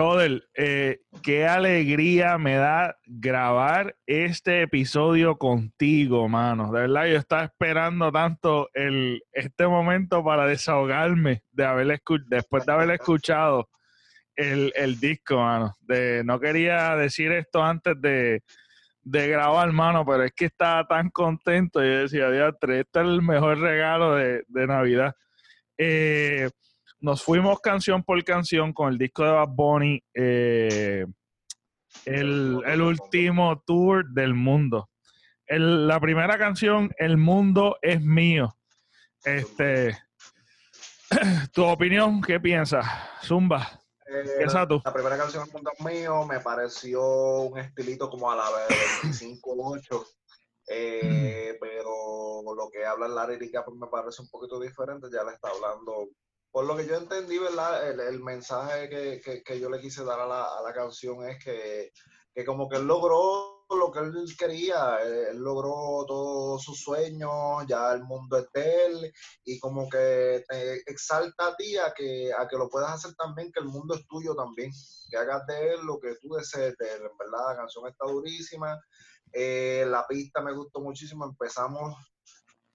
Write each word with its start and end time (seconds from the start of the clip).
Brother, 0.00 0.48
eh, 0.54 1.00
qué 1.22 1.46
alegría 1.46 2.38
me 2.38 2.54
da 2.54 2.96
grabar 3.04 3.94
este 4.06 4.62
episodio 4.62 5.36
contigo, 5.36 6.26
mano. 6.26 6.72
De 6.72 6.80
verdad, 6.80 7.04
yo 7.04 7.18
estaba 7.18 7.44
esperando 7.44 8.10
tanto 8.10 8.70
el, 8.72 9.22
este 9.30 9.66
momento 9.66 10.24
para 10.24 10.46
desahogarme 10.46 11.42
de 11.52 11.66
haber 11.66 12.00
después 12.28 12.64
de 12.64 12.72
haber 12.72 12.92
escuchado 12.92 13.68
el, 14.36 14.98
disco, 14.98 15.36
mano. 15.36 15.76
De, 15.80 16.22
no 16.24 16.40
quería 16.40 16.96
decir 16.96 17.30
esto 17.32 17.62
antes 17.62 18.00
de, 18.00 18.42
grabar, 19.04 19.70
mano, 19.70 20.06
pero 20.06 20.24
es 20.24 20.32
que 20.32 20.46
estaba 20.46 20.86
tan 20.86 21.10
contento. 21.10 21.84
Yo 21.84 21.98
decía, 22.04 22.30
Dios, 22.30 22.54
este 22.58 22.80
es 22.80 23.06
el 23.06 23.20
mejor 23.20 23.58
regalo 23.58 24.14
de, 24.14 24.44
de 24.48 24.66
Navidad. 24.66 25.14
Eh, 25.76 26.48
nos 27.00 27.22
fuimos 27.22 27.60
canción 27.60 28.04
por 28.04 28.22
canción 28.24 28.72
con 28.72 28.92
el 28.92 28.98
disco 28.98 29.24
de 29.24 29.30
Bad 29.30 29.48
Bunny, 29.48 30.02
eh, 30.14 31.06
el, 32.04 32.82
último 32.82 33.62
tour 33.66 34.08
del 34.10 34.34
mundo. 34.34 34.90
la 35.46 35.98
primera 36.00 36.38
canción, 36.38 36.90
El 36.98 37.16
mundo 37.16 37.78
es 37.82 38.00
mío. 38.00 38.56
Este, 39.24 39.96
tu 41.52 41.64
opinión, 41.64 42.20
¿qué 42.20 42.38
piensas? 42.38 42.86
Zumba. 43.22 43.80
Eh, 44.06 44.46
la 44.46 44.92
primera 44.92 45.16
canción, 45.16 45.46
El 45.46 45.52
mundo 45.52 45.70
es 45.76 45.84
mío, 45.84 46.26
me 46.26 46.40
pareció 46.40 47.42
un 47.42 47.58
estilito 47.58 48.10
como 48.10 48.30
a 48.30 48.36
la 48.36 48.44
vez 48.50 49.20
25-8. 49.20 50.06
Eh, 50.72 51.56
pero 51.60 52.42
lo 52.54 52.70
que 52.70 52.84
habla 52.86 53.06
en 53.06 53.14
la 53.16 53.26
lírica 53.26 53.64
pues 53.64 53.76
me 53.76 53.88
parece 53.88 54.22
un 54.22 54.28
poquito 54.28 54.60
diferente, 54.60 55.08
ya 55.12 55.24
le 55.24 55.32
está 55.32 55.48
hablando 55.48 56.10
por 56.50 56.64
lo 56.64 56.76
que 56.76 56.86
yo 56.86 56.96
entendí, 56.96 57.38
¿verdad? 57.38 57.88
El, 57.88 58.20
mensaje 58.20 58.88
que, 58.88 59.60
yo 59.60 59.70
le 59.70 59.80
quise 59.80 60.04
dar 60.04 60.20
a 60.20 60.26
la, 60.26 60.72
canción 60.74 61.28
es 61.28 61.42
que, 61.44 61.92
como 62.44 62.68
que 62.68 62.76
él 62.76 62.86
logró 62.86 63.66
lo 63.70 63.92
que 63.92 64.00
él 64.00 64.12
quería, 64.36 64.98
él 65.00 65.38
logró 65.38 66.04
todos 66.06 66.62
sus 66.62 66.80
sueños, 66.80 67.64
ya 67.68 67.92
el 67.92 68.02
mundo 68.02 68.38
es 68.38 68.46
de 68.52 68.86
él, 68.86 69.12
y 69.44 69.60
como 69.60 69.88
que 69.88 70.44
te 70.48 70.82
exalta 70.90 71.48
a 71.48 71.56
ti 71.56 71.76
a 71.76 71.92
que, 71.94 72.32
a 72.36 72.48
que 72.48 72.56
lo 72.56 72.68
puedas 72.68 72.94
hacer 72.94 73.14
también, 73.14 73.52
que 73.52 73.60
el 73.60 73.66
mundo 73.66 73.94
es 73.94 74.04
tuyo 74.08 74.34
también, 74.34 74.72
que 75.08 75.16
hagas 75.16 75.46
de 75.46 75.74
él 75.74 75.80
lo 75.84 76.00
que 76.00 76.16
tú 76.16 76.34
desees 76.34 76.76
de 76.78 76.92
él, 76.94 77.02
verdad, 77.16 77.50
la 77.50 77.56
canción 77.56 77.86
está 77.86 78.06
durísima, 78.06 78.76
eh, 79.32 79.84
la 79.86 80.04
pista 80.08 80.40
me 80.42 80.52
gustó 80.52 80.80
muchísimo, 80.80 81.24
empezamos 81.24 81.94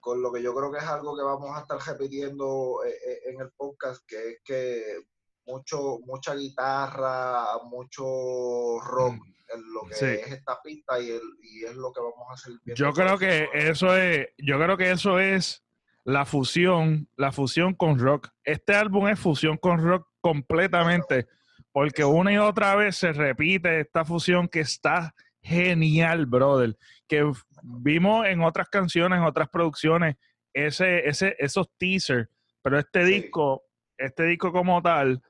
con 0.06 0.22
lo 0.22 0.32
que 0.32 0.44
yo 0.44 0.54
creo 0.54 0.72
que 0.72 0.78
es 0.78 0.84
algo 0.84 1.18
que 1.18 1.24
vamos 1.24 1.50
a 1.58 1.62
estar 1.62 1.80
repitiendo 1.80 2.84
eh, 2.86 2.92
eh, 2.92 3.20
en 3.26 3.42
el 3.42 3.50
podcast, 3.58 4.04
que 4.08 4.30
es 4.30 4.40
que 4.46 5.00
mucho, 5.48 5.98
mucha 6.06 6.36
guitarra, 6.36 7.58
mucho 7.64 8.80
rock 8.82 9.14
mm, 9.14 9.56
en 9.56 9.74
lo 9.74 9.82
que 9.90 9.96
es 9.96 10.32
esta 10.32 10.62
pista 10.62 11.00
y, 11.00 11.10
es 11.10 11.76
lo 11.76 11.92
que 11.92 12.02
vamos 12.02 12.28
a 12.30 12.34
hacer. 12.34 12.54
Yo 12.76 12.94
creo 12.94 13.18
que 13.18 13.50
eso 13.52 13.98
es, 13.98 14.28
yo 14.38 14.60
creo 14.60 14.78
que 14.78 14.92
eso 14.92 15.18
es 15.18 15.64
la 16.04 16.24
fusión, 16.26 17.10
la 17.16 17.32
fusión 17.32 17.74
con 17.74 17.98
rock. 17.98 18.30
Este 18.44 18.76
álbum 18.76 19.08
es 19.08 19.20
fusión 19.20 19.58
con 19.58 19.84
rock 19.84 20.08
completamente, 20.22 21.26
porque 21.72 22.06
una 22.06 22.32
y 22.32 22.38
otra 22.38 22.76
vez 22.76 22.96
se 22.96 23.12
repite 23.12 23.80
esta 23.80 24.06
fusión 24.06 24.48
que 24.50 24.60
está 24.60 25.16
genial, 25.46 26.26
brother. 26.26 26.76
Que 27.08 27.32
vimos 27.62 28.26
en 28.26 28.42
otras 28.42 28.68
canciones, 28.70 29.18
en 29.20 29.26
otras 29.26 29.48
producciones, 29.50 30.16
ese, 30.54 31.08
ese, 31.08 31.36
esos 31.38 31.70
teasers, 31.78 32.28
pero 32.62 32.80
este 32.80 33.06
disco, 33.06 33.64
este 33.98 34.24
disco 34.24 34.52
como 34.52 34.82
tal, 34.82 35.22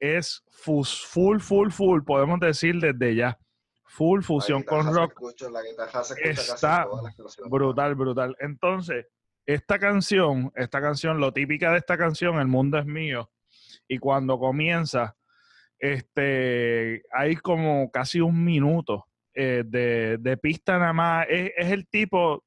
es 0.00 0.42
full, 0.48 0.86
full, 1.40 1.70
full, 1.70 2.02
podemos 2.02 2.40
decir 2.40 2.76
desde 2.80 3.14
ya. 3.14 3.38
Full 3.84 4.22
fusión 4.22 4.62
con 4.62 4.94
rock. 4.94 5.20
está 6.22 6.86
brutal, 7.46 7.94
brutal. 7.94 8.36
Entonces, 8.38 9.06
esta 9.44 9.78
canción, 9.78 10.52
esta 10.54 10.80
canción, 10.80 11.20
lo 11.20 11.32
típica 11.32 11.72
de 11.72 11.78
esta 11.78 11.96
canción, 11.96 12.38
El 12.38 12.48
mundo 12.48 12.78
es 12.78 12.86
mío, 12.86 13.30
y 13.88 13.98
cuando 13.98 14.38
comienza, 14.38 15.16
este, 15.78 17.02
hay 17.12 17.36
como 17.36 17.90
casi 17.90 18.20
un 18.20 18.44
minuto 18.44 19.07
eh, 19.40 19.62
de, 20.18 20.36
pista 20.36 20.80
nada 20.80 20.92
más. 20.92 21.26
Es, 21.30 21.52
el 21.56 21.86
tipo 21.86 22.44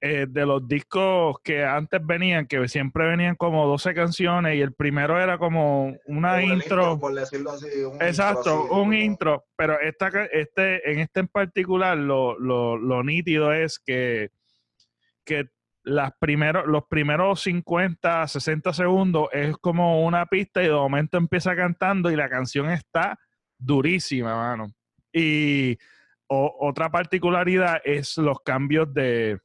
eh, 0.00 0.26
de 0.28 0.44
los 0.44 0.66
discos 0.66 1.36
que 1.44 1.64
antes 1.64 2.04
venían, 2.04 2.48
que 2.48 2.66
siempre 2.66 3.06
venían 3.06 3.36
como 3.36 3.64
12 3.68 3.94
canciones 3.94 4.56
y 4.56 4.60
el 4.60 4.74
primero 4.74 5.20
era 5.20 5.38
como 5.38 5.94
una 6.06 6.42
intro. 6.42 6.98
por 6.98 7.14
decirlo 7.14 7.52
así, 7.52 7.68
exacto, 8.00 8.64
un 8.72 8.92
intro. 8.92 9.44
Pero 9.54 9.78
esta, 9.78 10.08
este, 10.32 10.90
en 10.90 10.98
este 10.98 11.20
en 11.20 11.28
particular, 11.28 11.96
lo, 11.96 12.36
lo, 12.36 13.04
nítido 13.04 13.52
es 13.52 13.78
que, 13.78 14.30
que 15.24 15.48
las 15.84 16.10
primeros, 16.18 16.66
los 16.66 16.88
primeros 16.88 17.40
50, 17.42 18.26
60 18.26 18.72
segundos 18.72 19.28
es 19.32 19.56
como 19.58 20.04
una 20.04 20.26
pista 20.26 20.60
y 20.60 20.66
de 20.66 20.72
momento 20.72 21.18
empieza 21.18 21.54
cantando 21.54 22.10
y 22.10 22.16
la 22.16 22.28
canción 22.28 22.68
está 22.68 23.16
durísima, 23.56 24.34
mano. 24.34 24.72
Y 25.12 25.78
otra 26.30 26.90
particularidad 26.90 27.80
es 27.84 28.16
los 28.16 28.40
cambios 28.40 28.92
de 28.94 29.40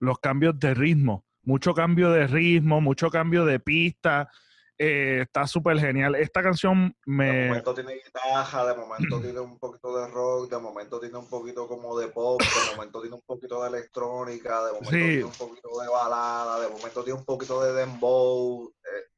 los 0.00 0.18
cambios 0.18 0.58
de 0.58 0.74
ritmo. 0.74 1.24
Mucho 1.42 1.74
cambio 1.74 2.10
de 2.10 2.26
ritmo, 2.26 2.80
mucho 2.80 3.10
cambio 3.10 3.44
de 3.44 3.60
pista. 3.60 4.30
Eh, 4.78 5.20
está 5.22 5.46
súper 5.46 5.78
genial. 5.78 6.14
Esta 6.14 6.42
canción 6.42 6.96
me. 7.04 7.26
De 7.26 7.48
momento 7.48 7.74
tiene 7.74 7.94
guitarra, 7.94 8.66
de 8.66 8.74
momento 8.74 9.20
tiene 9.20 9.40
un 9.40 9.58
poquito 9.58 9.96
de 9.98 10.08
rock, 10.08 10.50
de 10.50 10.58
momento 10.58 10.98
tiene 11.00 11.18
un 11.18 11.28
poquito 11.28 11.68
como 11.68 11.96
de 11.98 12.08
pop, 12.08 12.40
de 12.40 12.76
momento 12.76 13.00
tiene 13.00 13.16
un 13.16 13.22
poquito 13.22 13.62
de 13.62 13.68
electrónica, 13.68 14.64
de 14.64 14.72
momento 14.72 14.90
tiene 14.90 15.24
un 15.24 15.32
poquito 15.32 15.80
de 15.80 15.88
balada, 15.88 16.60
de 16.60 16.68
momento 16.68 17.04
tiene 17.04 17.18
un 17.18 17.24
poquito 17.24 17.62
de 17.62 17.72
dembow. 17.74 18.72
Eh, 18.82 19.13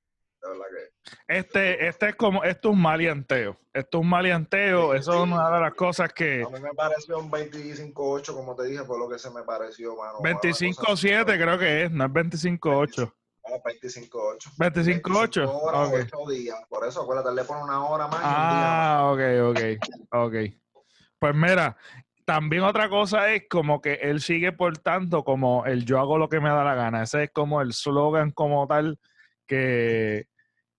este, 1.28 1.86
este 1.86 2.08
es 2.10 2.16
como, 2.16 2.44
esto 2.44 2.68
es 2.68 2.74
un 2.74 2.82
malianteo. 2.82 3.56
Esto 3.72 3.98
es 3.98 4.02
un 4.02 4.08
malianteo, 4.08 4.94
eso 4.94 5.14
es 5.14 5.20
una 5.20 5.50
de 5.50 5.60
las 5.60 5.74
cosas 5.74 6.12
que. 6.12 6.42
A 6.42 6.48
mí 6.48 6.60
me 6.60 6.74
pareció 6.74 7.18
un 7.18 7.30
25-8, 7.30 8.34
como 8.34 8.54
te 8.54 8.64
dije, 8.64 8.84
fue 8.84 8.98
lo 8.98 9.08
que 9.08 9.18
se 9.18 9.30
me 9.30 9.42
pareció, 9.42 9.96
mano. 9.96 10.18
25-7 10.20 11.24
creo 11.24 11.58
que 11.58 11.84
es, 11.84 11.90
no 11.90 12.04
es 12.06 12.10
25-8. 12.10 13.12
25-8. 13.64 14.56
25-8. 14.58 15.88
Okay. 15.88 16.02
8 16.12 16.30
días. 16.30 16.58
Por 16.68 16.86
eso, 16.86 17.02
acuérdate, 17.02 17.34
le 17.34 17.44
pone 17.44 17.62
una 17.62 17.84
hora 17.84 18.08
más. 18.08 18.20
Ah, 18.22 18.98
y 19.00 19.12
un 19.12 19.18
día 19.18 19.46
ok, 19.46 19.80
ok. 20.10 20.26
Ok. 20.26 20.34
Pues 21.18 21.34
mira, 21.34 21.76
también 22.24 22.62
otra 22.64 22.88
cosa 22.88 23.32
es 23.32 23.44
como 23.48 23.80
que 23.80 23.94
él 23.94 24.20
sigue 24.20 24.52
portando 24.52 25.22
como 25.24 25.64
el 25.64 25.84
yo 25.84 25.98
hago 26.00 26.18
lo 26.18 26.28
que 26.28 26.40
me 26.40 26.48
da 26.48 26.64
la 26.64 26.74
gana. 26.74 27.02
Ese 27.04 27.24
es 27.24 27.30
como 27.30 27.60
el 27.60 27.72
slogan 27.72 28.32
como 28.32 28.66
tal 28.66 28.98
que, 29.46 30.26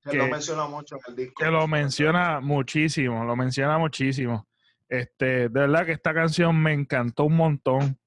que, 0.09 0.18
lo 0.18 0.28
menciona 0.28 0.68
mucho 0.68 0.95
en 0.95 1.01
el 1.07 1.16
disco. 1.16 1.44
Que 1.44 1.51
lo 1.51 1.68
menciona 1.68 2.40
muchísimo, 2.40 3.23
lo 3.23 3.35
menciona 3.35 3.78
muchísimo. 3.78 4.47
Este, 4.90 5.25
de 5.25 5.50
verdad 5.50 5.85
que 5.85 5.91
esta 5.94 6.13
canción 6.13 6.62
me 6.62 6.73
encantó 6.73 7.25
un 7.25 7.35
montón. 7.35 7.97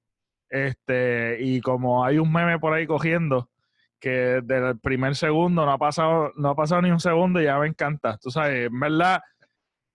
Este, 0.49 1.37
y 1.39 1.61
como 1.61 2.03
hay 2.03 2.17
un 2.17 2.31
meme 2.31 2.59
por 2.59 2.73
ahí 2.73 2.85
cogiendo, 2.85 3.49
que 3.99 4.41
del 4.43 4.79
primer 4.79 5.15
segundo 5.15 5.65
no 5.65 5.71
ha 5.71 5.77
pasado, 5.77 6.33
no 6.35 6.49
ha 6.49 6.55
pasado 6.55 6.81
ni 6.81 6.91
un 6.91 6.99
segundo 6.99 7.39
y 7.39 7.45
ya 7.45 7.57
me 7.59 7.67
encanta. 7.67 8.17
Tú 8.17 8.31
sabes, 8.31 8.67
en 8.67 8.79
verdad, 8.79 9.21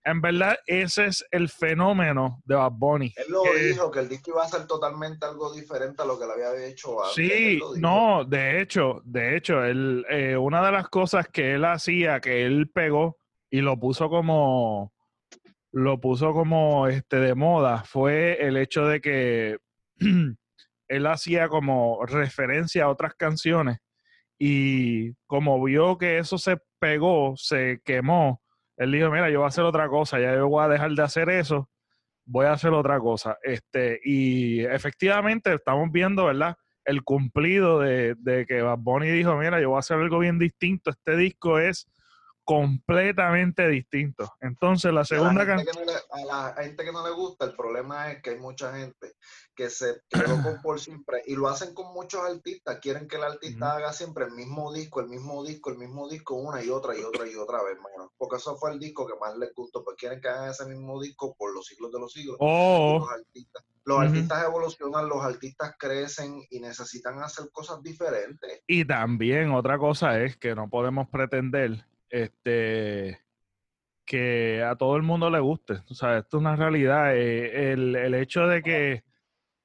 en 0.07 0.21
verdad, 0.21 0.57
ese 0.65 1.07
es 1.07 1.25
el 1.31 1.49
fenómeno 1.49 2.41
de 2.45 2.55
Bad 2.55 2.71
Bunny. 2.71 3.13
Él 3.17 3.25
lo 3.29 3.43
dijo, 3.43 3.91
que 3.91 3.99
el 3.99 4.07
disco 4.07 4.31
iba 4.31 4.43
a 4.43 4.47
ser 4.47 4.65
totalmente 4.65 5.25
algo 5.25 5.53
diferente 5.53 6.01
a 6.01 6.05
lo 6.05 6.17
que 6.17 6.25
le 6.25 6.31
había 6.31 6.65
hecho 6.65 7.03
antes. 7.03 7.15
Sí, 7.15 7.59
no, 7.75 8.23
de 8.23 8.61
hecho, 8.61 9.01
de 9.03 9.35
hecho, 9.35 9.63
él, 9.65 10.05
eh, 10.09 10.37
una 10.37 10.65
de 10.65 10.71
las 10.71 10.87
cosas 10.87 11.27
que 11.27 11.55
él 11.55 11.65
hacía, 11.65 12.21
que 12.21 12.45
él 12.45 12.69
pegó 12.73 13.17
y 13.49 13.59
lo 13.59 13.77
puso 13.77 14.09
como, 14.09 14.93
lo 15.73 15.99
puso 15.99 16.31
como 16.31 16.87
este 16.87 17.17
de 17.17 17.35
moda, 17.35 17.83
fue 17.83 18.37
el 18.47 18.55
hecho 18.55 18.85
de 18.85 19.01
que 19.01 19.57
él 20.87 21.05
hacía 21.05 21.49
como 21.49 22.05
referencia 22.05 22.85
a 22.85 22.89
otras 22.89 23.13
canciones 23.15 23.79
y 24.39 25.13
como 25.25 25.61
vio 25.61 25.97
que 25.97 26.19
eso 26.19 26.37
se 26.37 26.57
pegó, 26.79 27.33
se 27.35 27.81
quemó, 27.83 28.41
él 28.77 28.91
dijo, 28.91 29.09
mira, 29.09 29.29
yo 29.29 29.39
voy 29.39 29.45
a 29.45 29.49
hacer 29.49 29.63
otra 29.63 29.87
cosa, 29.89 30.19
ya 30.19 30.35
yo 30.35 30.47
voy 30.47 30.63
a 30.63 30.67
dejar 30.67 30.91
de 30.91 31.03
hacer 31.03 31.29
eso, 31.29 31.69
voy 32.25 32.45
a 32.45 32.53
hacer 32.53 32.73
otra 32.73 32.99
cosa. 32.99 33.37
Este, 33.41 33.99
y 34.03 34.61
efectivamente 34.61 35.53
estamos 35.53 35.91
viendo, 35.91 36.25
¿verdad? 36.25 36.55
El 36.85 37.03
cumplido 37.03 37.79
de, 37.79 38.45
que 38.47 38.61
Bad 38.61 38.77
Bunny 38.79 39.09
dijo, 39.09 39.35
mira, 39.35 39.59
yo 39.59 39.69
voy 39.69 39.77
a 39.77 39.79
hacer 39.79 39.97
algo 39.97 40.19
bien 40.19 40.37
distinto. 40.37 40.91
Este 40.91 41.17
disco 41.17 41.59
es 41.59 41.87
completamente 42.47 43.67
distinto. 43.67 44.33
Entonces, 44.39 44.93
la 44.93 45.03
segunda 45.03 45.45
canción... 45.45 45.75
A 46.11 46.23
la 46.23 46.53
gente 46.63 46.85
que 46.85 46.93
no 46.93 47.05
le 47.05 47.13
gusta, 47.13 47.43
el 47.43 47.53
problema 47.57 48.09
es 48.09 48.21
que 48.21 48.29
hay 48.29 48.39
mucha 48.39 48.73
gente 48.73 49.15
que 49.53 49.69
se 49.69 50.03
quedó 50.09 50.41
con 50.41 50.61
por 50.63 50.79
siempre 50.79 51.21
y 51.25 51.35
lo 51.35 51.49
hacen 51.49 51.73
con 51.73 51.93
muchos 51.93 52.21
artistas. 52.23 52.79
Quieren 52.79 53.05
que 53.05 53.17
el 53.17 53.23
artista 53.25 53.75
haga 53.75 53.91
siempre 53.91 54.23
el 54.23 54.31
mismo 54.31 54.71
disco, 54.71 55.01
el 55.01 55.09
mismo 55.09 55.43
disco, 55.43 55.71
el 55.71 55.77
mismo 55.77 56.07
disco, 56.07 56.35
una 56.35 56.63
y 56.63 56.69
otra 56.69 56.97
y 56.97 57.03
otra 57.03 57.27
y 57.27 57.35
otra 57.35 57.61
vez, 57.63 57.77
Porque 58.17 58.37
eso 58.37 58.55
fue 58.55 58.71
el 58.71 58.79
disco 58.79 59.05
que 59.05 59.19
más 59.19 59.37
les 59.37 59.53
gustó. 59.53 59.83
Pues 59.83 59.97
quieren 59.97 60.21
que 60.21 60.29
hagan 60.29 60.49
ese 60.49 60.65
mismo 60.67 61.01
disco 61.01 61.35
por 61.37 61.53
los 61.53 61.65
siglos 61.65 61.91
de 61.91 61.99
los 61.99 62.13
siglos. 62.13 62.37
Oh. 62.39 62.99
Los 63.01 63.09
artistas, 63.09 63.65
los 63.83 63.99
artistas 63.99 64.45
evolucionan, 64.45 65.09
los 65.09 65.21
artistas 65.21 65.75
crecen 65.77 66.41
y 66.49 66.61
necesitan 66.61 67.21
hacer 67.21 67.49
cosas 67.51 67.83
diferentes. 67.83 68.61
Y 68.67 68.85
también 68.85 69.51
otra 69.51 69.77
cosa 69.77 70.21
es 70.21 70.37
que 70.37 70.55
no 70.55 70.69
podemos 70.69 71.09
pretender 71.09 71.85
este 72.09 73.21
que 74.05 74.63
a 74.63 74.75
todo 74.75 74.95
el 74.95 75.03
mundo 75.03 75.29
le 75.29 75.39
guste. 75.39 75.81
O 75.89 75.93
sea, 75.93 76.19
esto 76.19 76.37
es 76.37 76.41
una 76.41 76.55
realidad. 76.55 77.15
Eh, 77.15 77.73
el, 77.73 77.95
el 77.95 78.13
hecho 78.15 78.47
de 78.47 78.63
que 78.63 79.03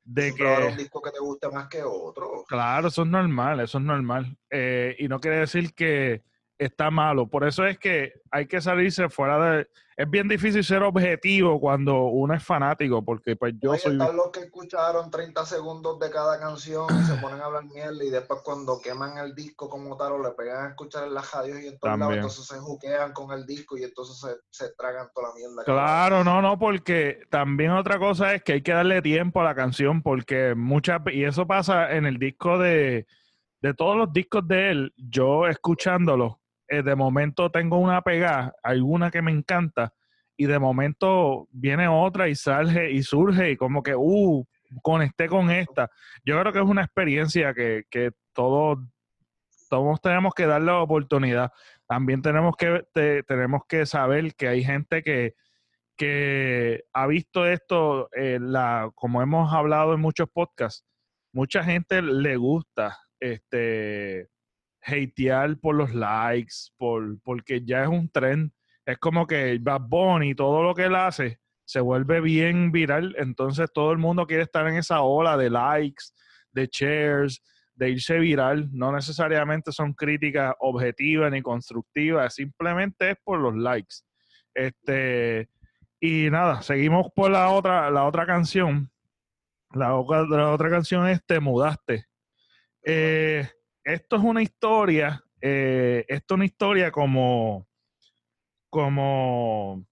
de 0.05 0.35
que 0.35 0.45
un 0.45 0.77
disco 0.77 1.01
que 1.01 1.11
te 1.13 1.21
guste 1.21 1.49
más 1.49 1.69
que 1.69 1.83
otro. 1.83 2.45
Claro, 2.49 2.89
eso 2.89 3.03
es 3.03 3.09
normal, 3.09 3.61
eso 3.61 3.79
es 3.79 3.85
normal. 3.85 4.37
Eh, 4.51 4.97
y 4.99 5.09
no 5.09 5.21
quiere 5.21 5.39
decir 5.39 5.75
que 5.75 6.23
está 6.65 6.91
malo. 6.91 7.29
Por 7.29 7.47
eso 7.47 7.65
es 7.67 7.79
que 7.79 8.13
hay 8.31 8.47
que 8.47 8.61
salirse 8.61 9.09
fuera 9.09 9.39
de... 9.39 9.69
Es 9.95 10.09
bien 10.09 10.27
difícil 10.27 10.65
ser 10.65 10.83
objetivo 10.83 11.61
cuando 11.61 12.05
uno 12.05 12.35
es 12.35 12.43
fanático, 12.43 13.05
porque 13.05 13.37
pues 13.37 13.55
yo 13.61 13.77
soy... 13.77 13.93
Están 13.93 14.17
los 14.17 14.31
que 14.31 14.41
escucharon 14.41 15.11
30 15.11 15.45
segundos 15.45 16.01
de 16.01 16.11
cada 16.11 16.41
canción 16.41 16.87
y 16.99 17.05
se 17.05 17.15
ponen 17.17 17.41
a 17.41 17.45
hablar 17.45 17.65
mierda 17.67 18.03
y 18.03 18.11
después 18.11 18.41
cuando 18.43 18.81
queman 18.81 19.19
el 19.19 19.35
disco 19.35 19.69
como 19.69 19.97
tal 19.97 20.13
o 20.13 20.23
le 20.23 20.31
pegan 20.31 20.67
a 20.67 20.69
escuchar 20.71 21.07
en 21.07 21.15
las 21.15 21.31
radios 21.31 21.61
y 21.61 21.67
en 21.69 21.79
todos 21.79 21.99
lados, 21.99 22.15
entonces 22.15 22.47
se 22.47 22.59
juquean 22.59 23.13
con 23.13 23.33
el 23.33 23.47
disco 23.47 23.77
y 23.77 23.85
entonces 23.85 24.19
se, 24.19 24.65
se 24.67 24.73
tragan 24.75 25.09
toda 25.15 25.29
la 25.29 25.35
mierda. 25.35 25.65
Claro, 25.65 26.25
no, 26.25 26.41
no, 26.41 26.59
porque 26.59 27.21
también 27.31 27.73
otra 27.73 27.99
cosa 27.99 28.35
es 28.35 28.43
que 28.43 28.55
hay 28.55 28.63
que 28.63 28.73
darle 28.73 29.03
tiempo 29.03 29.41
a 29.41 29.45
la 29.45 29.55
canción 29.55 30.03
porque 30.03 30.55
muchas... 30.55 31.01
Y 31.13 31.25
eso 31.25 31.47
pasa 31.47 31.93
en 31.93 32.07
el 32.07 32.19
disco 32.19 32.59
de... 32.59 33.07
De 33.61 33.75
todos 33.75 33.97
los 33.97 34.13
discos 34.13 34.49
de 34.49 34.73
él, 34.73 34.95
yo 34.97 35.47
escuchándolo, 35.47 36.41
eh, 36.73 36.83
de 36.83 36.97
momento 36.97 37.51
tengo 37.51 37.77
una 37.77 38.01
pegada, 38.01 38.55
alguna 38.63 39.11
que 39.11 39.21
me 39.21 39.31
encanta, 39.31 39.93
y 40.39 40.47
de 40.47 40.59
momento 40.59 41.47
viene 41.51 41.87
otra 41.87 42.31
y 42.31 42.35
sale 42.35 42.91
y 42.91 43.03
surge 43.03 43.51
y 43.51 43.57
como 43.59 43.83
que, 43.83 43.95
uh, 43.95 44.43
conecté 44.81 45.29
con 45.29 45.51
esta. 45.51 45.91
Yo 46.25 46.41
creo 46.41 46.51
que 46.51 46.61
es 46.61 46.65
una 46.65 46.83
experiencia 46.83 47.53
que, 47.53 47.85
que 47.91 48.13
todos, 48.33 48.79
todos 49.69 50.01
tenemos 50.01 50.33
que 50.33 50.47
darle 50.47 50.69
la 50.69 50.81
oportunidad. 50.81 51.53
También 51.87 52.23
tenemos 52.23 52.57
que, 52.57 52.87
tenemos 53.27 53.63
que 53.69 53.85
saber 53.85 54.35
que 54.35 54.49
hay 54.49 54.65
gente 54.65 55.03
que, 55.03 55.35
que 55.95 56.85
ha 56.95 57.07
visto 57.07 57.47
esto, 57.47 58.09
eh, 58.17 58.39
la, 58.41 58.91
como 58.95 59.21
hemos 59.21 59.53
hablado 59.53 59.93
en 59.93 60.01
muchos 60.01 60.31
podcasts, 60.33 60.87
mucha 61.35 61.63
gente 61.63 62.01
le 62.01 62.37
gusta 62.39 62.99
este 63.21 64.32
hatear 64.83 65.59
por 65.59 65.75
los 65.75 65.95
likes, 65.95 66.55
por, 66.77 67.21
porque 67.23 67.63
ya 67.65 67.83
es 67.83 67.89
un 67.89 68.09
tren. 68.09 68.53
Es 68.85 68.99
como 68.99 69.27
que 69.27 69.59
Bad 69.61 69.83
Bunny, 69.83 70.35
todo 70.35 70.63
lo 70.63 70.75
que 70.75 70.85
él 70.85 70.95
hace, 70.97 71.39
se 71.65 71.81
vuelve 71.81 72.21
bien 72.21 72.73
viral. 72.73 73.15
Entonces 73.19 73.71
todo 73.73 73.93
el 73.93 73.99
mundo 73.99 74.27
quiere 74.27 74.43
estar 74.43 74.67
en 74.67 74.77
esa 74.77 75.03
ola 75.03 75.37
de 75.37 75.51
likes, 75.51 76.05
de 76.53 76.69
shares, 76.71 77.43
de 77.75 77.91
irse 77.91 78.19
viral. 78.19 78.69
No 78.73 78.93
necesariamente 78.93 79.73
son 79.73 79.95
críticas 79.95 80.55
objetivas 80.59 81.31
ni 81.31 81.43
constructivas, 81.43 82.35
simplemente 82.35 83.13
es 83.13 83.17
por 83.23 83.39
los 83.39 83.55
likes. 83.57 83.97
Este, 84.55 85.49
y 86.01 86.29
nada, 86.31 86.63
seguimos 86.63 87.07
por 87.15 87.31
la 87.31 87.49
otra, 87.51 87.91
la 87.91 88.05
otra 88.05 88.27
canción. 88.27 88.91
La, 89.73 89.95
otra, 89.95 90.25
la 90.25 90.51
otra 90.51 90.69
canción 90.69 91.09
es 91.09 91.25
Te 91.25 91.41
Mudaste. 91.41 92.05
Eh, 92.85 93.49
esto 93.85 94.17
es 94.17 94.23
una 94.23 94.43
historia, 94.43 95.25
eh, 95.41 96.05
esto 96.09 96.35
es 96.35 96.37
una 96.37 96.45
historia 96.45 96.91
como, 96.91 97.67
como 98.71 99.85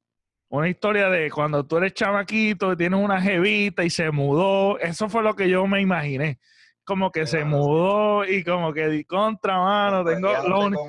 una 0.48 0.69
historia 0.69 1.08
de 1.08 1.31
cuando 1.31 1.64
tú 1.66 1.78
eres 1.78 1.94
chamaquito, 1.94 2.76
tienes 2.76 3.00
una 3.00 3.20
jevita 3.20 3.84
y 3.84 3.90
se 3.90 4.10
mudó. 4.10 4.78
Eso 4.78 5.08
fue 5.08 5.22
lo 5.22 5.34
que 5.34 5.48
yo 5.48 5.66
me 5.66 5.81
imaginé. 5.81 6.38
Como 6.84 7.12
que 7.12 7.26
se 7.26 7.44
mudó 7.44 8.25
y 8.25 8.42
como 8.42 8.72
que 8.72 8.88
di 8.88 9.04
contra 9.04 9.58
mano, 9.58 10.04
tengo 10.04 10.32
lo, 10.48 10.60
único. 10.64 10.88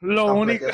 Lo 0.00 0.26
único. 0.34 0.66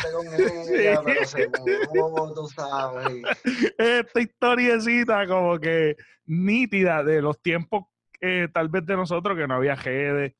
Esta 3.79 4.21
historiecita 4.21 5.27
como 5.27 5.59
que 5.61 5.97
nítida 6.27 7.05
de 7.05 7.23
los 7.23 7.41
tiempos 7.41 7.85
eh, 8.21 8.49
tal 8.53 8.69
vez 8.69 8.85
de 8.85 8.97
nosotros 8.97 9.39
que 9.39 9.47
no 9.47 9.55
había 9.55 9.77
redes 9.77 10.35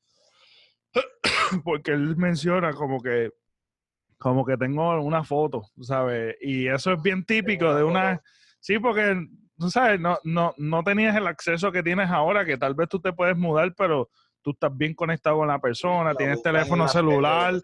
porque 1.63 1.91
él 1.91 2.15
menciona 2.17 2.73
como 2.73 3.01
que 3.01 3.31
como 4.19 4.45
que 4.45 4.57
tengo 4.57 5.01
una 5.01 5.23
foto, 5.23 5.63
¿sabes? 5.81 6.35
Y 6.41 6.67
eso 6.67 6.91
es 6.91 7.01
bien 7.01 7.23
típico 7.23 7.73
de 7.73 7.83
una... 7.83 8.21
Sí, 8.59 8.77
porque, 8.77 9.25
tú 9.57 9.69
sabes, 9.69 9.99
no, 9.99 10.17
no, 10.25 10.53
no 10.57 10.83
tenías 10.83 11.15
el 11.15 11.25
acceso 11.25 11.71
que 11.71 11.81
tienes 11.81 12.09
ahora, 12.09 12.43
que 12.43 12.57
tal 12.57 12.75
vez 12.75 12.89
tú 12.89 12.99
te 12.99 13.13
puedes 13.13 13.37
mudar, 13.37 13.73
pero 13.77 14.09
tú 14.41 14.51
estás 14.51 14.75
bien 14.75 14.93
conectado 14.93 15.37
con 15.37 15.47
la 15.47 15.59
persona, 15.59 16.13
tienes 16.15 16.43
teléfono 16.43 16.87
celular, 16.89 17.55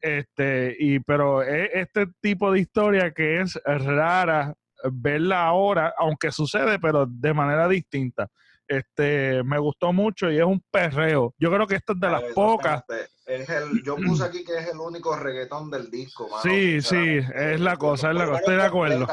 este, 0.00 0.76
y 0.78 1.00
pero 1.00 1.42
es 1.42 1.70
este 1.72 2.06
tipo 2.20 2.52
de 2.52 2.60
historia 2.60 3.10
que 3.10 3.40
es 3.40 3.60
rara 3.64 4.54
verla 4.92 5.44
ahora, 5.44 5.92
aunque 5.98 6.30
sucede, 6.30 6.78
pero 6.78 7.04
de 7.06 7.34
manera 7.34 7.68
distinta. 7.68 8.28
Este, 8.70 9.42
me 9.42 9.58
gustó 9.58 9.92
mucho 9.92 10.30
y 10.30 10.38
es 10.38 10.44
un 10.44 10.62
perreo. 10.70 11.34
Yo 11.38 11.50
creo 11.50 11.66
que 11.66 11.74
esta 11.74 11.92
es 11.92 11.98
de 11.98 12.08
las 12.08 12.22
pocas. 12.32 12.84
Es 13.26 13.48
el, 13.48 13.82
yo 13.82 13.96
puse 13.96 14.22
aquí 14.22 14.44
que 14.44 14.58
es 14.58 14.68
el 14.68 14.78
único 14.78 15.16
reggaetón 15.16 15.72
del 15.72 15.90
disco. 15.90 16.28
Sí, 16.40 16.80
sí, 16.80 17.18
es 17.34 17.58
la 17.58 17.76
cosa, 17.76 18.10
es 18.10 18.16
la 18.16 18.26
cosa. 18.26 18.38
Estoy 18.38 18.54
de 18.54 18.62
acuerdo. 18.62 19.08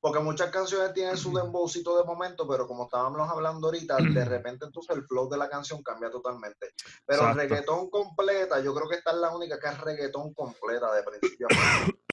Porque, 0.00 0.18
muchas 0.18 0.50
canciones 0.50 0.92
tienen 0.94 1.16
su 1.16 1.32
dembowcito 1.32 1.96
de 1.96 2.02
momento, 2.02 2.48
pero 2.48 2.66
como 2.66 2.86
estábamos 2.86 3.30
hablando 3.30 3.68
ahorita, 3.68 3.98
de 3.98 4.24
repente 4.24 4.64
entonces 4.64 4.96
el 4.96 5.04
flow 5.04 5.28
de 5.28 5.36
la 5.36 5.48
canción 5.48 5.80
cambia 5.84 6.10
totalmente. 6.10 6.70
Pero 7.06 7.28
el 7.28 7.36
reggaetón 7.36 7.88
completa, 7.88 8.58
yo 8.58 8.74
creo 8.74 8.88
que 8.88 8.96
esta 8.96 9.12
es 9.12 9.18
la 9.18 9.32
única 9.32 9.60
que 9.60 9.68
es 9.68 9.80
reggaetón 9.80 10.34
completa 10.34 10.92
de 10.92 11.04
principio 11.04 11.46
a 11.48 11.54
fin. 11.54 11.94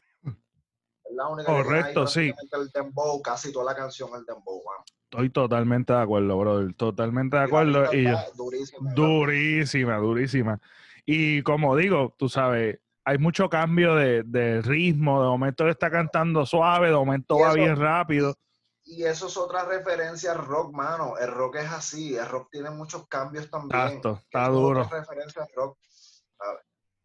Es 1.09 1.15
la 1.15 1.27
única 1.27 1.51
Correcto, 1.51 2.05
que 2.05 2.11
sí. 2.11 2.33
El 2.51 2.69
dembow, 2.69 3.21
casi 3.21 3.51
toda 3.51 3.65
la 3.65 3.75
canción 3.75 4.09
el 4.15 4.25
dembow, 4.25 4.61
Estoy 5.03 5.31
totalmente 5.31 5.91
de 5.91 5.99
acuerdo, 5.99 6.37
brother. 6.37 6.73
Totalmente 6.75 7.35
de 7.37 7.43
acuerdo. 7.43 7.91
Y 7.93 8.05
durísima, 8.35 8.93
durísima, 8.93 9.97
durísima. 9.97 10.61
Y 11.05 11.41
como 11.41 11.75
digo, 11.75 12.13
tú 12.17 12.29
sabes, 12.29 12.79
hay 13.03 13.17
mucho 13.17 13.49
cambio 13.49 13.95
de, 13.95 14.61
ritmo. 14.63 15.23
De 15.23 15.27
momento 15.27 15.67
está 15.67 15.89
cantando 15.89 16.45
suave, 16.45 16.89
de 16.89 16.93
momento 16.93 17.39
va 17.39 17.53
bien 17.53 17.75
rápido. 17.75 18.35
Y 18.83 19.03
eso 19.03 19.27
es 19.27 19.37
otra 19.37 19.65
referencia 19.65 20.31
al 20.31 20.39
rock, 20.39 20.73
mano. 20.73 21.17
El 21.17 21.27
rock 21.27 21.55
es 21.57 21.71
así. 21.71 22.15
El 22.15 22.27
rock 22.27 22.49
tiene 22.51 22.69
muchos 22.69 23.07
cambios 23.07 23.49
también. 23.49 23.81
Exacto, 23.81 24.19
está 24.23 24.47
duro. 24.49 24.83
referencia 24.83 25.41
al 25.41 25.49
rock. 25.55 25.77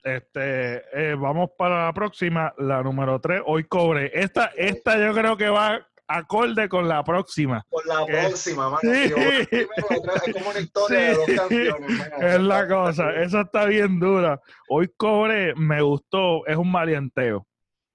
Este, 0.05 0.83
eh, 0.93 1.15
vamos 1.15 1.53
para 1.57 1.87
la 1.87 1.93
próxima, 1.95 2.53
la 2.59 2.83
número 2.83 3.19
3. 3.19 3.41
Hoy 3.47 3.65
cobre. 3.65 4.11
Esta, 4.13 4.53
esta 4.55 4.99
yo 4.99 5.15
creo 5.15 5.35
que 5.35 5.49
va 5.49 5.89
acorde 6.07 6.69
con 6.69 6.87
la 6.87 7.03
próxima. 7.03 7.65
Con 7.71 7.87
la 7.87 8.05
próxima, 8.05 8.69
mano. 8.69 8.81
Sí. 8.83 9.13
es 9.51 10.35
como 10.35 10.51
una 10.51 10.61
historia 10.61 10.99
de 11.01 11.15
dos 11.15 11.27
canciones. 11.27 12.13
Es 12.21 12.41
la 12.41 12.69
cosa, 12.69 13.15
esa 13.15 13.41
está 13.41 13.65
bien 13.65 13.99
dura. 13.99 14.39
Hoy 14.69 14.93
cobre, 14.95 15.55
me 15.55 15.81
gustó, 15.81 16.47
es 16.47 16.57
un 16.59 16.71
maleanteo. 16.71 17.47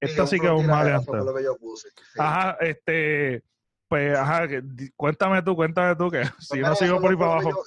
Esta 0.02 0.26
sí, 0.26 0.40
que 0.40 0.48
es 0.48 0.54
un 0.54 0.66
maleanteo. 0.66 1.36
Ajá, 2.18 2.58
este, 2.62 3.44
pues, 3.90 4.16
ajá, 4.16 4.48
cuéntame 4.96 5.42
tú, 5.42 5.56
cuéntame 5.56 5.96
tú 5.96 6.12
que 6.12 6.22
si 6.40 6.60
no 6.60 6.76
sigo 6.76 7.02
por 7.02 7.10
ahí 7.10 7.18
para 7.18 7.32
abajo. 7.32 7.64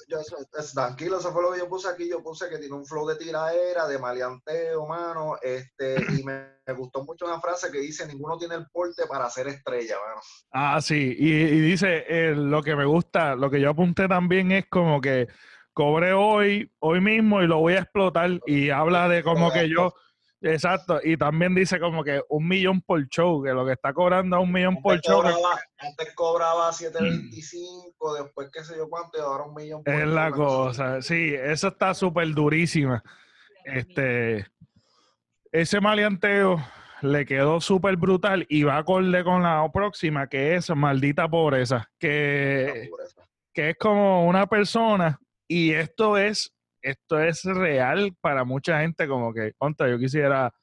tranquilo, 0.73 1.19
eso 1.19 1.33
fue 1.33 1.43
lo 1.43 1.51
que 1.51 1.59
yo 1.59 1.67
puse 1.67 1.89
aquí. 1.89 2.09
Yo 2.09 2.23
puse 2.23 2.49
que 2.49 2.59
tiene 2.59 2.73
un 2.73 2.85
flow 2.85 3.05
de 3.05 3.17
tiraera, 3.17 3.85
de 3.87 3.99
maleanteo, 3.99 4.87
mano. 4.87 5.35
Este, 5.41 5.97
y 6.17 6.23
me, 6.23 6.53
gustó 6.77 7.03
mucho 7.03 7.25
una 7.25 7.41
frase 7.41 7.69
que 7.69 7.79
dice: 7.79 8.07
Ninguno 8.07 8.37
tiene 8.37 8.55
el 8.55 8.67
porte 8.71 9.03
para 9.05 9.29
ser 9.29 9.49
estrella, 9.49 9.97
mano. 9.99 10.21
Ah, 10.53 10.81
sí. 10.81 11.13
Y, 11.19 11.29
y 11.29 11.59
dice: 11.59 12.05
eh, 12.07 12.33
Lo 12.33 12.63
que 12.63 12.77
me 12.77 12.85
gusta, 12.85 13.35
lo 13.35 13.51
que 13.51 13.59
yo 13.59 13.71
apunté 13.71 14.07
también 14.07 14.53
es 14.53 14.65
como 14.69 15.01
que 15.01 15.27
cobré 15.73 16.13
hoy, 16.13 16.71
hoy 16.79 17.01
mismo 17.01 17.41
y 17.41 17.47
lo 17.47 17.59
voy 17.59 17.73
a 17.73 17.79
explotar. 17.79 18.29
Y 18.45 18.69
habla 18.69 19.09
de 19.09 19.23
como 19.23 19.51
que 19.51 19.67
yo 19.67 19.93
Exacto, 20.43 20.99
y 21.01 21.15
también 21.15 21.55
dice 21.55 21.79
como 21.79 22.03
que 22.03 22.21
un 22.27 22.47
millón 22.47 22.81
por 22.81 23.01
show, 23.07 23.41
que 23.41 23.51
lo 23.51 23.65
que 23.65 23.71
está 23.73 23.93
cobrando 23.93 24.37
es 24.37 24.43
un 24.43 24.51
millón 24.51 24.81
por 24.81 24.99
show. 24.99 25.23
Antes 25.77 26.13
cobraba 26.15 26.69
7.25, 26.69 28.21
después 28.21 28.49
qué 28.51 28.63
sé 28.63 28.75
yo 28.75 28.89
cuánto, 28.89 29.17
y 29.17 29.21
ahora 29.21 29.45
un 29.45 29.55
millón 29.55 29.83
por 29.83 29.93
Es 29.93 30.05
la 30.05 30.31
cosa, 30.31 31.01
sí, 31.01 31.33
eso 31.33 31.69
está 31.69 31.93
súper 31.93 32.27
durísima. 32.33 33.01
Este, 33.63 34.45
ese 35.51 35.79
maleanteo 35.79 36.61
le 37.01 37.25
quedó 37.25 37.61
súper 37.61 37.95
brutal 37.95 38.45
y 38.49 38.63
va 38.63 38.75
a 38.75 38.79
acorde 38.79 39.23
con 39.23 39.43
la 39.43 39.65
próxima, 39.73 40.27
que 40.27 40.55
es 40.55 40.69
Maldita 40.69 41.29
Pobreza, 41.29 41.89
que, 41.97 42.89
que 43.53 43.69
es 43.69 43.77
como 43.77 44.27
una 44.27 44.45
persona 44.47 45.19
y 45.47 45.71
esto 45.71 46.17
es, 46.17 46.53
esto 46.83 47.19
es 47.19 47.43
real 47.45 48.15
para 48.21 48.43
mucha 48.43 48.81
gente, 48.81 49.07
como 49.07 49.33
que, 49.33 49.53
contra, 49.57 49.89
yo 49.89 49.97
quisiera 49.97 50.53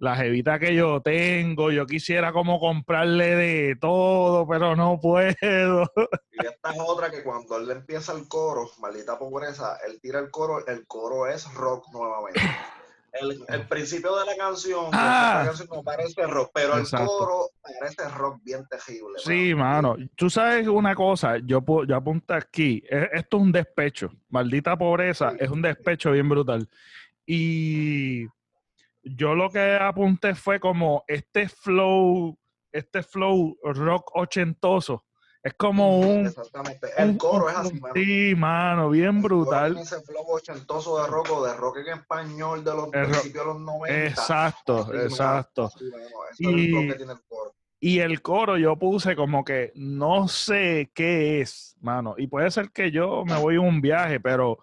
la 0.00 0.16
jevita 0.16 0.58
que 0.58 0.74
yo 0.74 1.02
tengo, 1.02 1.70
yo 1.70 1.86
quisiera 1.86 2.32
como 2.32 2.58
comprarle 2.58 3.36
de 3.36 3.76
todo, 3.78 4.48
pero 4.48 4.74
no 4.74 4.98
puedo. 4.98 5.36
Y 6.32 6.46
esta 6.46 6.72
es 6.72 6.80
otra 6.80 7.10
que 7.10 7.22
cuando 7.22 7.58
él 7.58 7.70
empieza 7.70 8.12
el 8.14 8.26
coro, 8.26 8.70
maldita 8.80 9.18
pobreza, 9.18 9.76
él 9.86 10.00
tira 10.00 10.18
el 10.18 10.30
coro, 10.30 10.66
el 10.66 10.86
coro 10.86 11.26
es 11.26 11.52
rock 11.54 11.86
nuevamente. 11.92 12.40
El, 13.12 13.66
principio 13.66 14.16
de 14.16 14.26
la 14.26 14.36
canción, 14.36 14.86
ah, 14.92 15.42
canción 15.46 15.68
no 15.72 15.82
parece 15.82 16.26
rock, 16.26 16.50
pero 16.54 16.76
el 16.76 16.88
coro 16.88 17.50
parece 17.60 18.08
rock 18.08 18.40
bien 18.42 18.64
tejible. 18.68 19.18
Sí, 19.18 19.54
mano. 19.54 19.96
Tú 20.14 20.30
sabes 20.30 20.68
una 20.68 20.94
cosa, 20.94 21.38
yo, 21.38 21.64
yo 21.86 21.96
apunto 21.96 22.34
aquí, 22.34 22.82
e, 22.88 23.08
esto 23.12 23.36
es 23.36 23.42
un 23.42 23.52
despecho. 23.52 24.10
Maldita 24.28 24.76
pobreza, 24.76 25.32
es 25.38 25.50
un 25.50 25.60
despecho 25.60 26.12
bien 26.12 26.28
brutal. 26.28 26.68
Y 27.26 28.26
yo 29.02 29.34
lo 29.34 29.50
que 29.50 29.76
apunté 29.76 30.34
fue 30.34 30.60
como 30.60 31.04
este 31.08 31.48
flow, 31.48 32.38
este 32.72 33.02
flow 33.02 33.58
rock 33.62 34.10
ochentoso. 34.14 35.04
Es 35.42 35.54
como 35.54 36.00
un. 36.00 36.26
Exactamente. 36.26 36.88
El 36.98 37.16
coro 37.16 37.48
es 37.48 37.56
así, 37.56 37.80
mano. 37.80 37.94
Sí, 37.94 38.34
mano, 38.36 38.90
bien 38.90 39.22
brutal. 39.22 39.78
Ese 39.78 40.00
flow 40.02 40.24
ochentoso 40.26 41.02
de 41.02 41.08
rock 41.08 41.30
o 41.32 41.46
de 41.46 41.54
rock 41.54 41.78
en 41.78 41.98
español 41.98 42.62
de 42.62 42.74
los 42.74 42.88
principios 42.88 43.32
de 43.32 43.44
los 43.44 43.60
90. 43.60 44.06
Exacto, 44.06 44.94
exacto. 44.94 45.70
y, 46.38 46.90
y 47.80 47.98
el 48.00 48.20
coro 48.20 48.58
yo 48.58 48.76
puse 48.76 49.16
como 49.16 49.42
que 49.42 49.72
no 49.74 50.28
sé 50.28 50.90
qué 50.94 51.40
es, 51.40 51.74
mano. 51.80 52.14
Y 52.18 52.26
puede 52.26 52.50
ser 52.50 52.70
que 52.70 52.90
yo 52.90 53.24
me 53.24 53.38
voy 53.38 53.56
a 53.56 53.60
un 53.60 53.80
viaje, 53.80 54.20
pero 54.20 54.58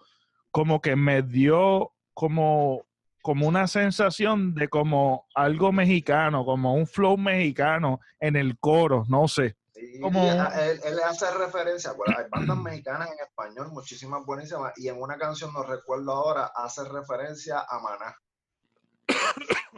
como 0.52 0.80
que 0.80 0.94
me 0.94 1.22
dio 1.22 1.92
como 2.14 2.86
como 3.20 3.46
una 3.46 3.66
sensación 3.66 4.54
de 4.54 4.68
como 4.68 5.26
algo 5.34 5.70
mexicano, 5.70 6.46
como 6.46 6.72
un 6.72 6.86
flow 6.86 7.18
mexicano 7.18 8.00
en 8.20 8.36
el 8.36 8.58
coro, 8.58 9.04
no 9.06 9.28
sé. 9.28 9.57
Como... 10.00 10.20
él, 10.20 10.80
él, 10.84 11.00
hace 11.04 11.30
referencia, 11.32 11.92
bueno, 11.92 12.16
hay 12.18 12.26
bandas 12.30 12.56
mexicanas 12.58 13.10
en 13.10 13.18
español, 13.20 13.70
muchísimas 13.72 14.24
buenísimas, 14.24 14.72
y 14.76 14.88
en 14.88 15.00
una 15.00 15.16
canción, 15.16 15.52
no 15.52 15.62
recuerdo 15.62 16.12
ahora, 16.12 16.52
hace 16.54 16.84
referencia 16.84 17.64
a 17.68 17.78
Maná. 17.80 18.16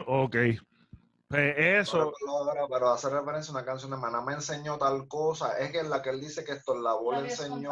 ok. 0.07 0.35
Pues 1.31 1.55
eso. 1.57 2.11
pero 2.69 2.89
hace 2.89 3.09
referencia 3.09 3.51
a 3.51 3.57
una 3.57 3.65
canción 3.65 3.91
de 3.91 3.97
Maná 3.97 4.21
me 4.21 4.33
enseñó 4.33 4.77
tal 4.77 5.07
cosa. 5.07 5.57
Es 5.57 5.71
que 5.71 5.79
en 5.79 5.89
la 5.89 6.01
que 6.01 6.09
él 6.09 6.19
dice 6.19 6.43
que 6.43 6.51
esto 6.51 6.75
la 6.75 6.93
le 7.21 7.29
enseñó 7.29 7.71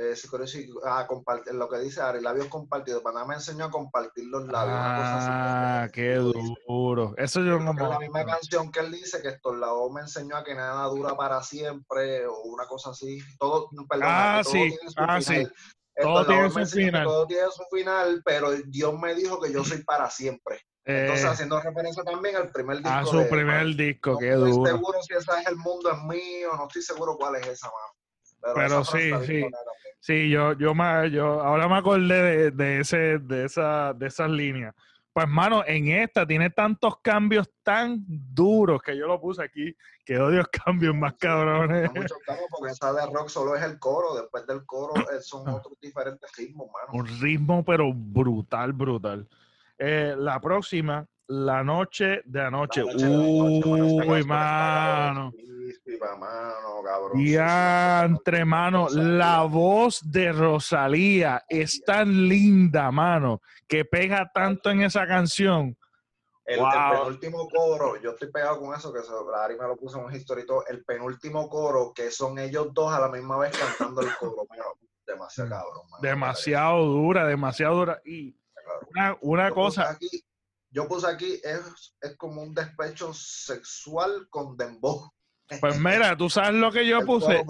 eh, 0.00 0.14
ah, 0.84 1.06
compartir, 1.08 1.54
lo 1.54 1.68
que 1.68 1.78
dice 1.78 2.00
Ari, 2.00 2.20
labios 2.20 2.46
compartidos. 2.46 3.02
Panamá 3.02 3.28
me 3.28 3.34
enseñó 3.34 3.64
a 3.64 3.70
compartir 3.70 4.26
los 4.26 4.46
labios. 4.46 4.76
Ah, 4.78 5.88
qué 5.92 6.14
duro. 6.14 7.14
Eso 7.16 7.40
yo 7.40 7.58
no 7.58 7.72
la 7.72 7.98
misma 7.98 8.24
canción 8.24 8.70
que 8.70 8.80
él 8.80 8.92
dice 8.92 9.20
que 9.20 9.28
estos 9.28 9.58
labios 9.58 9.90
me 9.92 10.02
enseñó 10.02 10.36
a 10.36 10.44
que 10.44 10.54
nada 10.54 10.86
dura 10.86 11.16
para 11.16 11.42
siempre 11.42 12.26
o 12.26 12.42
una 12.42 12.66
cosa 12.66 12.90
así. 12.90 13.18
Todo, 13.38 13.68
perdón, 13.88 14.08
ah, 14.08 14.42
sí. 14.44 14.76
ah, 14.96 15.20
sí. 15.20 15.46
Todo 16.00 16.24
tiene 16.26 16.50
su 16.50 16.66
final. 16.66 17.04
Todo 17.04 17.26
tiene 17.26 17.50
su 17.50 17.64
final, 17.76 18.22
pero 18.24 18.52
Dios 18.52 18.98
me 19.00 19.14
dijo 19.16 19.40
que 19.40 19.52
yo 19.52 19.64
soy 19.64 19.82
para 19.82 20.08
siempre. 20.10 20.60
Entonces, 20.84 21.24
eh, 21.24 21.28
haciendo 21.28 21.60
referencia 21.60 22.02
también 22.04 22.36
al 22.36 22.50
primer 22.50 22.78
disco. 22.78 22.92
A 22.92 23.04
su 23.04 23.28
primer 23.28 23.74
disco, 23.74 24.16
qué 24.16 24.30
duro. 24.30 24.46
No 24.46 24.54
estoy 24.54 24.78
seguro 24.78 25.02
si 25.02 25.14
ese 25.14 25.40
es 25.40 25.46
el 25.48 25.56
mundo 25.56 25.90
es 25.90 26.02
mío, 26.04 26.50
no 26.56 26.66
estoy 26.66 26.82
seguro 26.82 27.16
cuál 27.18 27.36
es 27.36 27.46
esa, 27.46 27.66
mano. 27.66 27.97
Pero, 28.54 28.84
sí, 28.84 29.10
sí. 29.26 29.44
Sí, 30.00 30.30
yo, 30.30 30.52
yo, 30.52 30.74
me, 30.74 31.10
yo 31.10 31.40
ahora 31.42 31.68
me 31.68 31.76
acordé 31.76 32.50
de, 32.50 32.80
ese, 32.80 33.18
de, 33.18 33.44
esa, 33.44 33.92
de 33.92 34.06
esas 34.06 34.30
líneas. 34.30 34.74
Pues, 35.12 35.28
mano, 35.28 35.64
en 35.66 35.88
esta 35.88 36.24
tiene 36.24 36.50
tantos 36.50 36.98
cambios 37.02 37.50
tan 37.64 38.04
duros 38.06 38.80
que 38.80 38.96
yo 38.96 39.08
lo 39.08 39.20
puse 39.20 39.42
aquí, 39.42 39.74
que 40.04 40.18
odio 40.18 40.44
cambios 40.64 40.94
más 40.94 41.14
cabrones. 41.14 41.92
muchos 41.92 42.18
cambios 42.24 42.46
porque 42.50 42.72
esa 42.72 42.92
de 42.92 43.04
rock 43.06 43.28
solo 43.28 43.56
es 43.56 43.62
el 43.64 43.80
coro, 43.80 44.14
después 44.14 44.46
del 44.46 44.64
coro 44.64 44.94
eh, 45.10 45.20
son 45.20 45.48
otros 45.48 45.74
diferentes 45.80 46.30
ritmos, 46.36 46.68
mano. 46.72 46.92
Un 46.92 47.20
ritmo, 47.20 47.64
pero 47.64 47.92
brutal, 47.92 48.72
brutal. 48.72 49.28
Eh, 49.76 50.14
la 50.16 50.40
próxima, 50.40 51.04
La 51.26 51.64
Noche 51.64 52.22
de 52.24 52.40
Anoche. 52.40 52.84
Uy, 52.84 54.24
mano 54.24 55.32
entre 58.04 58.44
mano, 58.44 58.88
la 58.90 59.42
voz 59.42 60.00
de 60.02 60.32
Rosalía 60.32 61.44
es 61.48 61.82
tan 61.84 62.28
linda, 62.28 62.90
mano, 62.90 63.40
que 63.66 63.84
pega 63.84 64.30
tanto 64.32 64.70
en 64.70 64.82
esa 64.82 65.06
canción. 65.06 65.76
El, 66.48 66.60
penúltimo 66.60 67.46
coro, 67.50 68.00
yo 68.00 68.12
estoy 68.12 68.32
pegado 68.32 68.58
con 68.58 68.74
eso, 68.74 68.90
que 68.90 69.00
Ari 69.00 69.58
me 69.58 69.66
lo 69.66 69.76
puso 69.76 69.98
en 69.98 70.06
un 70.06 70.14
historito. 70.14 70.66
El 70.66 70.82
penúltimo 70.82 71.46
coro, 71.46 71.92
que 71.94 72.10
son 72.10 72.38
ellos 72.38 72.68
dos 72.72 72.90
a 72.90 73.00
la 73.00 73.08
misma 73.08 73.36
vez 73.36 73.52
cantando 73.56 74.00
el 74.00 74.16
coro, 74.16 74.46
demasiado 75.06 75.50
cabrón. 75.50 75.82
demasiado 76.00 76.84
dura, 76.86 77.26
demasiado 77.26 77.76
dura. 77.76 78.00
Y 78.06 78.34
una, 79.20 79.50
cosa. 79.50 79.90
aquí, 79.90 80.08
yo 80.70 80.88
puse 80.88 81.06
aquí, 81.06 81.38
es, 81.44 81.94
es 82.00 82.16
como 82.16 82.42
un 82.42 82.54
despecho 82.54 83.12
sexual 83.12 84.28
con 84.30 84.56
dembow. 84.56 85.12
Pues 85.60 85.78
mira, 85.78 86.16
tú 86.16 86.28
sabes 86.28 86.54
lo 86.54 86.70
que 86.70 86.86
yo 86.86 87.04
puse. 87.04 87.42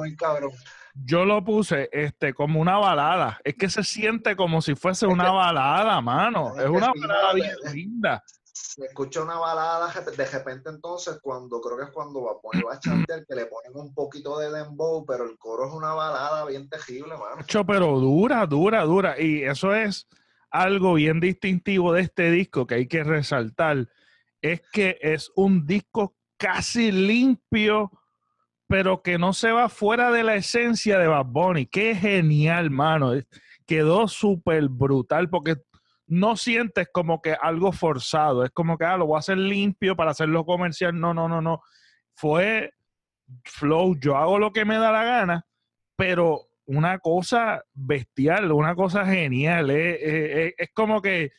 Yo 1.04 1.24
lo 1.24 1.44
puse 1.44 1.88
este 1.92 2.34
como 2.34 2.60
una 2.60 2.76
balada. 2.76 3.40
Es 3.44 3.54
que 3.54 3.68
se 3.70 3.84
siente 3.84 4.34
como 4.34 4.60
si 4.60 4.74
fuese 4.74 5.06
una 5.06 5.30
balada, 5.30 6.00
mano. 6.00 6.58
Es, 6.58 6.68
una 6.68 6.92
balada 6.92 7.34
bien 7.34 7.54
linda. 7.72 8.24
Se 8.42 8.84
escucha 8.84 9.22
una 9.22 9.38
balada 9.38 9.92
de 9.92 10.26
repente 10.26 10.70
entonces 10.70 11.18
cuando 11.22 11.60
creo 11.60 11.76
que 11.76 11.84
es 11.84 11.90
cuando 11.90 12.24
va 12.24 12.32
a 12.32 12.40
poner 12.40 12.64
a 12.70 12.78
chantear 12.80 13.24
que 13.24 13.34
le 13.34 13.46
ponen 13.46 13.72
un 13.74 13.94
poquito 13.94 14.38
de 14.38 14.50
dembow, 14.50 15.04
pero 15.06 15.24
el 15.24 15.38
coro 15.38 15.68
es 15.68 15.72
una 15.72 15.94
balada 15.94 16.44
bien 16.46 16.68
tejible, 16.68 17.14
mano. 17.16 17.44
pero 17.66 17.98
dura, 18.00 18.46
dura, 18.46 18.82
dura. 18.82 19.20
Y 19.20 19.44
eso 19.44 19.74
es 19.74 20.08
algo 20.50 20.94
bien 20.94 21.20
distintivo 21.20 21.92
de 21.92 22.02
este 22.02 22.30
disco 22.30 22.66
que 22.66 22.74
hay 22.76 22.86
que 22.88 23.04
resaltar. 23.04 23.88
Es 24.42 24.62
que 24.72 24.98
es 25.00 25.30
un 25.36 25.66
disco 25.66 26.17
casi 26.38 26.90
limpio, 26.90 27.90
pero 28.66 29.02
que 29.02 29.18
no 29.18 29.32
se 29.32 29.52
va 29.52 29.68
fuera 29.68 30.10
de 30.10 30.22
la 30.22 30.36
esencia 30.36 30.98
de 30.98 31.08
Bad 31.08 31.26
Bunny. 31.26 31.66
Qué 31.66 31.94
genial, 31.94 32.70
mano. 32.70 33.12
Quedó 33.66 34.08
súper 34.08 34.68
brutal 34.68 35.28
porque 35.28 35.56
no 36.06 36.36
sientes 36.36 36.88
como 36.90 37.20
que 37.20 37.34
algo 37.34 37.72
forzado. 37.72 38.44
Es 38.44 38.50
como 38.52 38.78
que, 38.78 38.84
ah, 38.84 38.96
lo 38.96 39.06
voy 39.06 39.16
a 39.16 39.20
hacer 39.20 39.36
limpio 39.36 39.96
para 39.96 40.12
hacerlo 40.12 40.46
comercial. 40.46 40.98
No, 40.98 41.12
no, 41.12 41.28
no, 41.28 41.42
no. 41.42 41.60
Fue 42.14 42.72
flow. 43.44 43.98
Yo 43.98 44.16
hago 44.16 44.38
lo 44.38 44.52
que 44.52 44.64
me 44.64 44.78
da 44.78 44.90
la 44.90 45.04
gana, 45.04 45.46
pero 45.96 46.48
una 46.64 46.98
cosa 46.98 47.62
bestial, 47.74 48.52
una 48.52 48.74
cosa 48.74 49.04
genial. 49.04 49.70
es 49.70 50.70
como 50.72 51.02
que 51.02 51.32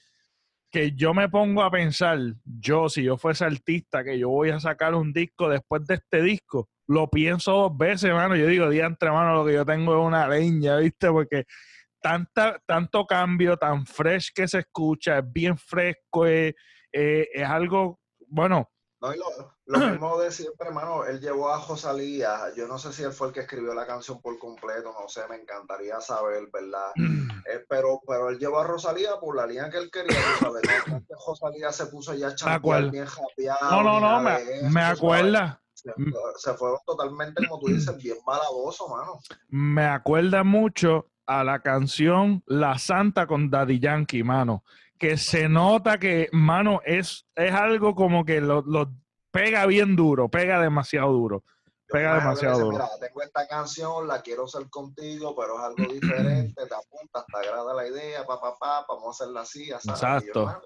que 0.72 0.92
yo 0.92 1.14
me 1.14 1.30
pongo 1.30 1.64
a 1.64 1.72
pensar, 1.72 2.20
yo 2.44 2.90
si 2.90 3.04
yo 3.04 3.18
fuese 3.18 3.46
artista, 3.46 4.04
que 4.04 4.20
yo 4.20 4.30
voy 4.30 4.50
a 4.52 4.60
sacar 4.60 4.94
un 4.94 5.12
disco 5.12 5.50
después 5.50 5.86
de 5.88 5.96
este 5.96 6.22
disco, 6.22 6.70
lo 6.88 7.10
pienso 7.10 7.52
dos 7.54 7.78
veces, 7.78 8.06
hermano. 8.06 8.36
Yo 8.36 8.48
digo, 8.48 8.70
día 8.70 8.86
entre 8.86 9.12
mano, 9.12 9.34
lo 9.36 9.46
que 9.46 9.54
yo 9.54 9.66
tengo 9.66 10.00
es 10.00 10.06
una 10.06 10.28
leña, 10.28 10.78
¿viste? 10.78 11.10
Porque 11.10 11.46
tanta, 12.02 12.62
tanto 12.66 13.06
cambio, 13.06 13.58
tan 13.58 13.86
fresh 13.86 14.32
que 14.34 14.48
se 14.48 14.60
escucha, 14.60 15.20
es 15.20 15.32
bien 15.32 15.58
fresco, 15.58 16.26
es, 16.26 16.54
es 16.92 17.48
algo, 17.48 18.00
bueno, 18.28 18.70
lo, 19.70 19.80
mismo 19.92 20.20
de 20.20 20.32
siempre, 20.32 20.68
hermano, 20.68 21.06
él 21.06 21.20
llevó 21.20 21.54
a 21.54 21.64
Rosalía, 21.66 22.54
yo 22.58 22.68
no 22.68 22.78
sé 22.80 22.92
si 22.92 23.04
él 23.04 23.12
fue 23.12 23.28
el 23.28 23.34
que 23.34 23.42
escribió 23.42 23.74
la 23.74 23.86
canción 23.86 24.20
por 24.20 24.38
completo, 24.40 24.94
no 25.00 25.08
sé, 25.08 25.22
me 25.30 25.36
encantaría 25.36 26.02
saber, 26.02 26.50
¿verdad? 26.52 26.92
Eh, 27.50 27.66
pero, 27.68 28.02
pero 28.06 28.30
él 28.30 28.38
llevó 28.38 28.60
a 28.60 28.68
Rosalía 28.68 29.12
por 29.20 29.36
la 29.36 29.48
línea 29.48 29.70
que 29.72 29.78
él 29.78 29.90
quería, 29.90 30.18
¿sabes? 30.40 30.62
No, 30.88 31.02
Rosalía 31.26 31.72
se 31.72 31.86
puso 31.88 32.14
ya 32.14 32.36
champion, 32.36 32.92
bien 32.92 33.06
japeado. 33.06 33.72
No, 33.72 33.82
no, 33.82 34.00
no, 34.00 34.22
me, 34.22 34.70
me 34.70 34.82
acuerda. 34.82 35.60
Se, 35.74 36.54
fueron 36.54 36.80
totalmente, 36.86 37.48
como 37.48 37.62
tú 37.62 37.68
dices, 37.68 37.98
bien 38.04 38.18
maladoso, 38.28 38.88
mano. 38.90 39.20
Me 39.48 39.86
acuerda 39.86 40.44
mucho 40.44 41.08
a 41.26 41.44
la 41.44 41.60
canción 41.60 42.44
La 42.46 42.78
Santa 42.78 43.26
con 43.26 43.50
Daddy 43.50 43.80
Yankee, 43.80 44.22
mano 44.22 44.64
que 45.00 45.16
se 45.16 45.48
nota 45.48 45.98
que, 45.98 46.28
mano, 46.34 46.82
es, 46.86 47.26
es 47.34 47.54
algo 47.54 47.96
como 47.96 48.26
que 48.26 48.42
lo, 48.42 48.64
pega 49.32 49.66
bien 49.66 49.96
duro, 49.96 50.30
pega 50.30 50.62
demasiado 50.62 51.12
duro. 51.12 51.44
Pega 51.92 52.20
demasiado 52.20 52.60
duro. 52.60 52.72
Mira, 52.72 52.88
tengo 53.00 53.22
esta 53.24 53.48
canción, 53.48 54.08
la 54.08 54.22
quiero 54.22 54.46
hacer 54.46 54.70
contigo, 54.70 55.36
pero 55.36 55.58
es 55.58 55.64
algo 55.64 55.92
diferente, 55.92 56.68
te 56.68 56.76
apuntas, 56.76 57.26
te 57.26 57.38
agrada 57.38 57.74
la 57.74 57.88
idea, 57.88 58.24
pa, 58.28 58.40
pa, 58.40 58.56
pa, 58.60 58.86
vamos 58.88 59.08
a 59.08 59.10
hacerla 59.10 59.42
así, 59.42 59.72
así. 59.72 59.90
Exacto. 59.90 60.62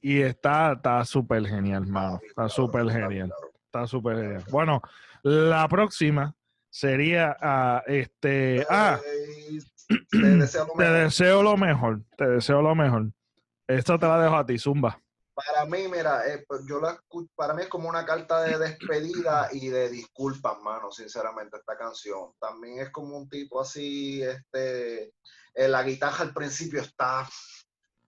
Y 0.00 0.20
está 0.20 0.74
está 0.74 1.04
súper 1.04 1.44
genial, 1.46 1.86
mano. 1.86 2.20
Está 2.24 2.48
súper 2.48 2.88
genial. 2.88 3.32
Está 3.64 3.88
súper 3.88 4.16
genial. 4.16 4.44
Bueno, 4.50 4.80
la 5.24 5.66
próxima 5.66 6.36
sería 6.70 7.36
ah, 7.40 7.82
este. 7.86 8.64
Ah, 8.70 9.00
te 10.10 10.18
deseo 10.18 10.66
lo 10.66 10.74
te 10.74 10.84
mejor. 10.84 11.02
deseo 11.02 11.42
lo 11.42 11.56
mejor. 11.56 12.00
Te 12.16 12.28
deseo 12.28 12.62
lo 12.62 12.74
mejor. 12.76 13.10
Esto 13.66 13.98
te 13.98 14.06
la 14.06 14.20
dejo 14.20 14.36
a 14.36 14.46
ti, 14.46 14.56
Zumba. 14.56 15.02
Para 15.36 15.66
mí, 15.66 15.86
mira, 15.86 16.26
eh, 16.26 16.46
pues, 16.48 16.62
yo 16.66 16.80
la 16.80 16.98
para 17.34 17.52
mí 17.52 17.60
es 17.60 17.68
como 17.68 17.90
una 17.90 18.06
carta 18.06 18.40
de 18.40 18.56
despedida 18.56 19.50
y 19.52 19.68
de 19.68 19.90
disculpas, 19.90 20.58
mano, 20.62 20.90
sinceramente, 20.90 21.58
esta 21.58 21.76
canción. 21.76 22.32
También 22.40 22.78
es 22.78 22.88
como 22.88 23.18
un 23.18 23.28
tipo 23.28 23.60
así, 23.60 24.22
este, 24.22 25.12
eh, 25.52 25.68
la 25.68 25.82
guitarra 25.82 26.22
al 26.22 26.32
principio 26.32 26.80
está 26.80 27.28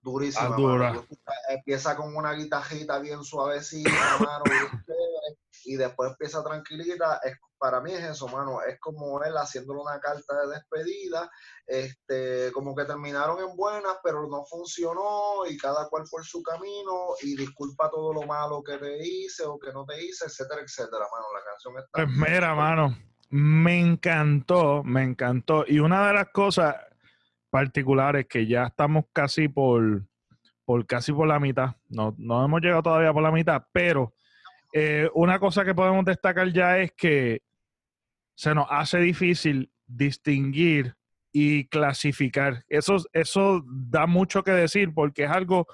durísima, 0.01 0.57
mano. 0.57 1.07
Empieza 1.51 1.97
con 1.97 2.17
una 2.17 2.33
guitarrita 2.33 2.99
bien 2.99 3.23
suavecita, 3.23 3.91
mano, 4.21 4.45
y 5.69 5.77
después 5.77 6.11
empieza 6.11 6.43
tranquilita. 6.43 7.21
Es, 7.23 7.37
para 7.59 7.81
mí 7.81 7.93
es 7.93 8.03
eso, 8.03 8.27
mano, 8.29 8.63
es 8.63 8.79
como 8.81 9.23
él 9.23 9.35
haciéndole 9.35 9.81
una 9.81 10.01
carta 10.01 10.35
de 10.41 10.55
despedida, 10.55 11.31
este, 11.67 12.51
como 12.53 12.75
que 12.75 12.85
terminaron 12.85 13.39
en 13.41 13.55
buenas, 13.57 13.97
pero 14.03 14.27
no 14.29 14.45
funcionó 14.47 15.45
y 15.49 15.59
cada 15.59 15.89
cual 15.89 16.05
por 16.11 16.25
su 16.25 16.43
camino 16.43 17.15
y 17.23 17.37
disculpa 17.37 17.91
todo 17.91 18.15
lo 18.15 18.23
malo 18.23 18.63
que 18.63 18.79
te 18.79 19.07
hice 19.07 19.45
o 19.45 19.59
que 19.59 19.73
no 19.73 19.85
te 19.85 20.03
hice, 20.03 20.27
etcétera, 20.27 20.63
etcétera, 20.63 21.05
mano. 21.13 21.27
La 21.35 21.45
canción 21.51 21.75
está. 21.79 21.91
Pues 21.93 22.09
mira, 22.09 22.55
mano, 22.55 22.97
me 23.31 23.79
encantó, 23.79 24.83
me 24.85 25.03
encantó. 25.03 25.65
Y 25.67 25.81
una 25.81 26.07
de 26.07 26.15
las 26.15 26.29
cosas 26.31 26.77
particulares 27.51 28.27
que 28.29 28.47
ya 28.47 28.65
estamos 28.65 29.05
casi 29.13 29.49
por, 29.49 30.05
por 30.65 30.87
casi 30.87 31.13
por 31.13 31.27
la 31.27 31.39
mitad, 31.39 31.77
no, 31.89 32.15
no 32.19 32.45
hemos 32.45 32.61
llegado 32.63 32.83
todavía 32.83 33.13
por 33.13 33.23
la 33.23 33.33
mitad, 33.33 33.63
pero 33.73 34.15
eh, 34.79 35.11
una 35.15 35.39
cosa 35.39 35.65
que 35.65 35.75
podemos 35.75 36.05
destacar 36.05 36.53
ya 36.53 36.79
es 36.79 36.93
que 36.93 37.43
se 38.35 38.55
nos 38.55 38.67
hace 38.71 38.99
difícil 38.99 39.73
distinguir 39.87 40.95
y 41.33 41.67
clasificar. 41.69 42.65
Eso, 42.69 42.97
eso 43.13 43.65
da 43.67 44.07
mucho 44.07 44.43
que 44.43 44.53
decir 44.53 44.93
porque 44.95 45.25
es 45.25 45.31
algo 45.31 45.67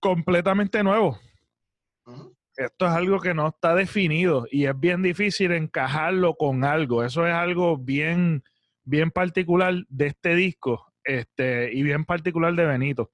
completamente 0.00 0.82
nuevo 0.82 1.18
esto 2.56 2.86
es 2.86 2.92
algo 2.92 3.20
que 3.20 3.32
no 3.32 3.48
está 3.48 3.74
definido 3.74 4.46
y 4.50 4.66
es 4.66 4.78
bien 4.78 5.02
difícil 5.02 5.52
encajarlo 5.52 6.34
con 6.34 6.64
algo. 6.64 7.02
Eso 7.02 7.26
es 7.26 7.32
algo 7.32 7.78
bien, 7.78 8.42
bien 8.84 9.10
particular 9.10 9.74
de 9.88 10.08
este 10.08 10.34
disco 10.34 10.92
este, 11.04 11.72
y 11.72 11.82
bien 11.82 12.04
particular 12.04 12.54
de 12.54 12.66
Benito. 12.66 13.12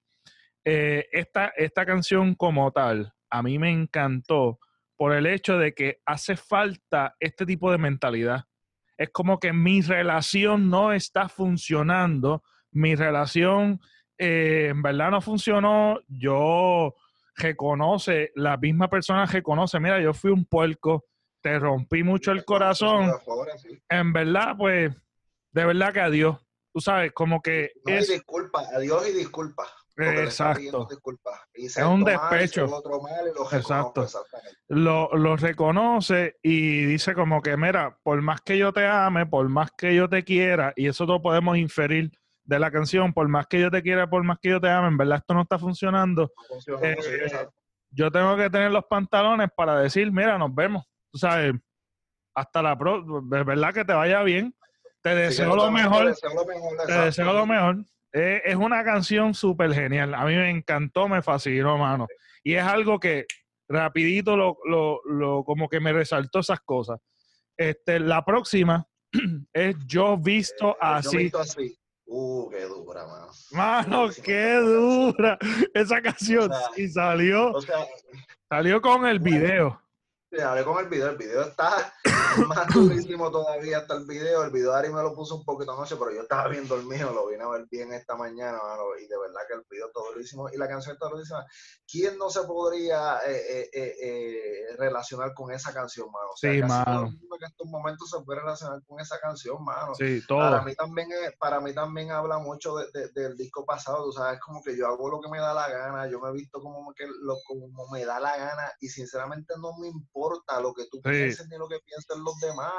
Eh, 0.65 1.07
esta, 1.13 1.53
esta 1.57 1.87
canción 1.87 2.35
como 2.35 2.73
tal, 2.73 3.13
a 3.31 3.43
mí 3.43 3.59
me 3.59 3.71
encantó 3.71 4.59
por 4.97 5.13
el 5.13 5.27
hecho 5.27 5.59
de 5.59 5.75
que 5.75 6.01
hace 6.07 6.37
falta 6.37 7.15
este 7.21 7.45
tipo 7.45 7.71
de 7.71 7.79
mentalidad. 7.79 8.45
Es 8.97 9.11
como 9.11 9.39
que 9.39 9.53
mi 9.53 9.83
relación 9.83 10.71
no 10.71 10.93
está 10.93 11.29
funcionando, 11.29 12.43
mi 12.71 12.95
relación 12.95 13.81
eh, 14.19 14.69
en 14.71 14.83
verdad 14.83 15.11
no 15.11 15.21
funcionó, 15.21 16.01
yo 16.09 16.95
reconoce, 17.37 18.33
la 18.35 18.57
misma 18.57 18.89
persona 18.89 19.27
reconoce, 19.27 19.79
mira, 19.79 20.01
yo 20.01 20.15
fui 20.15 20.31
un 20.31 20.47
puerco, 20.47 21.05
te 21.43 21.59
rompí 21.59 22.03
mucho 22.03 22.33
el 22.33 22.45
corazón, 22.45 23.13
en 23.91 24.13
verdad, 24.13 24.57
pues, 24.57 24.95
de 25.53 25.65
verdad 25.65 25.93
que 25.93 26.01
adiós. 26.01 26.39
Tú 26.73 26.81
sabes, 26.81 27.13
como 27.13 27.41
que 27.41 27.73
No, 27.85 27.93
y 27.93 27.97
es 27.97 28.09
disculpa, 28.09 28.63
adiós 28.75 29.09
y 29.09 29.13
disculpa. 29.13 29.65
Exacto, 29.97 30.89
Es 31.55 31.77
un 31.79 32.05
despecho. 32.05 32.67
Exacto. 33.53 34.07
lo, 34.69 35.11
lo 35.17 35.37
reconoce 35.37 36.37
y 36.43 36.85
dice 36.85 37.15
como 37.15 37.41
que, 37.41 37.57
mira, 37.57 37.99
por 38.03 38.21
más 38.23 38.41
que 38.43 38.59
yo 38.59 38.73
te 38.73 38.87
ame, 38.87 39.27
por 39.27 39.49
más 39.49 39.71
que 39.77 39.95
yo 39.95 40.09
te 40.09 40.25
quiera, 40.25 40.73
y 40.77 40.89
eso 40.89 41.07
lo 41.07 41.23
podemos 41.23 41.57
inferir 41.57 42.11
de 42.45 42.59
la 42.59 42.71
canción, 42.71 43.13
por 43.13 43.29
más 43.29 43.47
que 43.47 43.61
yo 43.61 43.71
te 43.71 43.83
quiera, 43.83 44.09
por 44.09 44.23
más 44.23 44.39
que 44.41 44.51
yo 44.51 44.61
te 44.61 44.69
ame, 44.69 44.89
en 44.89 44.97
verdad 44.97 45.19
esto 45.19 45.35
no 45.35 45.43
está 45.43 45.59
funcionando, 45.59 46.31
No 46.69 46.79
Eh, 46.83 46.97
yo 47.91 48.11
tengo 48.11 48.37
que 48.37 48.51
tener 48.51 48.71
los 48.71 48.85
pantalones 48.85 49.49
para 49.57 49.79
decir, 49.81 50.13
mira, 50.13 50.37
nos 50.37 50.55
vemos. 50.55 50.85
Tú 51.11 51.19
sabes, 51.19 51.55
hasta 52.35 52.63
la 52.63 52.77
próxima, 52.77 53.21
de 53.25 53.45
verdad 53.45 53.73
que 53.73 53.85
te 53.85 53.95
vaya 53.95 54.23
bien. 54.23 54.55
Te 55.03 55.15
deseo 55.15 55.55
lo 55.55 55.71
mejor. 55.71 56.03
Te 56.03 56.09
deseo 56.11 56.35
lo 56.35 56.45
mejor, 56.45 56.87
Te 56.87 56.93
deseo 56.93 57.33
lo 57.33 57.47
mejor. 57.47 57.77
Eh, 58.19 58.41
es 58.47 58.57
una 58.57 58.83
canción 58.83 59.35
súper 59.35 59.75
genial. 59.75 60.15
A 60.15 60.25
mí 60.25 60.35
me 60.35 60.49
encantó, 60.49 61.07
me 61.07 61.21
fascinó, 61.21 61.77
mano. 61.77 62.07
Y 62.43 62.55
es 62.55 62.63
algo 62.65 62.99
que 62.99 63.27
rapidito 63.69 64.37
lo, 64.39 64.57
lo, 64.65 65.01
lo- 65.05 65.45
como 65.45 65.69
que 65.69 65.81
me 65.81 65.93
resaltó 65.93 66.39
esas 66.39 66.61
cosas. 66.61 66.99
Este, 67.59 68.01
la 68.01 68.25
próxima 68.25 68.87
es 69.53 69.77
Yo 69.87 70.17
Visto 70.17 70.71
Eh, 70.71 70.77
Yo 70.81 70.87
Así. 70.87 71.17
visto 71.19 71.39
así. 71.41 71.79
Uh, 72.07 72.49
qué 72.51 72.63
dura, 72.63 73.05
mano. 73.07 73.27
Mano, 73.51 74.09
qué 74.25 74.55
dura 74.55 75.37
esa 75.75 76.01
canción. 76.01 76.51
O 76.51 76.55
sea, 76.55 76.69
Y 76.85 76.89
salió, 76.89 77.51
O 77.53 77.61
sea, 77.61 77.85
salió 78.49 78.81
con 78.81 79.07
el 79.07 79.19
video. 79.19 79.83
Hablé 80.43 80.65
con 80.65 80.79
el 80.79 80.89
video. 80.89 81.09
El 81.11 81.17
video 81.17 81.43
está 81.43 81.93
más 82.49 82.67
durísimo 82.75 83.31
todavía 83.31 83.79
hasta 83.79 83.95
el 83.95 84.07
video. 84.07 84.43
El 84.45 84.51
video 84.51 84.73
Ari 84.75 84.93
me 84.93 85.03
lo 85.03 85.15
puso 85.15 85.37
un 85.37 85.45
poquito 85.45 85.73
anoche, 85.73 85.97
pero 85.97 86.11
yo 86.13 86.23
estaba 86.23 86.49
bien 86.49 86.67
dormido. 86.69 87.13
Lo 87.13 87.29
vine 87.29 87.45
a 87.45 87.49
ver 87.49 87.67
bien 87.71 87.93
esta 87.93 88.17
mañana, 88.17 88.59
mano. 88.63 88.83
Y 89.01 89.07
de 89.07 89.19
verdad 89.19 89.41
que 89.49 89.55
el 89.55 89.63
video 89.71 89.87
está 89.87 90.01
durísimo. 90.13 90.49
Y 90.51 90.57
la 90.57 90.69
canción 90.69 90.95
está 90.95 91.09
durísima. 91.09 91.45
¿Quién 91.91 92.19
no 92.19 92.29
se 92.31 92.43
podría 92.43 93.19
eh, 93.27 93.37
eh, 93.37 93.71
eh, 93.73 93.95
eh, 94.03 94.77
relacionar 94.77 95.33
con 95.33 95.53
esa 95.53 95.73
canción, 95.73 96.11
mano? 96.11 96.31
O 96.33 96.37
sea, 96.37 96.53
Sí, 96.53 96.61
todo 96.61 96.69
mano. 96.69 97.07
el 97.07 97.13
mundo 97.19 97.37
que 97.39 97.45
en 97.45 97.51
estos 97.51 97.67
momentos 97.69 98.11
se 98.11 98.21
puede 98.25 98.41
relacionar 98.41 98.83
con 98.87 99.01
esa 99.01 99.19
canción, 99.21 99.63
mano. 99.65 99.95
Sí, 99.95 100.21
Para 100.29 100.51
todo. 100.59 100.63
mí 100.65 100.75
también 100.75 101.09
es- 101.13 101.37
para 101.39 101.61
mí 101.61 101.73
también 101.73 102.11
habla 102.11 102.39
mucho 102.39 102.77
de- 102.77 102.91
de- 102.93 103.09
del 103.11 103.37
disco 103.37 103.65
pasado, 103.65 104.05
tú 104.05 104.13
sabes, 104.13 104.41
como 104.41 104.63
que 104.63 104.77
yo 104.77 104.87
hago 104.89 105.09
lo 105.09 105.21
que 105.21 105.29
me 105.31 105.39
da 105.39 105.55
la 105.55 105.69
gana, 105.69 106.09
yo 106.09 106.19
me 106.21 106.31
he 106.31 106.33
visto 106.33 106.61
como 106.61 106.93
que 106.95 107.07
lo 107.07 107.37
como 107.47 107.89
me 107.93 108.05
da 108.05 108.19
la 108.21 108.37
gana 108.37 108.73
y 108.81 108.89
sinceramente 108.89 109.55
no 109.61 109.77
me 109.79 109.87
importa 109.89 110.16
lo 110.63 110.75
que 110.75 110.85
tú 110.91 110.97
Sí. 110.99 111.03
pienses 111.11 111.49
ni 111.49 111.59
lo 111.59 111.69
que 111.69 111.79
piensen 111.81 112.23
los 112.25 112.39
demás. 112.41 112.73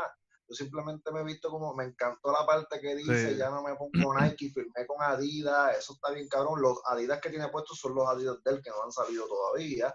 Yo 0.50 0.56
simplemente 0.56 1.12
me 1.12 1.22
he 1.22 1.24
visto 1.24 1.50
como 1.50 1.74
me 1.76 1.84
encantó 1.84 2.32
la 2.32 2.46
parte 2.46 2.80
que 2.80 2.96
dice, 2.96 3.32
Sí. 3.32 3.38
ya 3.38 3.50
no 3.50 3.62
me 3.62 3.76
pongo 3.76 3.92
Nike, 4.40 4.50
firmé 4.54 4.86
con 4.88 5.02
Adidas, 5.02 5.78
eso 5.78 5.94
está 5.94 6.12
bien 6.12 6.28
cabrón. 6.30 6.62
Los 6.62 6.80
Adidas 6.86 7.20
que 7.22 7.30
tiene 7.30 7.50
puestos 7.50 7.78
son 7.80 7.96
los 7.96 8.08
Adidas 8.08 8.42
del 8.44 8.62
que 8.62 8.70
no 8.70 8.84
han 8.84 8.92
salido 8.92 9.28
todavía. 9.28 9.94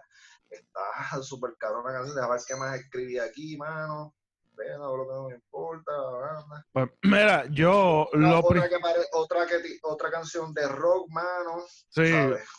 Está 0.51 0.81
súper 1.23 1.57
cabrón 1.59 1.85
la 1.87 1.93
canción, 1.93 2.15
déjame 2.17 2.35
ver 2.35 2.43
qué 2.47 2.57
más 2.57 2.79
escribí 2.79 3.19
aquí, 3.19 3.57
mano. 3.57 4.15
Pero 4.55 4.95
lo 4.99 5.05
que 5.09 5.15
no 5.15 5.29
me 5.31 5.35
importa, 5.37 5.93
banda. 5.99 6.67
Pues, 6.75 6.91
mira, 7.05 7.47
yo 7.51 8.03
Otra, 8.03 8.21
lo 8.21 8.39
otra, 8.41 8.69
que 8.69 8.79
pare- 8.81 9.07
otra, 9.13 9.47
que 9.47 9.79
otra 9.83 10.11
canción 10.11 10.53
de 10.53 10.69
rock, 10.69 11.09
mano. 11.09 11.65
sí, 11.89 12.03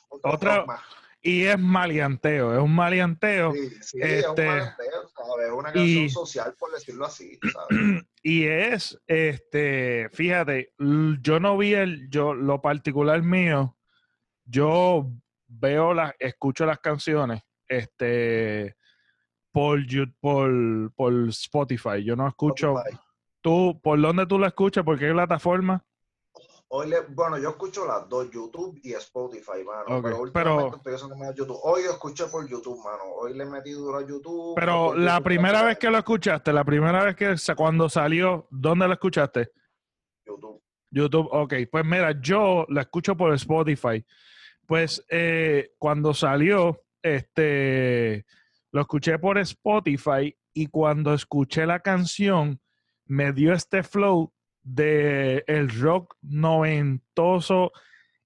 otra- 0.10 0.56
rock 0.58 0.68
más. 0.68 0.82
Y 1.24 1.46
es 1.46 1.58
maleanteo, 1.58 2.54
es 2.54 2.60
un 2.60 2.76
maleanteo. 2.76 3.54
Sí, 3.54 3.70
sí, 3.82 3.98
es 4.02 4.26
un 4.26 4.32
este, 4.32 4.46
maleanteo, 4.46 5.08
¿sabes? 5.08 5.48
Es 5.48 5.52
una 5.54 5.72
canción 5.72 6.04
y- 6.04 6.10
social, 6.10 6.56
por 6.60 6.72
decirlo 6.74 7.06
así, 7.06 7.40
¿sabes? 7.52 7.70
Y 8.26 8.46
es, 8.46 8.98
este, 9.06 10.10
fíjate, 10.14 10.74
yo 11.22 11.40
no 11.42 11.58
vi 11.58 11.74
el, 11.74 12.10
yo, 12.10 12.34
lo 12.34 12.62
particular 12.62 13.22
mío, 13.22 13.78
yo 14.46 15.12
veo 15.48 15.94
las, 15.94 16.14
escucho 16.20 16.66
las 16.66 16.80
canciones, 16.80 17.42
este, 17.68 18.78
por, 19.52 19.80
por, 20.22 20.94
por 20.96 21.30
Spotify. 21.30 22.04
Yo 22.04 22.16
no 22.16 22.28
escucho, 22.28 22.78
Spotify. 22.78 22.98
tú, 23.42 23.80
¿por 23.84 24.00
dónde 24.00 24.26
tú 24.26 24.40
la 24.40 24.48
escuchas? 24.48 24.86
¿Por 24.86 24.98
qué 24.98 25.12
plataforma? 25.12 25.86
Hoy 26.76 26.90
le, 26.90 27.02
bueno, 27.02 27.38
yo 27.38 27.50
escucho 27.50 27.86
las 27.86 28.10
dos, 28.10 28.32
YouTube 28.32 28.80
y 28.82 28.94
Spotify, 28.94 29.64
mano. 29.64 30.02
Pero 30.02 30.22
últimamente 30.22 30.34
pero- 30.34 30.76
estoy 30.78 30.94
usando 30.96 31.16
más 31.18 31.36
YouTube. 31.36 31.60
Hoy 31.62 31.84
lo 31.84 31.92
escuché 31.92 32.26
por 32.26 32.50
YouTube, 32.50 32.84
mano. 32.84 33.04
Hoy 33.16 33.36
le 33.36 33.46
metí 33.46 33.74
duro 33.74 34.00
a 34.00 34.02
YouTube. 34.02 34.56
Pero 34.56 34.96
la 34.96 35.12
YouTube, 35.18 35.24
primera 35.24 35.62
vez 35.62 35.78
que 35.78 35.92
lo 35.92 36.00
escuchaste, 36.00 36.52
la 36.52 36.64
primera 36.64 37.04
vez 37.04 37.16
que 37.16 37.36
cuando 37.56 37.88
salió, 37.90 38.48
¿dónde 38.50 38.88
lo 38.88 38.94
escuchaste? 38.94 39.52
YouTube. 40.26 40.64
YouTube, 40.90 41.28
ok. 41.32 41.54
Pues 41.72 41.86
mira, 41.86 42.20
yo 42.20 42.66
la 42.70 42.82
escucho 42.82 43.16
por 43.16 43.32
Spotify. 43.36 44.04
Pues 44.66 45.06
eh, 45.10 45.76
cuando 45.78 46.12
salió, 46.16 46.82
este, 47.04 48.26
lo 48.72 48.82
escuché 48.82 49.20
por 49.20 49.38
Spotify 49.38 50.36
y 50.52 50.66
cuando 50.66 51.14
escuché 51.14 51.68
la 51.68 51.82
canción, 51.82 52.60
me 53.06 53.32
dio 53.32 53.54
este 53.54 53.84
flow 53.84 54.34
de 54.64 55.44
el 55.48 55.70
rock 55.80 56.16
noventoso 56.22 57.72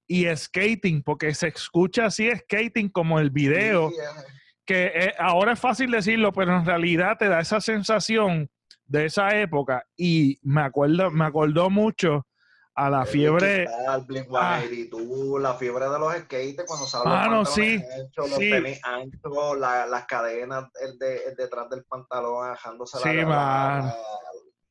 y 0.07 0.25
skating, 0.35 1.03
porque 1.03 1.33
se 1.33 1.47
escucha 1.49 2.05
así 2.05 2.29
skating 2.31 2.89
como 2.89 3.19
el 3.19 3.29
video 3.29 3.89
eh, 3.89 3.93
que 4.65 4.85
eh, 4.93 5.13
ahora 5.19 5.53
es 5.53 5.59
fácil 5.59 5.91
decirlo, 5.91 6.31
pero 6.31 6.55
en 6.57 6.65
realidad 6.65 7.17
te 7.17 7.27
da 7.27 7.39
esa 7.39 7.59
sensación 7.61 8.49
de 8.85 9.05
esa 9.05 9.37
época 9.37 9.85
y 9.97 10.39
me 10.43 10.61
acuerdo, 10.61 11.11
me 11.11 11.25
acordó 11.25 11.69
mucho 11.69 12.25
a 12.73 12.89
la 12.89 13.01
El 13.01 13.07
fiebre. 13.07 13.67
Blink 14.05 14.27
Ah. 14.33 14.59
182, 14.61 15.41
la 15.41 15.55
fiebre 15.55 15.85
de 15.89 15.99
los 15.99 16.13
skaters 16.13 16.63
cuando 16.67 16.85
salen 16.85 17.09
Mano, 17.11 17.35
los 17.39 17.53
sí, 17.53 17.75
anchos, 17.99 18.29
los 18.29 18.37
sí. 18.39 18.49
tenis 18.51 18.79
anchos, 18.83 19.57
la- 19.57 19.87
las 19.87 20.05
cadenas 20.05 20.65
el 20.81 20.97
de, 20.99 21.23
el 21.25 21.35
detrás 21.35 21.69
del 21.69 21.83
pantalón, 21.85 22.47
bajándose 22.49 22.99
Sí, 22.99 23.13
la, 23.15 23.23
la. 23.25 23.95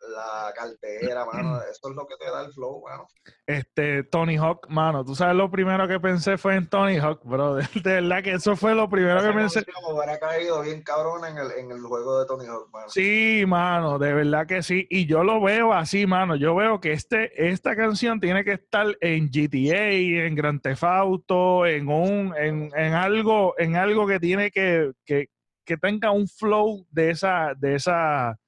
La, 0.09 0.53
cartera, 0.55 1.25
mano. 1.25 1.61
Eso 1.71 1.89
es 1.91 1.95
lo 1.95 2.07
que 2.07 2.17
te 2.17 2.31
da 2.31 2.45
el 2.45 2.53
flow, 2.53 2.83
mano. 2.83 3.09
Este, 3.47 4.05
Tony 4.05 4.37
Hawk, 4.37 4.69
mano, 4.69 5.05
tú 5.05 5.15
sabes 5.15 5.37
lo 5.37 5.51
primero 5.51 5.87
que 5.87 6.01
pensé 6.01 6.37
fue 6.39 6.57
en 6.57 6.69
Tony 6.69 6.97
Hawk, 6.99 7.25
bro. 7.25 7.55
De, 7.85 8.01
verdad 8.01 8.23
que 8.23 8.33
eso 8.33 8.57
fue 8.57 8.75
lo 8.75 8.89
primero 8.89 9.19
Esa 9.19 9.29
que 9.29 9.35
pensé. 9.35 9.65
hubiera 9.89 10.19
caído 10.19 10.63
bien 10.63 10.83
cabrón 10.83 11.25
en 11.25 11.39
el, 11.39 11.53
en 11.53 11.71
el 11.71 11.81
juego 11.83 12.21
de 12.21 12.27
Tony 12.27 12.47
Hawk, 12.47 12.71
mano. 12.73 12.89
Sí, 12.89 13.45
mano, 13.47 13.99
de 13.99 14.13
verdad 14.13 14.47
que 14.47 14.63
sí. 14.63 14.87
Y 14.91 15.07
yo 15.07 15.25
lo 15.25 15.41
veo 15.41 15.73
así, 15.73 16.07
mano. 16.07 16.37
Yo 16.37 16.55
veo 16.55 16.81
que 16.81 16.93
este, 16.93 17.49
esta 17.49 17.77
canción 17.77 18.21
tiene 18.21 18.45
que 18.45 18.53
estar 18.53 18.87
en 19.01 19.29
GTA, 19.29 20.27
en 20.27 20.35
Grand 20.35 20.61
Theft 20.61 20.85
Auto, 20.85 21.67
en 21.67 21.89
un, 21.89 22.35
en, 22.37 22.71
en 22.75 22.95
algo, 22.95 23.55
en 23.59 23.77
algo 23.77 24.07
que 24.07 24.21
tiene 24.21 24.51
que, 24.51 24.93
que, 25.05 25.29
que 25.65 25.77
tenga 25.77 26.11
un 26.11 26.29
flow 26.29 26.87
de 26.91 27.11
esa, 27.11 27.53
de 27.57 27.75
esa, 27.75 28.39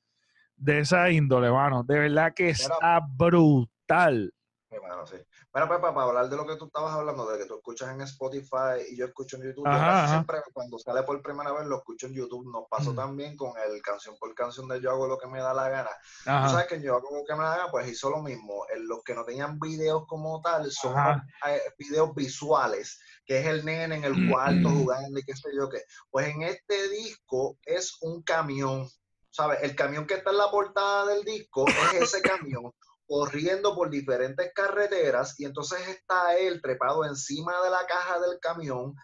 de 0.59 0.81
esa 0.81 1.11
índole, 1.11 1.51
mano. 1.51 1.83
De 1.85 1.99
verdad 1.99 2.33
que 2.35 2.51
está 2.51 3.01
brutal. 3.09 4.33
Mano, 4.83 5.07
sí. 5.07 5.17
Mira, 5.55 5.67
Pepa, 5.67 5.95
para 5.95 6.07
hablar 6.07 6.29
de 6.29 6.37
lo 6.37 6.47
que 6.47 6.57
tú 6.57 6.67
estabas 6.67 6.93
hablando, 6.93 7.27
de 7.31 7.39
que 7.39 7.47
tú 7.47 7.57
escuchas 7.57 7.89
en 7.91 8.03
Spotify 8.03 8.85
y 8.91 8.97
yo 8.99 9.07
escucho 9.07 9.37
en 9.39 9.45
YouTube, 9.45 9.65
yo 9.65 9.73
Ajá, 9.73 10.09
siempre 10.09 10.37
cuando 10.53 10.79
sale 10.79 11.03
por 11.05 11.23
primera 11.23 11.53
vez 11.53 11.67
lo 11.67 11.79
escucho 11.79 12.07
en 12.07 12.13
YouTube. 12.13 12.53
Nos 12.53 12.69
pasó 12.69 12.93
Mm. 12.93 12.97
también 12.97 13.35
con 13.37 13.53
el 13.67 13.81
canción 13.81 14.15
por 14.21 14.35
canción 14.35 14.69
de 14.69 14.79
Yo 14.83 14.91
hago 14.91 15.07
lo 15.09 15.17
que 15.19 15.27
me 15.27 15.41
da 15.41 15.55
la 15.55 15.71
gana. 15.71 15.89
Tú 16.23 16.31
Ajá. 16.31 16.49
sabes 16.51 16.67
que 16.67 16.83
Yo 16.83 16.97
hago 16.97 17.09
lo 17.17 17.25
que 17.25 17.33
me 17.35 17.45
da 17.45 17.51
la 17.53 17.57
gana, 17.57 17.71
pues 17.71 17.89
hizo 17.89 18.11
lo 18.11 18.23
mismo. 18.23 18.67
En 18.75 18.87
los 18.87 19.03
que 19.03 19.15
no 19.15 19.25
tenían 19.25 19.59
videos 19.59 20.05
como 20.07 20.43
tal, 20.43 20.71
son 20.71 20.95
eh, 21.47 21.61
videos 21.79 22.15
visuales, 22.15 23.01
que 23.25 23.41
es 23.41 23.47
el 23.47 23.65
nene 23.65 23.97
en 23.97 24.05
el 24.05 24.29
cuarto 24.31 24.69
jugando 24.69 25.19
y 25.19 25.23
qué 25.23 25.35
sé 25.35 25.49
yo 25.59 25.71
qué. 25.71 25.81
Pues 26.11 26.29
en 26.29 26.43
este 26.43 26.91
disco 26.91 27.57
es 27.65 27.97
un 28.03 28.23
camión, 28.23 28.87
¿sabes? 29.39 29.63
El 29.63 29.77
camión 29.77 30.05
que 30.05 30.15
está 30.15 30.31
en 30.31 30.39
la 30.39 30.51
portada 30.51 31.07
del 31.07 31.23
disco 31.23 31.65
es 31.69 32.03
ese 32.13 32.23
camión 32.23 32.73
corriendo 33.07 33.75
por 33.75 33.89
diferentes 33.89 34.53
carreteras 34.53 35.39
y 35.39 35.45
entonces 35.45 35.87
está 35.89 36.37
él 36.37 36.61
trepado 36.61 37.05
encima 37.05 37.63
de 37.63 37.71
la 37.71 37.87
caja 37.87 38.19
del 38.19 38.39
camión, 38.41 38.95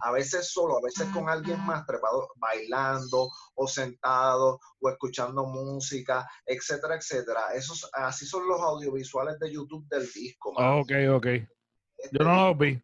a 0.00 0.10
veces 0.10 0.50
solo, 0.50 0.78
a 0.78 0.82
veces 0.82 1.06
con 1.14 1.28
alguien 1.28 1.60
más 1.64 1.86
trepado, 1.86 2.28
bailando 2.36 3.30
o 3.54 3.68
sentado 3.68 4.58
o 4.80 4.90
escuchando 4.90 5.44
música, 5.44 6.28
etcétera, 6.44 6.96
etcétera. 6.96 7.54
Esos, 7.54 7.88
así 7.92 8.26
son 8.26 8.48
los 8.48 8.60
audiovisuales 8.60 9.38
de 9.38 9.52
YouTube 9.52 9.86
del 9.88 10.10
disco. 10.10 10.52
mano. 10.52 10.80
Ok, 10.80 10.92
ok. 11.14 11.26
Este 11.26 12.18
Yo 12.18 12.24
no 12.24 12.48
lo 12.48 12.54
vi. 12.56 12.82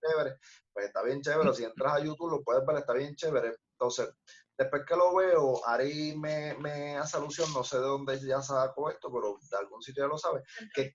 chévere. 0.00 0.36
Pues 0.72 0.86
está 0.86 1.02
bien 1.02 1.20
chévere. 1.20 1.52
Si 1.52 1.64
entras 1.64 1.94
a 1.94 2.00
YouTube 2.00 2.30
lo 2.30 2.42
puedes 2.42 2.64
ver, 2.64 2.76
está 2.76 2.92
bien 2.94 3.14
chévere. 3.14 3.56
Entonces, 3.72 4.08
después 4.56 4.82
que 4.86 4.96
lo 4.96 5.14
veo, 5.14 5.66
Ari 5.66 6.16
me, 6.16 6.54
me 6.54 6.96
hace 6.96 7.16
alusión, 7.16 7.52
no 7.52 7.64
sé 7.64 7.78
de 7.78 7.84
dónde 7.84 8.20
ya 8.20 8.40
sacó 8.42 8.90
esto, 8.90 9.10
pero 9.12 9.38
de 9.50 9.56
algún 9.56 9.82
sitio 9.82 10.04
ya 10.04 10.08
lo 10.08 10.18
sabe, 10.18 10.42
que 10.74 10.94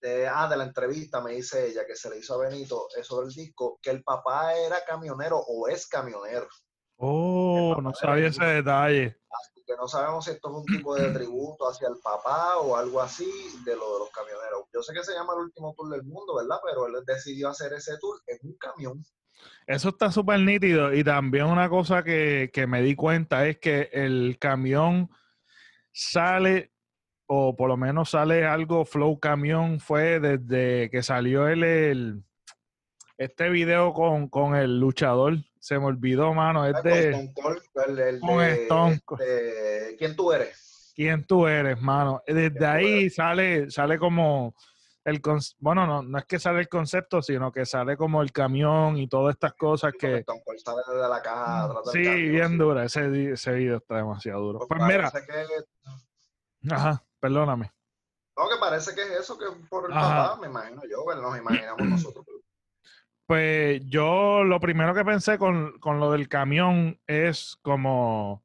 de, 0.00 0.26
ah, 0.28 0.48
de 0.48 0.56
la 0.56 0.64
entrevista 0.64 1.20
me 1.20 1.32
dice 1.32 1.68
ella 1.68 1.86
que 1.86 1.96
se 1.96 2.10
le 2.10 2.18
hizo 2.18 2.34
a 2.34 2.48
Benito 2.48 2.88
eso 2.96 3.20
del 3.20 3.30
disco, 3.30 3.78
que 3.82 3.90
el 3.90 4.02
papá 4.02 4.54
era 4.54 4.84
camionero 4.84 5.38
o 5.38 5.68
es 5.68 5.86
camionero. 5.86 6.48
Oh, 6.98 7.76
no 7.82 7.92
sabía 7.94 8.28
ese 8.28 8.44
detalle. 8.44 9.18
Así 9.30 9.62
que 9.66 9.76
no 9.76 9.86
sabemos 9.86 10.24
si 10.24 10.30
esto 10.30 10.48
es 10.48 10.54
un 10.54 10.64
tipo 10.64 10.94
de 10.94 11.10
tributo 11.10 11.68
hacia 11.68 11.88
el 11.88 11.98
papá 12.02 12.56
o 12.58 12.74
algo 12.74 13.00
así 13.02 13.30
de 13.64 13.76
lo 13.76 13.92
de 13.92 13.98
los 13.98 14.10
camioneros. 14.10 14.64
Yo 14.72 14.82
sé 14.82 14.94
que 14.94 15.04
se 15.04 15.12
llama 15.12 15.34
el 15.34 15.40
último 15.40 15.74
tour 15.76 15.90
del 15.90 16.04
mundo, 16.04 16.36
¿verdad? 16.36 16.58
Pero 16.64 16.86
él 16.86 17.04
decidió 17.04 17.50
hacer 17.50 17.72
ese 17.74 17.98
tour 17.98 18.18
en 18.26 18.38
un 18.42 18.56
camión. 18.56 19.04
Eso 19.66 19.88
está 19.90 20.10
súper 20.10 20.40
nítido. 20.40 20.92
Y 20.94 21.02
también 21.02 21.46
una 21.46 21.68
cosa 21.68 22.02
que, 22.02 22.50
que 22.52 22.66
me 22.66 22.82
di 22.82 22.94
cuenta 22.94 23.46
es 23.46 23.58
que 23.58 23.90
el 23.92 24.36
camión 24.38 25.10
sale, 25.92 26.72
o 27.26 27.56
por 27.56 27.68
lo 27.68 27.76
menos 27.76 28.10
sale 28.10 28.44
algo 28.46 28.84
flow 28.84 29.18
camión, 29.18 29.80
fue 29.80 30.20
desde 30.20 30.90
que 30.90 31.02
salió 31.02 31.48
el, 31.48 31.64
el- 31.64 32.22
este 33.18 33.48
video 33.48 33.92
con, 33.94 34.28
con 34.28 34.54
el 34.54 34.78
luchador. 34.78 35.38
Se 35.58 35.78
me 35.78 35.86
olvidó, 35.86 36.32
mano. 36.34 36.66
Es 36.66 36.74
Con 36.74 36.82
de 36.84 37.08
el, 37.88 37.98
el 37.98 38.20
Con 38.20 38.38
de, 38.38 38.52
Stone 38.64 38.92
este, 38.92 39.96
¿Quién 39.98 40.14
tú 40.16 40.32
eres? 40.32 40.92
quién 40.94 41.24
tú 41.24 41.46
eres, 41.46 41.80
mano. 41.80 42.22
Desde 42.26 42.64
ahí 42.66 43.00
eres? 43.00 43.14
sale, 43.14 43.70
sale 43.70 43.98
como 43.98 44.54
el. 45.06 45.22
Bueno, 45.58 45.86
no, 45.86 46.02
no 46.02 46.18
es 46.18 46.24
que 46.26 46.38
sale 46.38 46.60
el 46.60 46.68
concepto, 46.68 47.22
sino 47.22 47.50
que 47.50 47.64
sale 47.64 47.96
como 47.96 48.20
el 48.22 48.32
camión 48.32 48.98
y 48.98 49.08
todas 49.08 49.34
estas 49.34 49.54
cosas 49.54 49.92
que. 49.98 50.18
Stone 50.18 50.42
Cold 50.44 50.58
sale 50.58 50.82
de 51.02 51.08
la 51.08 51.22
caja 51.22 51.68
del 51.68 51.76
Sí, 51.92 52.28
bien 52.28 52.48
sí. 52.50 52.56
dura. 52.58 52.84
Ese, 52.84 53.32
ese 53.32 53.52
video 53.52 53.78
está 53.78 53.96
demasiado 53.96 54.40
duro. 54.42 54.58
Pues 54.60 54.68
Pues 54.68 54.82
mira, 54.82 55.10
que, 55.10 56.74
ajá, 56.74 57.02
perdóname. 57.20 57.72
no, 58.36 58.48
que 58.48 58.56
parece 58.60 58.94
que 58.94 59.02
es 59.02 59.10
eso, 59.20 59.38
que 59.38 59.46
por 59.70 59.86
el 59.86 59.94
papá, 59.94 60.38
me 60.40 60.48
imagino 60.48 60.82
yo, 60.90 61.04
nos 61.20 61.38
imaginamos 61.38 61.78
nosotros. 61.88 62.26
Pues 63.26 63.82
yo 63.86 64.44
lo 64.44 64.60
primero 64.60 64.94
que 64.94 65.04
pensé 65.04 65.36
con, 65.36 65.78
con 65.80 65.98
lo 65.98 66.12
del 66.12 66.28
camión 66.28 67.00
es 67.08 67.56
como, 67.60 68.44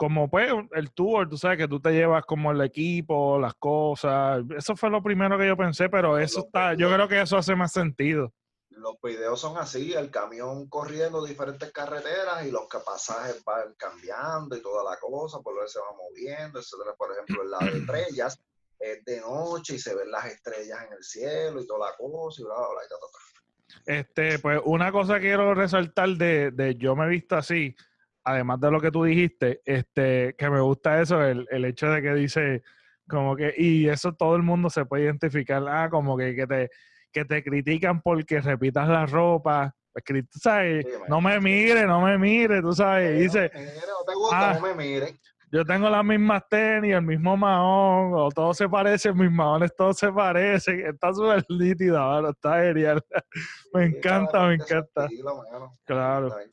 como 0.00 0.30
pues 0.30 0.50
el 0.72 0.92
tour, 0.92 1.28
tú 1.28 1.36
sabes 1.36 1.58
que 1.58 1.68
tú 1.68 1.78
te 1.78 1.90
llevas 1.92 2.24
como 2.24 2.52
el 2.52 2.62
equipo, 2.62 3.38
las 3.38 3.52
cosas. 3.56 4.42
Eso 4.56 4.74
fue 4.74 4.88
lo 4.88 5.02
primero 5.02 5.36
que 5.36 5.46
yo 5.46 5.58
pensé, 5.58 5.90
pero 5.90 6.16
eso 6.16 6.38
Los 6.38 6.46
está, 6.46 6.70
yo 6.70 6.86
videos. 6.86 6.94
creo 6.94 7.08
que 7.08 7.20
eso 7.20 7.36
hace 7.36 7.54
más 7.54 7.70
sentido. 7.70 8.32
Los 8.70 8.94
videos 9.02 9.38
son 9.38 9.58
así, 9.58 9.92
el 9.92 10.10
camión 10.10 10.70
corriendo 10.70 11.22
diferentes 11.22 11.70
carreteras 11.70 12.46
y 12.46 12.50
los 12.50 12.62
pasajes 12.82 13.44
van 13.44 13.74
cambiando 13.76 14.56
y 14.56 14.62
toda 14.62 14.90
la 14.90 14.98
cosa, 14.98 15.40
por 15.40 15.54
lo 15.54 15.60
que 15.60 15.68
se 15.68 15.80
va 15.80 15.94
moviendo, 15.94 16.60
etcétera. 16.60 16.94
Por 16.96 17.12
ejemplo, 17.12 17.42
en 17.42 17.50
la 17.50 17.58
de 17.58 17.78
estrellas 17.80 18.40
es 18.78 19.04
de 19.04 19.20
noche 19.20 19.74
y 19.74 19.78
se 19.78 19.94
ven 19.94 20.10
las 20.10 20.24
estrellas 20.24 20.78
en 20.86 20.94
el 20.94 21.04
cielo 21.04 21.60
y 21.60 21.66
toda 21.66 21.90
la 21.90 21.96
cosa 21.98 22.40
y 22.40 22.44
bla, 22.46 22.54
bla, 22.54 22.68
bla, 22.70 22.84
y 22.86 22.88
ta, 22.88 22.94
ta, 22.96 23.06
ta. 23.12 23.92
Este, 23.98 24.38
pues 24.38 24.62
una 24.64 24.90
cosa 24.92 25.20
quiero 25.20 25.52
resaltar 25.54 26.08
de, 26.16 26.52
de 26.52 26.74
yo 26.76 26.96
me 26.96 27.04
he 27.04 27.08
visto 27.10 27.36
así, 27.36 27.76
además 28.24 28.60
de 28.60 28.70
lo 28.70 28.80
que 28.80 28.90
tú 28.90 29.04
dijiste, 29.04 29.60
este, 29.64 30.34
que 30.36 30.50
me 30.50 30.60
gusta 30.60 31.00
eso, 31.00 31.22
el, 31.22 31.46
el 31.50 31.64
hecho 31.64 31.90
de 31.90 32.02
que 32.02 32.14
dice, 32.14 32.62
como 33.08 33.36
que, 33.36 33.54
y 33.56 33.88
eso 33.88 34.12
todo 34.12 34.36
el 34.36 34.42
mundo 34.42 34.70
se 34.70 34.84
puede 34.84 35.04
identificar, 35.04 35.62
ah, 35.68 35.88
como 35.90 36.16
que, 36.16 36.34
que 36.34 36.46
te, 36.46 36.70
que 37.12 37.24
te 37.24 37.42
critican 37.42 38.00
porque 38.00 38.40
repitas 38.40 38.88
la 38.88 39.06
ropa, 39.06 39.74
pues, 39.92 40.04
tú 40.04 40.38
sabes, 40.38 40.86
Sí, 40.86 40.92
no 41.08 41.20
me 41.20 41.40
mire, 41.40 41.86
no 41.86 42.00
me 42.00 42.16
mire, 42.16 42.62
tú 42.62 42.72
sabes, 42.72 43.18
dice, 43.18 43.50
Mira, 43.52 43.70
no 43.70 44.04
te 44.06 44.14
gusta, 44.14 44.50
ah. 44.50 44.54
no 44.54 44.60
me 44.60 44.74
mires. 44.74 45.14
yo 45.50 45.64
tengo 45.64 45.90
las 45.90 46.04
mismas 46.04 46.44
tenis, 46.48 46.94
el 46.94 47.02
mismo 47.02 47.36
mahón, 47.36 48.12
o 48.14 48.28
todo 48.30 48.54
se 48.54 48.68
parece, 48.68 49.12
mis 49.12 49.30
mahones 49.30 49.74
todos 49.76 49.98
se 49.98 50.12
parecen, 50.12 50.86
está 50.86 51.12
súper 51.12 51.44
nítido, 51.48 51.98
mano, 51.98 52.30
está 52.30 52.62
genial, 52.62 53.02
me 53.74 53.86
encanta, 53.86 54.46
me 54.46 54.54
encanta. 54.54 55.06
estilo. 55.06 55.42
Claro. 55.84 56.28
Está 56.28 56.38
bien. 56.38 56.50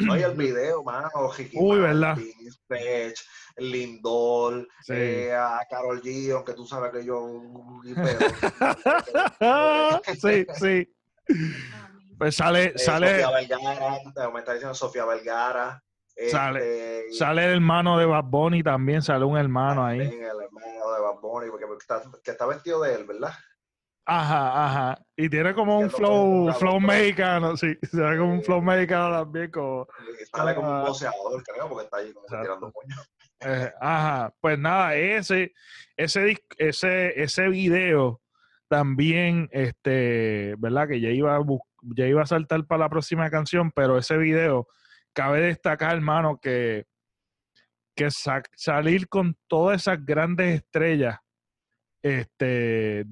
No, 0.00 0.16
y 0.16 0.22
el 0.22 0.32
video, 0.36 0.82
mano, 0.82 1.08
Uy, 1.54 1.78
¿verdad? 1.80 2.16
Pech, 2.66 3.14
Lindol, 3.56 4.66
Sí. 4.82 4.92
eh, 4.96 5.34
a 5.34 5.60
Carol 5.68 6.00
G, 6.02 6.32
aunque 6.34 6.54
tú 6.54 6.66
sabes 6.66 6.92
que 6.92 7.04
yo... 7.04 7.42
sí, 10.20 10.46
sí. 10.58 10.94
Pues 12.18 12.36
sale, 12.36 12.64
Eh, 12.74 12.78
sale, 12.78 13.22
Sofía 13.22 13.30
Vergara, 13.30 13.98
me 14.32 14.40
está 14.40 14.52
diciendo 14.52 14.74
Sofía 14.74 15.04
Vergara. 15.04 15.82
Sale- 16.30 16.98
este, 17.06 17.12
sale 17.14 17.44
el 17.46 17.52
hermano 17.54 17.96
de 17.96 18.04
Bad 18.04 18.24
Bunny 18.24 18.62
también, 18.62 19.00
sale 19.00 19.24
un 19.24 19.38
hermano 19.38 19.86
ahí. 19.86 20.00
también 20.00 20.24
El 20.24 20.40
hermano 20.42 20.92
de 20.94 21.00
Bad 21.00 21.20
Bunny, 21.22 21.50
porque 21.50 21.64
está, 21.80 22.02
que 22.22 22.30
está 22.32 22.46
vestido 22.46 22.82
de 22.82 22.94
él, 22.94 23.04
¿verdad? 23.04 23.32
Ajá, 24.06 24.64
ajá. 24.66 25.02
Y 25.16 25.28
tiene 25.28 25.54
como 25.54 25.78
un 25.78 25.84
lo 25.84 25.90
flow, 25.90 26.52
flow 26.54 26.80
mexicano, 26.80 27.56
sí. 27.56 27.76
Se 27.90 28.00
ve 28.00 28.18
como 28.18 28.32
un 28.34 28.42
flow 28.42 28.60
mexicano 28.62 29.10
también, 29.22 29.50
como. 29.50 29.86
Sale 30.34 30.54
como 30.54 30.70
un 30.70 30.84
boxeador, 30.86 31.42
creo, 31.44 31.68
porque 31.68 31.84
está 31.84 31.96
ahí 31.98 32.12
como 32.12 32.26
tirando 32.26 32.72
puños. 32.72 33.10
eh, 33.40 33.72
ajá. 33.80 34.34
Pues 34.40 34.58
nada, 34.58 34.96
ese, 34.96 35.52
ese, 35.96 36.36
ese, 36.58 37.22
ese 37.22 37.48
video 37.48 38.20
también, 38.68 39.48
este, 39.52 40.54
¿verdad? 40.58 40.88
Que 40.88 41.00
ya 41.00 41.10
iba 41.10 41.36
a 41.36 41.40
ya 41.96 42.06
iba 42.06 42.22
a 42.22 42.26
saltar 42.26 42.64
para 42.66 42.80
la 42.80 42.88
próxima 42.88 43.30
canción, 43.30 43.70
pero 43.72 43.96
ese 43.98 44.16
video, 44.16 44.66
cabe 45.12 45.40
destacar, 45.40 45.94
hermano, 45.94 46.38
que, 46.40 46.84
que 47.96 48.10
sa- 48.10 48.42
salir 48.54 49.08
con 49.08 49.36
todas 49.48 49.80
esas 49.82 50.04
grandes 50.04 50.56
estrellas, 50.56 51.18
este, 52.02 53.04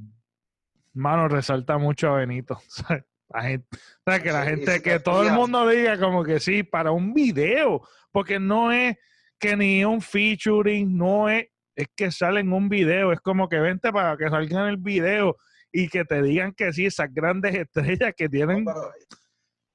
mano, 0.99 1.29
resalta 1.29 1.79
mucho 1.79 2.09
a 2.09 2.19
Benito. 2.19 2.61
¿sabes? 2.69 3.05
La 3.29 3.43
gente, 3.43 3.69
o 3.77 4.11
sea, 4.11 4.23
que 4.23 4.33
la 4.33 4.45
Sí, 4.45 4.51
gente, 4.51 4.83
que 4.83 5.01
todo 5.01 5.23
el 5.23 5.33
mundo 5.33 5.69
diga 5.69 5.99
como 5.99 6.25
que 6.25 6.41
sí, 6.41 6.63
para 6.63 6.93
un 6.93 7.13
video, 7.13 7.87
porque 8.11 8.41
no 8.41 8.73
es 8.73 8.97
que 9.39 9.55
ni 9.55 9.85
un 9.85 10.01
featuring, 10.01 10.97
no 10.97 11.29
es, 11.29 11.47
es 11.77 11.89
que 11.95 12.11
sale 12.11 12.41
en 12.41 12.53
un 12.53 12.69
video, 12.71 13.13
es 13.13 13.21
como 13.21 13.49
que 13.49 13.61
vente 13.61 13.93
para 13.93 14.17
que 14.17 14.31
salga 14.31 14.63
en 14.63 14.69
el 14.69 14.77
video 14.79 15.37
y 15.71 15.89
que 15.89 16.05
te 16.07 16.23
digan 16.23 16.55
que 16.55 16.73
sí, 16.73 16.87
esas 16.87 17.13
grandes 17.13 17.55
estrellas 17.55 18.15
que 18.17 18.31
tienen. 18.31 18.65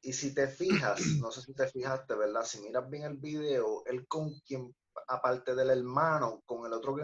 y 0.02 0.14
si 0.14 0.34
te 0.34 0.48
fijas, 0.48 1.00
no 1.22 1.32
sé 1.32 1.42
si 1.42 1.54
te 1.54 1.68
fijaste, 1.68 2.16
¿verdad? 2.16 2.44
Si 2.44 2.60
miras 2.60 2.90
bien 2.90 3.04
el 3.04 3.18
video, 3.18 3.84
él 3.86 4.08
con 4.08 4.34
quien, 4.48 4.76
aparte 5.08 5.54
del 5.54 5.70
hermano, 5.70 6.42
con 6.46 6.66
el 6.66 6.74
otro 6.74 6.96
que 6.96 7.04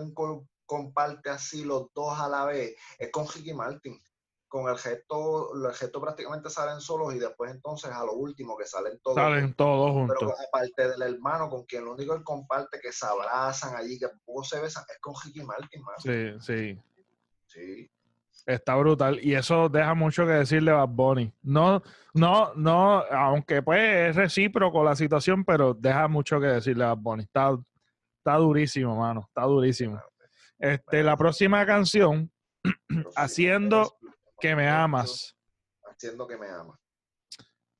comparte 0.66 1.30
así 1.30 1.64
los 1.64 1.94
dos 1.94 2.20
a 2.20 2.28
la 2.28 2.46
vez, 2.46 2.76
es 2.98 3.12
con 3.12 3.28
Ricky 3.28 3.54
Martin 3.54 4.00
con 4.50 4.68
el 4.68 4.78
gesto, 4.78 5.54
los 5.54 5.78
gestos 5.78 6.02
prácticamente 6.02 6.50
salen 6.50 6.82
solos 6.82 7.14
y 7.14 7.20
después 7.20 7.52
entonces 7.52 7.92
a 7.92 8.04
lo 8.04 8.14
último 8.14 8.58
que 8.58 8.66
salen 8.66 9.00
todos. 9.02 9.16
Salen 9.16 9.54
todos 9.54 9.92
juntos. 9.92 10.18
Pero 10.20 10.34
aparte 10.48 10.90
del 10.90 11.02
hermano 11.14 11.50
con 11.50 11.66
quien 11.66 11.86
lo 11.86 11.94
único 11.94 12.18
que 12.18 12.24
comparte 12.24 12.80
que 12.80 12.92
se 12.92 13.06
abrazan 13.06 13.76
allí, 13.76 13.98
que 14.00 14.08
poco 14.26 14.44
se 14.44 14.60
besan, 14.60 14.84
es 14.90 15.00
con 15.00 15.14
Ricky 15.24 15.44
Martin, 15.44 15.84
Sí, 16.00 16.34
sí. 16.42 16.80
Sí. 17.46 17.92
Está 18.46 18.76
brutal. 18.76 19.20
Y 19.22 19.36
eso 19.36 19.70
deja 19.70 19.94
mucho 19.94 20.26
que 20.26 20.32
decirle 20.32 20.72
a 20.72 20.86
Bad 20.86 20.90
Bunny. 20.90 21.34
No, 21.44 21.84
no, 22.16 22.54
no, 22.56 23.04
aunque 23.12 23.62
pues 23.62 24.10
es 24.10 24.16
recíproco 24.16 24.84
la 24.84 24.96
situación, 24.96 25.46
pero 25.46 25.76
deja 25.76 26.08
mucho 26.08 26.40
que 26.40 26.48
decirle 26.48 26.86
a 26.86 26.96
Bad 26.96 26.98
Bunny. 26.98 27.24
Está, 27.24 27.56
está 28.18 28.38
durísimo, 28.38 28.96
mano. 28.96 29.26
Está 29.28 29.44
durísimo. 29.44 30.02
Este, 30.58 31.04
la 31.04 31.16
próxima 31.16 31.64
canción, 31.66 32.32
haciendo 33.16 33.99
que 34.39 34.56
me 34.56 34.67
amas. 34.67 35.36
Haciendo 35.84 36.28
que 36.28 36.38
me 36.38 36.47
amas. 36.47 36.80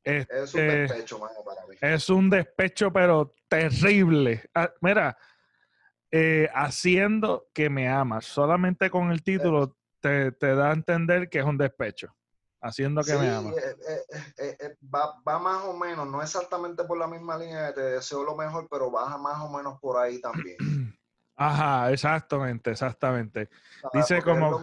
es 0.04 0.28
un 0.54 0.60
este, 0.60 0.62
despecho, 0.62 1.20
mano, 1.20 1.44
para 1.44 1.66
mí. 1.68 1.76
Es 1.80 2.10
un 2.10 2.30
despecho, 2.30 2.92
pero 2.92 3.34
terrible. 3.48 4.50
Ah, 4.54 4.72
mira, 4.82 5.18
eh, 6.12 6.50
haciendo 6.54 7.50
que 7.54 7.70
me 7.70 7.88
amas. 7.88 8.26
Solamente 8.26 8.90
con 8.90 9.12
el 9.12 9.24
título 9.24 9.78
te, 10.00 10.32
da 10.32 10.70
a 10.70 10.74
entender 10.74 11.30
que 11.30 11.40
es 11.40 11.46
un 11.46 11.58
despecho. 11.58 12.16
Haciendo 12.62 13.02
que 13.04 13.16
me 13.16 13.30
amas. 13.30 13.56
Eh, 13.58 14.58
eh, 14.60 14.78
va, 14.94 15.22
va, 15.26 15.40
más 15.40 15.64
o 15.64 15.74
menos, 15.74 16.06
no 16.08 16.22
exactamente 16.22 16.84
por 16.84 16.98
la 16.98 17.08
misma 17.08 17.38
línea 17.38 17.68
de 17.68 17.74
te 17.74 17.82
deseo 17.82 18.24
lo 18.24 18.36
mejor, 18.36 18.68
pero 18.70 18.92
baja 18.92 19.18
más 19.18 19.40
o 19.40 19.50
menos 19.50 19.80
por 19.80 19.98
ahí 19.98 20.20
también. 20.20 20.58
Ajá, 21.38 21.90
exactamente, 21.94 22.72
exactamente. 22.72 23.50
Dice 23.94 24.22
como 24.22 24.60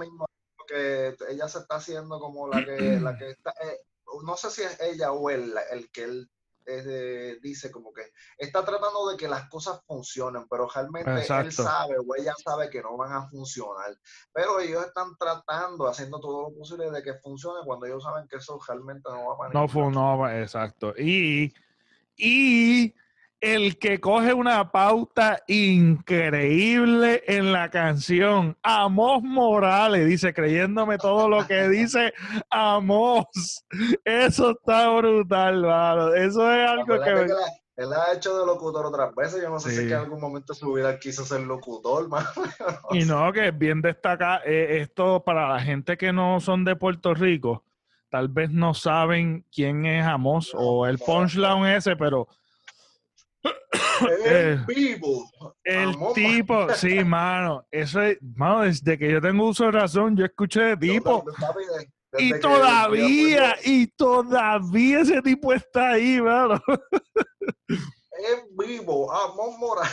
que 0.67 1.17
ella 1.29 1.49
se 1.49 1.61
está 1.61 1.77
haciendo 1.77 2.19
como 2.19 2.49
la 2.49 2.65
que, 2.65 2.77
la 3.01 3.17
que 3.17 3.31
está, 3.31 3.51
eh, 3.63 3.81
no 4.25 4.37
sé 4.37 4.51
si 4.51 4.63
es 4.63 4.81
ella 4.81 5.13
o 5.13 5.31
él, 5.31 5.55
el 5.71 5.91
que 5.91 6.05
él 6.05 6.31
dice 7.43 7.71
como 7.71 7.93
que 7.93 8.03
está 8.39 8.65
tratando 8.65 9.09
de 9.09 9.17
que 9.17 9.29
las 9.29 9.49
cosas 9.49 9.81
funcionen, 9.87 10.47
pero 10.49 10.69
realmente 10.69 11.11
él 11.13 11.53
sabe 11.53 11.97
o 11.99 12.15
ella 12.17 12.35
sabe 12.43 12.69
que 12.71 12.83
no 12.83 12.97
van 12.97 13.13
a 13.13 13.29
funcionar. 13.29 13.97
Pero 14.33 14.59
ellos 14.59 14.85
están 14.85 15.17
tratando, 15.17 15.87
haciendo 15.87 16.19
todo 16.19 16.51
lo 16.51 16.57
posible 16.57 16.91
de 16.91 17.03
que 17.03 17.15
funcione 17.15 17.65
cuando 17.65 17.87
ellos 17.87 18.03
saben 18.03 18.27
que 18.27 18.37
eso 18.37 18.59
realmente 18.67 19.09
no 19.09 19.37
va 19.37 19.47
a 19.47 19.51
No, 19.51 19.91
no, 19.91 20.29
exacto. 20.29 20.93
Y, 20.99 21.55
y 22.17 22.93
el 23.41 23.79
que 23.79 24.01
coge 24.01 24.33
una 24.33 24.71
pauta 24.73 25.43
increíble 25.47 27.23
en 27.27 27.53
la 27.53 27.71
canción. 27.71 28.57
Amos 28.63 29.23
Morales, 29.23 30.07
dice, 30.07 30.33
creyéndome 30.33 30.99
todo 30.99 31.29
lo 31.29 31.47
que 31.47 31.69
dice 31.69 32.13
Amos. 32.51 33.65
Eso 34.05 34.51
está 34.51 34.91
brutal, 34.91 35.63
mano. 35.63 36.15
Eso 36.15 36.51
es 36.51 36.69
algo 36.69 37.01
que... 37.01 37.27
él 37.77 37.93
ha 37.93 38.15
hecho 38.15 38.39
de 38.39 38.47
locutor 38.47 38.87
otras 38.87 39.15
veces. 39.15 39.43
Yo 39.43 39.51
no 39.51 39.61
sé 39.61 39.71
si 39.71 39.83
en 39.83 39.93
algún 39.93 40.21
momento 40.21 40.55
su 40.55 40.73
vida 40.73 40.99
quiso 40.99 41.25
ser 41.25 41.41
locutor, 41.43 42.09
mano. 42.09 42.29
y 42.93 43.05
no, 43.05 43.33
que 43.33 43.49
es 43.49 43.59
bien 43.59 43.83
destaca 43.83 44.41
eh, 44.45 44.79
esto 44.81 45.23
para 45.23 45.49
la 45.49 45.61
gente 45.61 45.97
que 45.97 46.13
no 46.13 46.41
son 46.41 46.65
de 46.65 46.75
Puerto 46.75 47.15
Rico. 47.15 47.65
Tal 48.09 48.29
vez 48.29 48.51
no 48.51 48.73
saben 48.73 49.45
quién 49.53 49.85
es 49.85 50.07
Amos 50.07 50.53
o 50.55 50.87
el 50.87 50.99
punchline 50.99 51.67
ese, 51.67 51.97
pero 51.97 52.29
el, 54.25 54.65
vivo. 54.67 55.31
El 55.65 55.97
tipo, 56.15 56.73
sí, 56.75 57.05
mano. 57.05 57.67
Eso 57.71 58.03
es, 58.03 58.19
mano, 58.23 58.63
desde 58.63 58.99
que 58.99 59.11
yo 59.11 59.21
tengo 59.21 59.47
uso 59.47 59.65
de 59.65 59.73
razón, 59.73 60.17
yo 60.17 60.25
escuché 60.25 60.61
de 60.61 60.77
tipo. 60.77 61.25
y 62.19 62.39
todavía, 62.41 63.57
y 63.65 63.87
todavía 63.89 65.01
ese 65.01 65.23
tipo 65.23 65.53
está 65.53 65.91
ahí, 65.91 66.21
mano. 66.21 66.61
Es 68.19 68.45
vivo, 68.57 69.13
Amon 69.13 69.59
Morales. 69.59 69.93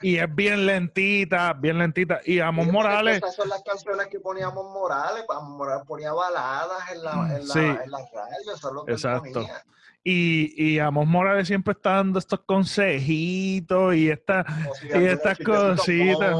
Y 0.00 0.16
es 0.16 0.34
bien 0.34 0.64
lentita, 0.64 1.52
bien 1.52 1.78
lentita. 1.78 2.20
Y 2.24 2.40
Amon 2.40 2.70
Morales. 2.72 3.18
Esas 3.18 3.34
son 3.34 3.50
las 3.50 3.62
canciones 3.62 4.06
que 4.06 4.20
ponía 4.20 4.46
Amon 4.46 4.72
Morales. 4.72 5.24
Amon 5.28 5.58
Morales 5.58 5.84
ponía 5.86 6.12
baladas 6.14 6.90
en 6.92 7.02
la, 7.02 7.12
en 7.12 7.46
la, 7.46 7.84
en 7.84 7.90
la 7.90 7.98
radio. 7.98 8.54
Eso 8.54 8.68
es 8.68 8.74
lo 8.74 8.84
que 8.86 8.92
Exacto. 8.92 9.32
Ponía. 9.34 9.62
Y, 10.04 10.52
y 10.56 10.78
Amos 10.80 11.06
Morales 11.06 11.46
siempre 11.46 11.72
está 11.72 11.96
dando 11.96 12.18
estos 12.18 12.40
consejitos 12.44 13.94
y, 13.94 14.10
esta, 14.10 14.44
y 14.94 15.04
estas 15.04 15.38
cositas. 15.38 16.36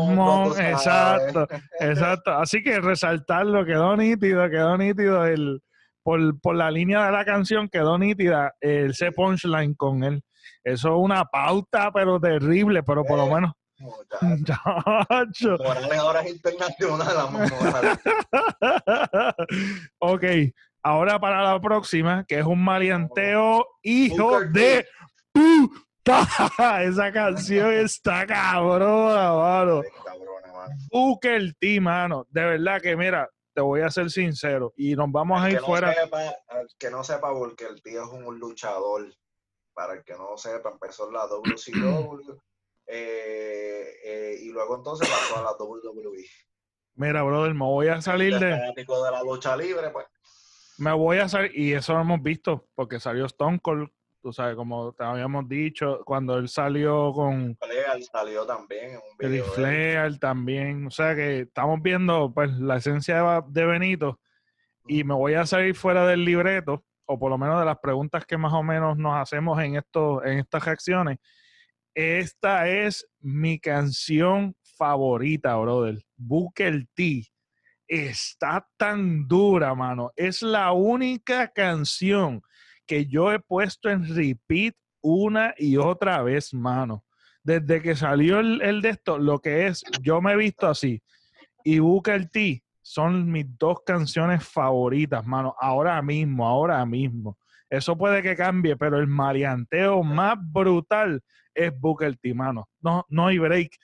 exacto, 0.58 1.46
exacto. 1.78 2.32
Así 2.32 2.62
que 2.62 2.80
resaltarlo, 2.80 3.64
quedó 3.64 3.96
nítido, 3.96 4.50
quedó 4.50 4.76
nítido 4.76 5.24
el, 5.24 5.62
por, 6.02 6.40
por 6.40 6.56
la 6.56 6.72
línea 6.72 7.06
de 7.06 7.12
la 7.12 7.24
canción, 7.24 7.68
quedó 7.68 7.98
nítida 7.98 8.52
el 8.60 8.94
C 8.94 9.12
punchline 9.12 9.74
con 9.74 10.02
él. 10.02 10.22
Eso 10.64 10.88
es 10.88 10.94
una 10.96 11.24
pauta, 11.24 11.90
pero 11.92 12.20
terrible, 12.20 12.82
pero 12.82 13.04
por 13.04 13.18
lo 13.18 13.26
eh, 13.26 13.34
menos. 13.34 13.52
Morales 15.58 15.98
ahora 15.98 16.20
es 16.22 16.34
internacional, 16.34 17.16
ok, 19.98 20.24
Ahora 20.84 21.20
para 21.20 21.42
la 21.42 21.60
próxima, 21.60 22.24
que 22.26 22.40
es 22.40 22.44
un 22.44 22.62
maleanteo 22.62 23.66
hijo 23.82 24.40
de 24.40 24.86
puta. 25.32 25.82
Esa 26.82 27.12
canción 27.12 27.72
está 27.72 28.26
cabrona, 28.26 29.32
mano. 29.32 29.82
Booker 30.90 31.54
T, 31.60 31.80
mano. 31.80 32.26
De 32.30 32.42
verdad 32.42 32.82
que, 32.82 32.96
mira, 32.96 33.30
te 33.54 33.60
voy 33.60 33.82
a 33.82 33.90
ser 33.90 34.10
sincero. 34.10 34.72
Y 34.76 34.96
nos 34.96 35.10
vamos 35.12 35.40
a 35.40 35.50
ir 35.50 35.60
fuera. 35.60 35.94
que 36.78 36.90
no 36.90 37.04
sepa, 37.04 37.32
porque 37.32 37.66
el 37.66 37.80
tío 37.80 38.02
es 38.02 38.08
un 38.08 38.38
luchador. 38.38 39.12
Para 39.74 39.94
el 39.94 40.04
que 40.04 40.14
no 40.14 40.36
sepa, 40.36 40.70
empezó 40.70 41.06
en 41.08 41.14
la 41.14 41.26
WCW. 41.26 42.38
Eh, 42.84 43.94
eh, 44.04 44.38
y 44.42 44.48
luego 44.50 44.74
entonces 44.76 45.08
pasó 45.08 45.38
a 45.38 45.42
la 45.42 45.52
WWE. 45.52 46.26
Mira, 46.96 47.22
brother, 47.22 47.54
me 47.54 47.64
voy 47.64 47.86
a 47.86 48.02
salir 48.02 48.38
de. 48.40 48.48
de 48.48 48.84
la 48.86 49.22
lucha 49.22 49.56
libre, 49.56 49.88
pues 49.90 50.04
me 50.78 50.92
voy 50.92 51.18
a 51.18 51.28
salir, 51.28 51.52
y 51.54 51.72
eso 51.72 51.94
lo 51.94 52.00
hemos 52.00 52.22
visto, 52.22 52.68
porque 52.74 53.00
salió 53.00 53.26
Stone 53.26 53.60
Cold, 53.60 53.88
tú 54.20 54.32
sabes, 54.32 54.54
como 54.54 54.92
te 54.92 55.04
habíamos 55.04 55.48
dicho, 55.48 56.02
cuando 56.04 56.38
él 56.38 56.48
salió 56.48 57.12
con... 57.12 57.56
Flair 57.56 58.04
salió 58.04 58.46
también 58.46 58.90
en 58.90 58.96
un 58.96 59.16
video. 59.18 59.44
Flair 59.46 60.18
también, 60.18 60.86
o 60.86 60.90
sea 60.90 61.14
que 61.14 61.40
estamos 61.40 61.82
viendo 61.82 62.32
pues 62.32 62.50
la 62.52 62.76
esencia 62.76 63.42
de, 63.48 63.66
Benito, 63.66 64.20
y 64.86 65.04
me 65.04 65.14
voy 65.14 65.34
a 65.34 65.46
salir 65.46 65.74
fuera 65.74 66.06
del 66.06 66.24
libreto, 66.24 66.84
o 67.06 67.18
por 67.18 67.30
lo 67.30 67.38
menos 67.38 67.58
de 67.58 67.66
las 67.66 67.78
preguntas 67.78 68.24
que 68.24 68.36
más 68.36 68.52
o 68.52 68.62
menos 68.62 68.96
nos 68.96 69.16
hacemos 69.16 69.60
en, 69.60 69.76
esto, 69.76 70.24
en 70.24 70.38
estas 70.38 70.64
reacciones. 70.64 71.18
Esta 71.94 72.68
es 72.68 73.06
mi 73.20 73.58
canción 73.58 74.54
favorita, 74.76 75.56
brother. 75.56 76.02
Booker 76.16 76.86
T 76.94 77.26
está 77.92 78.66
tan 78.78 79.28
dura, 79.28 79.74
mano. 79.74 80.12
Es 80.16 80.40
la 80.40 80.72
única 80.72 81.48
canción 81.48 82.40
que 82.86 83.04
yo 83.04 83.30
he 83.30 83.38
puesto 83.38 83.90
en 83.90 84.14
repeat 84.16 84.74
una 85.02 85.54
y 85.58 85.76
otra 85.76 86.22
vez, 86.22 86.54
mano. 86.54 87.04
Desde 87.44 87.82
que 87.82 87.94
salió 87.94 88.40
el, 88.40 88.80
de 88.80 88.88
esto, 88.88 89.18
lo 89.18 89.40
que 89.40 89.66
es, 89.66 89.82
yo 90.00 90.22
me 90.22 90.32
he 90.32 90.36
visto 90.36 90.68
así. 90.68 91.02
Y 91.64 91.80
Booker 91.80 92.30
T 92.30 92.64
son 92.80 93.30
mis 93.30 93.46
dos 93.58 93.80
canciones 93.84 94.42
favoritas, 94.48 95.26
mano. 95.26 95.54
Ahora 95.60 96.00
mismo, 96.00 96.48
ahora 96.48 96.84
mismo. 96.86 97.36
Eso 97.68 97.98
puede 97.98 98.22
que 98.22 98.36
cambie, 98.36 98.76
pero 98.76 98.98
el 98.98 99.06
marianteo 99.06 100.02
más 100.02 100.36
brutal 100.40 101.20
es 101.54 101.78
Booker 101.78 102.16
T, 102.16 102.32
mano. 102.32 102.70
No, 102.80 103.04
no 103.10 103.26
hay 103.26 103.38
break. 103.38 103.76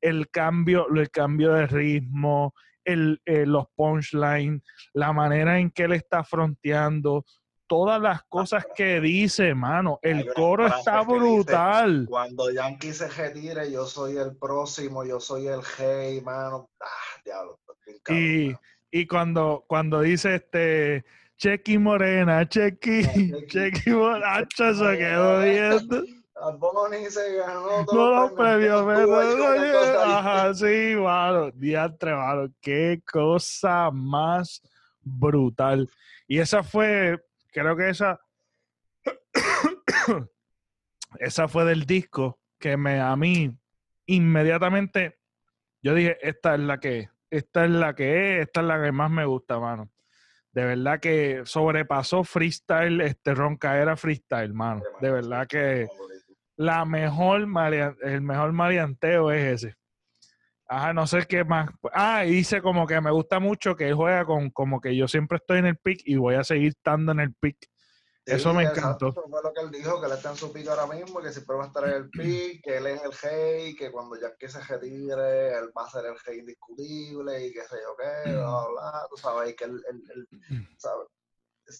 El 0.00 0.30
cambio, 0.30 0.86
el 0.94 1.10
cambio 1.10 1.52
de 1.52 1.66
ritmo, 1.66 2.54
el, 2.86 3.20
eh, 3.26 3.44
los 3.44 3.66
punchlines, 3.74 4.62
la 4.94 5.12
manera 5.12 5.58
en 5.58 5.70
que 5.70 5.82
él 5.82 5.92
está 5.92 6.24
fronteando, 6.24 7.24
todas 7.66 8.00
las 8.00 8.22
cosas 8.24 8.66
que 8.74 9.00
dice, 9.00 9.54
mano. 9.54 9.98
El 10.02 10.32
coro 10.32 10.66
está 10.66 11.02
brutal. 11.02 12.06
Cuando 12.08 12.50
Yankee 12.50 12.92
se 12.92 13.08
retire, 13.08 13.70
yo 13.70 13.86
soy 13.86 14.16
el 14.16 14.36
próximo, 14.36 15.04
yo 15.04 15.20
soy 15.20 15.48
el 15.48 15.60
hey, 15.76 16.20
mano. 16.24 16.70
Ah, 16.80 17.20
diablo. 17.24 17.58
y, 18.08 18.54
y 18.90 19.06
cuando, 19.06 19.64
cuando 19.66 20.00
dice 20.00 20.36
este. 20.36 21.04
Chequi 21.38 21.76
Morena, 21.76 22.48
Chequi, 22.48 23.02
Chequi 23.46 23.90
Morena, 23.90 24.46
se 24.56 24.98
quedó 24.98 25.42
viendo. 25.42 26.02
Bonnie 26.58 27.10
se 27.10 27.36
ganó 27.36 27.84
todos 27.86 28.30
los 28.30 28.32
premios. 28.32 28.86
Ajá, 30.04 30.54
sí, 30.54 30.94
mano. 30.96 31.50
Diantre, 31.52 32.14
mano. 32.14 32.52
Qué 32.60 33.02
cosa 33.10 33.90
más 33.90 34.62
brutal. 35.02 35.88
Y 36.28 36.38
esa 36.38 36.62
fue, 36.62 37.24
creo 37.52 37.76
que 37.76 37.88
esa, 37.88 38.20
esa 41.18 41.48
fue 41.48 41.64
del 41.64 41.86
disco 41.86 42.38
que 42.58 42.76
me, 42.76 43.00
a 43.00 43.14
mí, 43.16 43.56
inmediatamente, 44.06 45.18
yo 45.82 45.94
dije, 45.94 46.18
esta 46.20 46.54
es 46.54 46.60
la 46.60 46.78
que 46.78 46.98
es, 46.98 47.10
esta 47.30 47.64
es 47.64 47.70
la 47.70 47.94
que 47.94 48.40
es, 48.40 48.46
esta 48.46 48.60
es 48.60 48.66
la 48.66 48.82
que 48.82 48.92
más 48.92 49.10
me 49.10 49.24
gusta, 49.24 49.58
mano. 49.58 49.90
De 50.52 50.64
verdad 50.64 51.00
que 51.00 51.42
sobrepasó 51.44 52.24
freestyle, 52.24 53.00
este 53.02 53.34
roncaera 53.34 53.96
freestyle, 53.96 54.54
mano. 54.54 54.82
De 55.00 55.10
verdad 55.10 55.46
que 55.46 55.86
la 56.56 56.84
mejor 56.84 57.46
el 58.02 58.20
mejor 58.22 58.52
marianteo 58.52 59.30
es 59.30 59.64
ese. 59.64 59.76
Ajá, 60.68 60.92
no 60.92 61.06
sé 61.06 61.26
qué 61.28 61.44
más. 61.44 61.70
Ah, 61.92 62.22
dice 62.22 62.60
como 62.60 62.86
que 62.86 63.00
me 63.00 63.12
gusta 63.12 63.38
mucho 63.38 63.76
que 63.76 63.88
él 63.88 63.94
juega 63.94 64.24
con 64.24 64.50
como 64.50 64.80
que 64.80 64.96
yo 64.96 65.06
siempre 65.06 65.36
estoy 65.36 65.58
en 65.58 65.66
el 65.66 65.76
pick 65.76 66.02
y 66.04 66.16
voy 66.16 66.34
a 66.34 66.42
seguir 66.42 66.68
estando 66.76 67.12
en 67.12 67.20
el 67.20 67.34
pick. 67.34 67.70
eso 68.24 68.52
me 68.52 68.64
encantó. 68.64 69.10
Eso 69.10 69.22
fue 69.30 69.42
lo 69.42 69.52
que 69.52 69.60
él 69.60 69.70
dijo, 69.70 70.00
que 70.00 70.06
él 70.06 70.12
está 70.12 70.30
en 70.30 70.36
su 70.36 70.52
pick 70.52 70.66
ahora 70.66 70.92
mismo, 70.92 71.20
que 71.20 71.30
siempre 71.30 71.56
va 71.56 71.64
a 71.64 71.66
estar 71.68 71.84
en 71.84 71.94
el 71.94 72.10
pick, 72.10 72.64
que 72.64 72.78
él 72.78 72.86
es 72.88 73.00
el 73.02 73.12
rey, 73.12 73.76
que 73.76 73.92
cuando 73.92 74.20
ya 74.20 74.34
que 74.36 74.48
se 74.48 74.60
retire, 74.60 75.56
él 75.56 75.70
va 75.76 75.86
a 75.86 75.90
ser 75.90 76.06
el 76.06 76.18
rey 76.24 76.40
indiscutible 76.40 77.46
y 77.46 77.52
que 77.52 77.62
sé 77.62 77.76
yo 77.84 77.96
qué, 77.96 78.32
bla, 78.32 78.66
bla, 78.72 79.06
tú 79.08 79.16
sabes, 79.16 79.54
que 79.54 79.64
él, 79.64 79.80
él, 79.88 80.02
él 80.16 80.68
¿sabes? 80.78 81.06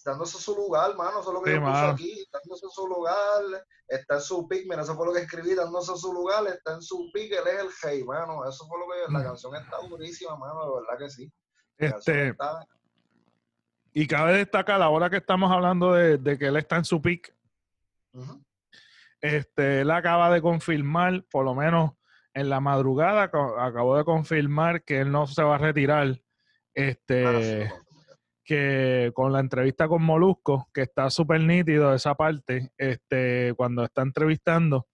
Dándose 0.03 0.37
su 0.37 0.55
lugar, 0.55 0.95
mano, 0.95 1.21
eso 1.21 1.29
es 1.29 1.33
lo 1.33 1.41
que 1.41 1.53
yo 1.53 1.61
puse 1.61 1.85
aquí, 1.85 2.27
dándose 2.31 2.67
su 2.69 2.87
lugar, 2.87 3.65
está 3.87 4.15
en 4.15 4.21
su 4.21 4.47
pick, 4.47 4.67
mira, 4.69 4.81
eso 4.81 4.95
fue 4.95 5.05
lo 5.05 5.13
que 5.13 5.21
escribí, 5.21 5.55
dándose 5.55 5.95
su 5.95 6.13
lugar, 6.13 6.45
está 6.47 6.73
en 6.73 6.81
su 6.81 7.09
pick, 7.13 7.31
él 7.31 7.47
es 7.47 7.61
el 7.61 7.69
hey, 7.83 8.03
mano, 8.03 8.47
eso 8.47 8.67
fue 8.67 8.79
lo 8.79 8.85
que, 8.85 9.13
la 9.13 9.19
mm. 9.19 9.23
canción 9.23 9.55
está 9.55 9.77
durísima, 9.87 10.35
mano, 10.35 10.65
de 10.65 10.81
verdad 10.81 10.97
que 10.99 11.09
sí. 11.09 11.31
Este, 11.77 12.35
Y 13.93 14.07
cabe 14.07 14.37
destacar, 14.37 14.81
ahora 14.81 15.09
que 15.09 15.17
estamos 15.17 15.51
hablando 15.51 15.93
de, 15.93 16.37
que 16.37 16.47
él 16.47 16.57
está 16.57 16.77
en 16.77 16.85
su 16.85 17.01
pick, 17.01 17.33
este, 19.21 19.81
él 19.81 19.91
acaba 19.91 20.29
de 20.31 20.41
confirmar, 20.41 21.23
por 21.31 21.45
lo 21.45 21.55
menos 21.55 21.91
en 22.33 22.49
la 22.49 22.59
madrugada, 22.59 23.23
acabó 23.23 23.97
de 23.97 24.03
confirmar 24.03 24.83
que 24.83 24.99
él 24.99 25.11
no 25.11 25.27
se 25.27 25.43
va 25.43 25.55
a 25.55 25.59
retirar. 25.59 26.19
Este, 26.73 27.71
que 28.47 29.11
con 29.13 29.33
la 29.33 29.41
entrevista 29.41 29.89
con 29.89 30.01
Molusco, 30.01 30.69
que 30.73 30.83
está 30.83 31.09
súper 31.09 31.41
nítido 31.41 31.93
esa 31.93 32.15
parte, 32.15 32.71
este, 32.77 33.53
cuando 33.57 33.83
está 33.83 34.03
entrevistando, 34.03 34.87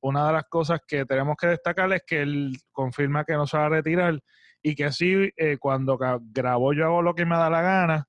una 0.00 0.26
de 0.26 0.32
las 0.32 0.44
cosas 0.48 0.80
que 0.86 1.04
tenemos 1.04 1.36
que 1.40 1.46
destacar 1.46 1.92
es 1.92 2.02
que 2.04 2.22
él 2.22 2.56
confirma 2.72 3.24
que 3.24 3.34
no 3.34 3.46
se 3.46 3.56
va 3.56 3.66
a 3.66 3.68
retirar 3.68 4.18
y 4.60 4.74
que 4.74 4.90
sí, 4.90 5.30
eh, 5.36 5.58
cuando 5.60 5.96
grabó 5.96 6.72
Yo 6.72 6.86
hago 6.86 7.02
lo 7.02 7.14
que 7.14 7.24
me 7.24 7.36
da 7.36 7.48
la 7.48 7.62
gana, 7.62 8.04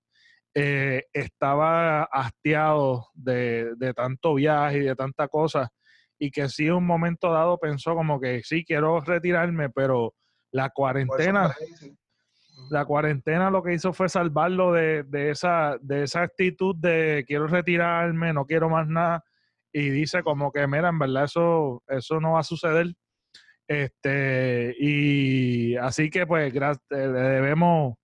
eh, 0.56 1.04
estaba 1.14 2.04
hastiado 2.06 3.10
de, 3.14 3.76
de, 3.78 3.94
tanto 3.94 4.34
viaje 4.34 4.80
y 4.80 4.86
de 4.86 4.96
tanta 4.96 5.28
cosa 5.28 5.72
y 6.18 6.32
que 6.32 6.50
sí, 6.50 6.68
un 6.68 6.88
momento 6.88 7.32
dado 7.32 7.60
pensó 7.60 7.94
como 7.94 8.20
que 8.20 8.42
sí, 8.44 8.66
quiero 8.66 9.00
retirarme, 9.02 9.70
pero 9.70 10.16
la 10.52 10.72
cuarentena 10.72 11.56
la 12.70 12.86
cuarentena 12.86 13.50
lo 13.50 13.64
que 13.64 13.74
hizo 13.74 13.94
fue 13.94 14.10
salvarlo 14.10 14.72
de, 14.74 15.06
esa, 15.12 15.78
de 15.82 16.04
esa 16.04 16.22
actitud 16.22 16.76
de 16.76 17.24
quiero 17.28 17.48
retirarme, 17.48 18.34
no 18.34 18.46
quiero 18.46 18.70
más 18.70 18.88
nada. 18.88 19.24
Y 19.72 19.90
dice 19.90 20.24
como 20.24 20.52
que, 20.52 20.66
mira, 20.68 20.90
en 20.90 21.00
verdad 21.00 21.26
eso, 21.26 21.84
eso 21.88 22.20
no 22.20 22.34
va 22.34 22.40
a 22.40 22.44
suceder. 22.44 22.94
Este, 23.68 24.76
y 24.80 25.76
así 25.76 26.10
que 26.10 26.26
pues 26.26 26.52
le 26.54 26.98
debemos 26.98 27.99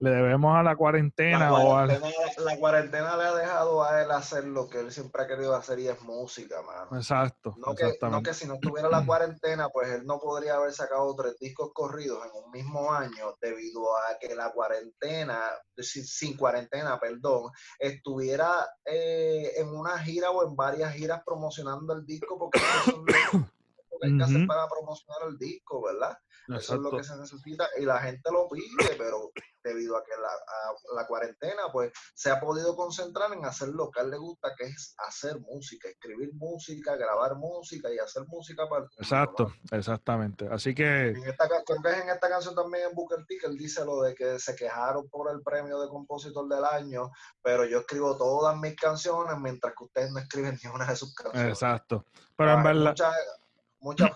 le 0.00 0.10
debemos 0.10 0.56
a 0.56 0.62
la 0.62 0.76
cuarentena, 0.76 1.50
la 1.50 1.62
cuarentena, 1.62 2.14
o 2.38 2.44
La 2.44 2.58
cuarentena 2.58 3.16
le 3.18 3.22
ha 3.24 3.34
dejado 3.34 3.84
a 3.84 4.02
él 4.02 4.10
hacer 4.10 4.44
lo 4.44 4.66
que 4.66 4.80
él 4.80 4.90
siempre 4.90 5.22
ha 5.22 5.26
querido 5.26 5.54
hacer 5.54 5.78
y 5.78 5.88
es 5.88 6.00
música, 6.00 6.62
mano. 6.62 6.96
Exacto. 6.96 7.54
No 7.58 7.74
que, 7.74 7.98
no 8.00 8.22
que 8.22 8.32
si 8.32 8.48
no 8.48 8.58
tuviera 8.58 8.88
la 8.88 9.04
cuarentena, 9.04 9.68
pues 9.68 9.90
él 9.90 10.06
no 10.06 10.18
podría 10.18 10.54
haber 10.54 10.72
sacado 10.72 11.14
tres 11.14 11.38
discos 11.38 11.72
corridos 11.74 12.24
en 12.24 12.30
un 12.42 12.50
mismo 12.50 12.90
año 12.90 13.36
debido 13.42 13.94
a 13.94 14.18
que 14.18 14.34
la 14.34 14.50
cuarentena, 14.52 15.38
sin, 15.76 16.34
cuarentena, 16.34 16.98
perdón, 16.98 17.50
estuviera 17.78 18.70
eh, 18.86 19.52
en 19.56 19.68
una 19.68 19.98
gira 19.98 20.30
o 20.30 20.48
en 20.48 20.56
varias 20.56 20.94
giras 20.94 21.20
promocionando 21.26 21.92
el 21.92 22.06
disco 22.06 22.38
porque 22.38 22.58
eso 22.58 22.90
es 22.90 22.96
lo 22.96 23.04
que 23.04 24.06
hay 24.06 24.16
que 24.16 24.24
hacer 24.24 24.46
para 24.46 24.66
promocionar 24.66 25.28
el 25.28 25.36
disco, 25.36 25.82
¿verdad? 25.82 26.16
Eso 26.56 26.74
es 26.74 26.80
lo 26.80 26.90
que 26.90 27.04
se 27.04 27.16
necesita 27.16 27.68
y 27.78 27.84
la 27.84 28.00
gente 28.00 28.30
lo 28.32 28.48
pide, 28.48 28.96
pero 28.96 29.30
debido 29.62 29.96
a 29.96 30.02
que 30.02 30.12
la, 30.12 31.00
la, 31.00 31.06
cuarentena, 31.06 31.62
pues 31.72 31.92
se 32.14 32.30
ha 32.30 32.40
podido 32.40 32.74
concentrar 32.74 33.32
en 33.32 33.44
hacer 33.44 33.68
lo 33.68 33.90
que 33.90 34.00
a 34.00 34.04
él 34.04 34.10
le 34.10 34.16
gusta, 34.16 34.54
que 34.56 34.64
es 34.64 34.94
hacer 35.06 35.38
música, 35.40 35.88
escribir 35.88 36.32
música, 36.34 36.96
grabar 36.96 37.36
música 37.36 37.92
y 37.92 37.98
hacer 37.98 38.24
música 38.26 38.68
para 38.68 38.84
el 38.84 38.90
Exacto, 38.96 39.52
exactamente. 39.70 40.48
Así 40.50 40.74
que... 40.74 41.08
En 41.08 41.28
esta, 41.28 41.46
creo 41.48 41.82
que 41.82 41.90
es 41.90 41.96
en 41.98 42.08
esta 42.08 42.28
canción 42.28 42.54
también 42.54 42.88
en 42.88 42.94
Booker 42.94 43.24
T 43.26 43.36
que 43.38 43.46
él 43.46 43.56
dice 43.56 43.84
lo 43.84 44.00
de 44.02 44.14
que 44.14 44.38
se 44.38 44.54
quejaron 44.56 45.08
por 45.08 45.30
el 45.30 45.42
premio 45.42 45.80
de 45.80 45.88
compositor 45.88 46.48
del 46.48 46.64
año, 46.64 47.10
pero 47.42 47.64
yo 47.64 47.80
escribo 47.80 48.16
todas 48.16 48.56
mis 48.56 48.76
canciones 48.76 49.34
mientras 49.38 49.74
que 49.76 49.84
ustedes 49.84 50.10
no 50.10 50.20
escriben 50.20 50.58
ni 50.62 50.70
una 50.70 50.86
de 50.86 50.96
sus 50.96 51.14
canciones. 51.14 51.50
Exacto. 51.50 52.06
Pero 52.36 52.52
en 52.52 52.62
verdad 52.62 52.90
muchas 52.90 53.14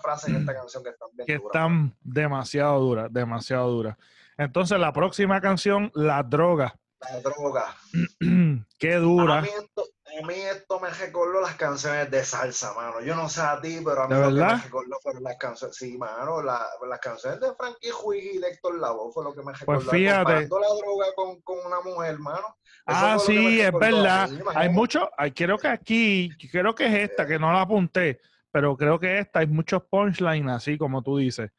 frases 0.01 0.29
en 0.29 0.35
esta 0.37 0.53
canción 0.55 0.83
que 0.83 0.89
están 0.89 1.09
bien 1.13 1.25
que 1.25 1.33
están 1.35 1.95
demasiado 2.03 2.79
duras, 2.79 3.11
demasiado 3.11 3.69
duras. 3.69 3.97
Entonces, 4.37 4.79
la 4.79 4.91
próxima 4.91 5.39
canción, 5.41 5.91
La 5.95 6.21
Droga. 6.23 6.75
La 6.99 7.19
Droga. 7.21 7.75
Qué 8.79 8.95
dura. 8.95 9.39
A 9.39 9.41
mí, 9.41 10.33
esto, 10.33 10.79
me 10.79 10.89
recordó 10.89 11.41
las 11.41 11.55
canciones 11.55 12.09
de 12.09 12.23
salsa, 12.23 12.73
mano. 12.73 13.01
Yo 13.01 13.15
no 13.15 13.27
sé 13.27 13.41
a 13.41 13.59
ti, 13.59 13.81
pero 13.83 14.03
a 14.03 14.07
mí 14.07 14.15
lo 14.15 14.27
que 14.27 14.53
me 14.53 14.61
recordó 14.61 14.99
fueron 15.01 15.23
las 15.23 15.37
canciones. 15.37 15.75
Sí, 15.75 15.97
mano, 15.97 16.41
las 16.41 16.99
canciones 17.01 17.39
de 17.41 17.53
Frankie 17.55 17.91
Ruiz 17.91 18.35
y 18.35 18.37
de 18.37 18.47
Héctor 18.47 18.79
Lavoe 18.79 19.11
fue 19.11 19.23
lo 19.23 19.33
que 19.33 19.39
me 19.39 19.51
pues 19.51 19.59
recordó. 19.59 19.89
Pues 19.89 19.91
fíjate. 19.91 20.33
la 20.33 20.47
droga 20.47 21.05
con, 21.15 21.41
con 21.41 21.57
una 21.65 21.81
mujer, 21.81 22.17
mano. 22.19 22.57
ah, 22.85 23.17
sí, 23.19 23.59
es 23.59 23.73
verdad. 23.73 24.29
hay 24.53 24.69
mucho, 24.69 25.09
hay, 25.17 25.31
creo 25.31 25.57
que 25.57 25.67
aquí, 25.67 26.29
creo 26.51 26.73
que 26.73 26.85
es 26.87 27.09
esta, 27.09 27.25
que 27.25 27.39
no 27.39 27.51
la 27.51 27.61
apunté 27.61 28.21
pero 28.55 28.77
creo 28.77 28.97
que 28.97 29.19
esta 29.19 29.39
hay 29.39 29.47
muchos 29.47 29.83
punchlines 29.83 30.49
así 30.49 30.77
como 30.77 31.03
tú 31.03 31.17
dices, 31.17 31.51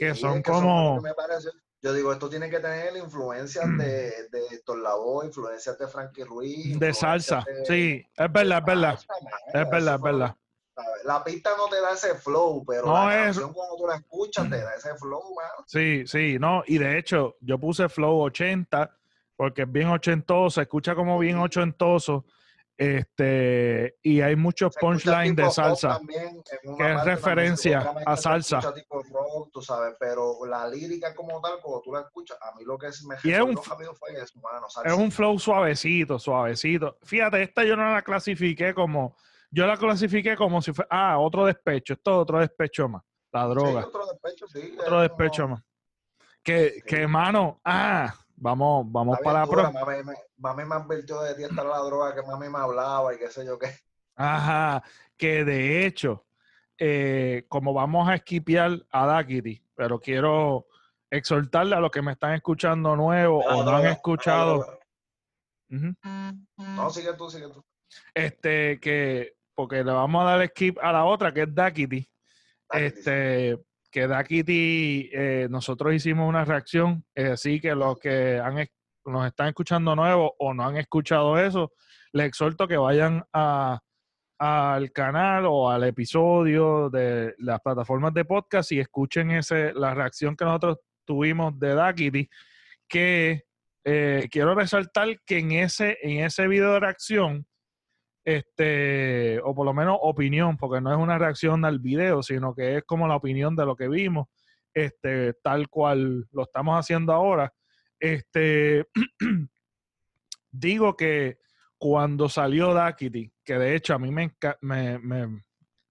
que 0.00 0.16
son 0.16 0.42
como... 0.42 1.00
yo 1.80 1.92
digo, 1.92 2.12
esto 2.12 2.28
tiene 2.28 2.50
que 2.50 2.58
tener 2.58 2.96
influencias 2.96 3.68
de, 3.78 4.28
de 4.32 4.46
Héctor 4.50 4.78
influencias 5.24 5.78
de 5.78 5.86
Frankie 5.86 6.24
Ruiz. 6.24 6.76
De 6.76 6.92
salsa, 6.92 7.44
sí, 7.68 8.04
es 8.16 8.32
verdad, 8.32 8.58
es 8.58 8.64
verdad. 8.64 8.98
es 9.54 9.70
verdad, 9.70 9.94
es 9.94 10.02
verdad. 10.02 10.36
La 11.04 11.22
pista 11.22 11.50
no 11.56 11.68
te 11.68 11.80
da 11.80 11.92
ese 11.92 12.16
flow, 12.16 12.64
pero 12.66 12.92
la 12.92 13.10
canción 13.10 13.52
cuando 13.52 13.76
tú 13.76 13.86
la 13.86 13.94
escuchas 13.94 14.50
te 14.50 14.60
da 14.60 14.74
ese 14.74 14.96
flow, 14.96 15.32
man. 15.32 15.64
Sí, 15.66 16.04
sí, 16.04 16.36
no, 16.40 16.64
y 16.66 16.78
de 16.78 16.98
hecho 16.98 17.36
yo 17.42 17.60
puse 17.60 17.88
flow 17.88 18.22
80 18.22 18.90
porque 19.36 19.62
es 19.62 19.70
bien 19.70 19.86
ochentoso, 19.86 20.60
escucha 20.60 20.96
como 20.96 21.16
bien 21.16 21.38
ochentoso 21.38 22.24
este, 22.80 23.98
y 24.02 24.22
hay 24.22 24.36
muchos 24.36 24.74
punchlines 24.80 25.36
de 25.36 25.50
salsa 25.50 26.00
que 26.78 26.92
es 26.92 27.04
referencia 27.04 27.92
a 28.06 28.16
salsa. 28.16 28.58
tú 29.52 29.60
sabes, 29.60 29.96
pero 30.00 30.46
la 30.46 30.66
lírica 30.66 31.14
como 31.14 31.42
tal, 31.42 31.60
cuando 31.60 31.82
tú 31.82 31.92
la 31.92 32.00
escuchas, 32.00 32.38
a 32.40 32.56
mí 32.56 32.64
lo 32.64 32.78
que 32.78 32.86
me 33.06 33.16
y 33.22 33.34
es 33.34 33.40
un, 33.42 33.58
fue 33.58 34.14
eso, 34.14 34.40
Es 34.82 34.94
un 34.94 35.12
flow 35.12 35.38
suavecito, 35.38 36.18
suavecito. 36.18 36.96
Fíjate, 37.02 37.42
esta 37.42 37.64
yo 37.64 37.76
no 37.76 37.92
la 37.92 38.00
clasifiqué 38.00 38.72
como, 38.72 39.14
yo 39.50 39.66
la 39.66 39.76
clasifiqué 39.76 40.34
como 40.34 40.62
si 40.62 40.72
fuera, 40.72 40.88
ah, 40.90 41.18
otro 41.18 41.44
despecho, 41.44 41.92
esto 41.92 42.12
es 42.12 42.16
otro 42.16 42.38
despecho 42.38 42.88
más, 42.88 43.02
la 43.30 43.44
droga. 43.44 43.84
otro 43.88 44.06
despecho, 44.06 44.46
sí. 44.48 44.74
Otro 44.80 45.02
despecho 45.02 45.48
más. 45.48 45.62
Que, 46.42 46.82
que, 46.86 47.06
mano, 47.06 47.60
ah, 47.62 48.14
Vamos, 48.40 48.90
vamos 48.90 49.18
para 49.22 49.40
la 49.40 49.46
prueba. 49.46 49.72
Mami, 50.38 50.64
me 50.64 50.74
advirtió 50.74 51.20
de 51.20 51.34
ti 51.34 51.44
estar 51.44 51.66
la 51.66 51.78
droga 51.78 52.14
que 52.14 52.22
mami 52.22 52.48
me 52.48 52.58
hablaba 52.58 53.14
y 53.14 53.18
qué 53.18 53.30
sé 53.30 53.44
yo 53.44 53.58
qué. 53.58 53.68
Ajá, 54.16 54.82
que 55.16 55.44
de 55.44 55.84
hecho, 55.84 56.24
eh, 56.78 57.44
como 57.48 57.74
vamos 57.74 58.08
a 58.08 58.14
esquipear 58.14 58.82
a 58.90 59.06
Dakity, 59.06 59.62
pero 59.74 60.00
quiero 60.00 60.66
exhortarle 61.10 61.76
a 61.76 61.80
los 61.80 61.90
que 61.90 62.00
me 62.00 62.12
están 62.12 62.32
escuchando 62.32 62.96
nuevos 62.96 63.44
o 63.46 63.62
no 63.62 63.76
han 63.76 63.86
escuchado. 63.86 64.78
No, 65.68 66.90
sigue 66.90 67.12
tú, 67.14 67.28
sigue 67.28 67.48
tú. 67.48 67.62
Este, 68.14 68.80
que, 68.80 69.34
porque 69.54 69.84
le 69.84 69.92
vamos 69.92 70.22
a 70.22 70.36
dar 70.36 70.48
skip 70.48 70.78
a 70.80 70.92
la 70.92 71.04
otra, 71.04 71.34
que 71.34 71.42
es 71.42 71.54
Dakity. 71.54 72.10
Este, 72.72 73.58
que 73.90 74.06
Da 74.06 74.22
Kitty, 74.24 75.10
eh, 75.12 75.48
nosotros 75.50 75.94
hicimos 75.94 76.28
una 76.28 76.44
reacción, 76.44 77.04
así 77.14 77.60
que 77.60 77.74
los 77.74 77.98
que 77.98 78.40
nos 79.04 79.26
están 79.26 79.48
escuchando 79.48 79.96
nuevos 79.96 80.32
o 80.38 80.54
no 80.54 80.64
han 80.64 80.76
escuchado 80.76 81.38
eso, 81.38 81.72
les 82.12 82.26
exhorto 82.26 82.66
que 82.68 82.76
vayan 82.76 83.24
al 83.32 84.92
canal 84.92 85.46
o 85.46 85.70
al 85.70 85.84
episodio 85.84 86.90
de 86.90 87.34
las 87.38 87.60
plataformas 87.60 88.14
de 88.14 88.24
podcast 88.24 88.72
y 88.72 88.80
escuchen 88.80 89.30
ese, 89.32 89.72
la 89.74 89.94
reacción 89.94 90.36
que 90.36 90.44
nosotros 90.44 90.78
tuvimos 91.04 91.58
de 91.58 91.74
Da 91.74 91.92
Kitty, 91.92 92.28
que 92.88 93.44
eh, 93.84 94.28
quiero 94.30 94.54
resaltar 94.54 95.08
que 95.24 95.38
en 95.38 95.52
ese, 95.52 95.98
en 96.02 96.24
ese 96.24 96.46
video 96.48 96.74
de 96.74 96.80
reacción, 96.80 97.46
este, 98.24 99.40
o 99.42 99.54
por 99.54 99.64
lo 99.66 99.74
menos 99.74 99.98
opinión, 100.00 100.56
porque 100.56 100.80
no 100.80 100.92
es 100.92 100.98
una 100.98 101.18
reacción 101.18 101.64
al 101.64 101.78
video, 101.78 102.22
sino 102.22 102.54
que 102.54 102.78
es 102.78 102.84
como 102.84 103.08
la 103.08 103.16
opinión 103.16 103.56
de 103.56 103.66
lo 103.66 103.76
que 103.76 103.88
vimos, 103.88 104.28
este, 104.74 105.34
tal 105.42 105.68
cual 105.68 106.26
lo 106.32 106.42
estamos 106.42 106.78
haciendo 106.78 107.12
ahora. 107.12 107.52
Este, 107.98 108.86
digo 110.50 110.96
que 110.96 111.38
cuando 111.78 112.28
salió 112.28 112.74
Dakity, 112.74 113.32
que 113.44 113.58
de 113.58 113.74
hecho 113.74 113.94
a 113.94 113.98
mí 113.98 114.10
me, 114.10 114.34
me, 114.60 114.98
me 114.98 115.42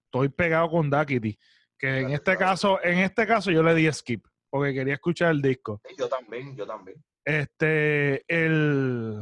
estoy 0.04 0.28
pegado 0.28 0.70
con 0.70 0.88
Dakity, 0.88 1.36
que 1.78 2.00
en 2.00 2.10
este 2.10 2.36
caso, 2.36 2.82
en 2.82 2.98
este 2.98 3.26
caso 3.26 3.50
yo 3.50 3.62
le 3.62 3.74
di 3.74 3.90
skip, 3.90 4.24
porque 4.48 4.74
quería 4.74 4.94
escuchar 4.94 5.30
el 5.30 5.42
disco. 5.42 5.80
Yo 5.98 6.08
también, 6.08 6.54
yo 6.56 6.66
también. 6.66 7.02
Este, 7.24 8.24
el, 8.28 9.20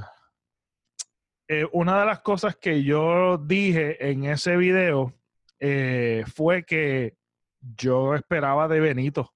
eh, 1.48 1.66
una 1.72 1.98
de 1.98 2.06
las 2.06 2.20
cosas 2.20 2.56
que 2.56 2.84
yo 2.84 3.38
dije 3.38 4.10
en 4.10 4.24
ese 4.24 4.56
video 4.56 5.14
eh, 5.58 6.24
fue 6.34 6.64
que 6.64 7.16
yo 7.60 8.14
esperaba 8.14 8.68
de 8.68 8.80
Benito. 8.80 9.34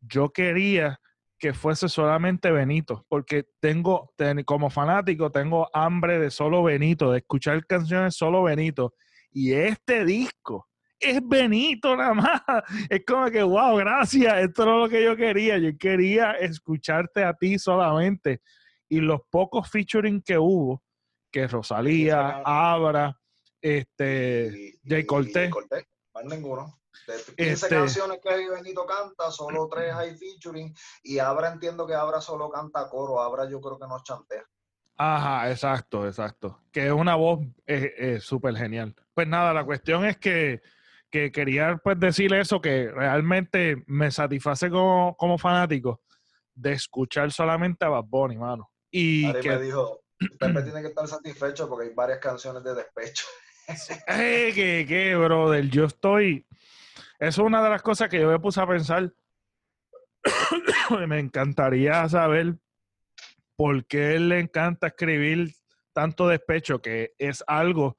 Yo 0.00 0.30
quería 0.30 0.98
que 1.38 1.52
fuese 1.52 1.88
solamente 1.88 2.50
Benito, 2.50 3.04
porque 3.08 3.44
tengo, 3.60 4.12
como 4.46 4.70
fanático, 4.70 5.30
tengo 5.30 5.68
hambre 5.74 6.18
de 6.18 6.30
solo 6.30 6.62
Benito, 6.62 7.12
de 7.12 7.18
escuchar 7.18 7.66
canciones 7.66 8.16
solo 8.16 8.44
Benito. 8.44 8.94
Y 9.30 9.52
este 9.52 10.04
disco 10.04 10.68
es 10.98 11.20
Benito 11.26 11.96
nada 11.96 12.14
más. 12.14 12.42
Es 12.88 13.04
como 13.04 13.30
que, 13.30 13.42
wow, 13.42 13.76
gracias, 13.76 14.38
esto 14.38 14.62
es 14.62 14.68
lo 14.68 14.88
que 14.88 15.04
yo 15.04 15.16
quería. 15.16 15.58
Yo 15.58 15.76
quería 15.76 16.32
escucharte 16.32 17.24
a 17.24 17.34
ti 17.34 17.58
solamente. 17.58 18.40
Y 18.88 19.00
los 19.00 19.20
pocos 19.30 19.68
featuring 19.68 20.22
que 20.22 20.38
hubo, 20.38 20.82
que 21.32 21.48
Rosalía, 21.48 22.42
Abra, 22.44 23.18
este, 23.60 24.78
Jay 24.84 25.06
Cortés. 25.06 25.50
Más 26.14 26.24
ninguno. 26.24 26.78
De 27.06 27.14
15 27.14 27.52
este 27.52 27.68
canciones 27.70 28.20
que 28.22 28.50
Benito 28.50 28.86
canta, 28.86 29.30
solo 29.30 29.66
tres 29.68 29.92
hay 29.94 30.14
featuring. 30.16 30.72
Y 31.02 31.18
Abra 31.18 31.50
entiendo 31.50 31.86
que 31.86 31.94
Abra 31.94 32.20
solo 32.20 32.50
canta 32.50 32.88
coro. 32.88 33.20
Abra 33.20 33.48
yo 33.48 33.60
creo 33.60 33.78
que 33.78 33.88
no 33.88 34.00
chantea. 34.04 34.44
Ajá, 34.96 35.50
exacto, 35.50 36.06
exacto. 36.06 36.60
Que 36.70 36.86
es 36.86 36.92
una 36.92 37.16
voz 37.16 37.40
súper 38.20 38.54
genial. 38.56 38.94
Pues 39.14 39.26
nada, 39.26 39.52
la 39.52 39.64
cuestión 39.64 40.04
es 40.04 40.18
que, 40.18 40.60
que, 41.10 41.32
quería 41.32 41.80
pues 41.82 41.98
decir 41.98 42.32
eso, 42.34 42.60
que 42.60 42.90
realmente 42.90 43.82
me 43.86 44.10
satisface 44.10 44.70
como, 44.70 45.16
como 45.16 45.38
fanático 45.38 46.02
de 46.54 46.72
escuchar 46.72 47.32
solamente 47.32 47.84
a 47.84 47.88
Bad 47.88 48.04
Bunny, 48.04 48.36
mano. 48.36 48.70
Y 48.90 49.32
que, 49.40 49.48
me 49.48 49.62
dijo, 49.62 50.01
Pepe 50.38 50.62
tiene 50.64 50.82
que 50.82 50.88
estar 50.88 51.06
satisfecho 51.06 51.68
porque 51.68 51.88
hay 51.88 51.94
varias 51.94 52.18
canciones 52.18 52.62
de 52.62 52.74
despecho. 52.74 53.26
eh, 54.08 54.52
que, 54.54 54.84
que, 54.86 55.14
brother, 55.16 55.68
yo 55.68 55.84
estoy. 55.84 56.46
Eso 57.18 57.42
es 57.42 57.46
una 57.46 57.62
de 57.62 57.70
las 57.70 57.82
cosas 57.82 58.08
que 58.08 58.20
yo 58.20 58.28
me 58.28 58.38
puse 58.38 58.60
a 58.60 58.66
pensar. 58.66 59.12
me 61.06 61.18
encantaría 61.18 62.08
saber 62.08 62.56
por 63.56 63.86
qué 63.86 64.16
él 64.16 64.28
le 64.28 64.40
encanta 64.40 64.88
escribir 64.88 65.54
tanto 65.92 66.28
despecho, 66.28 66.80
que 66.80 67.12
es 67.18 67.44
algo 67.46 67.96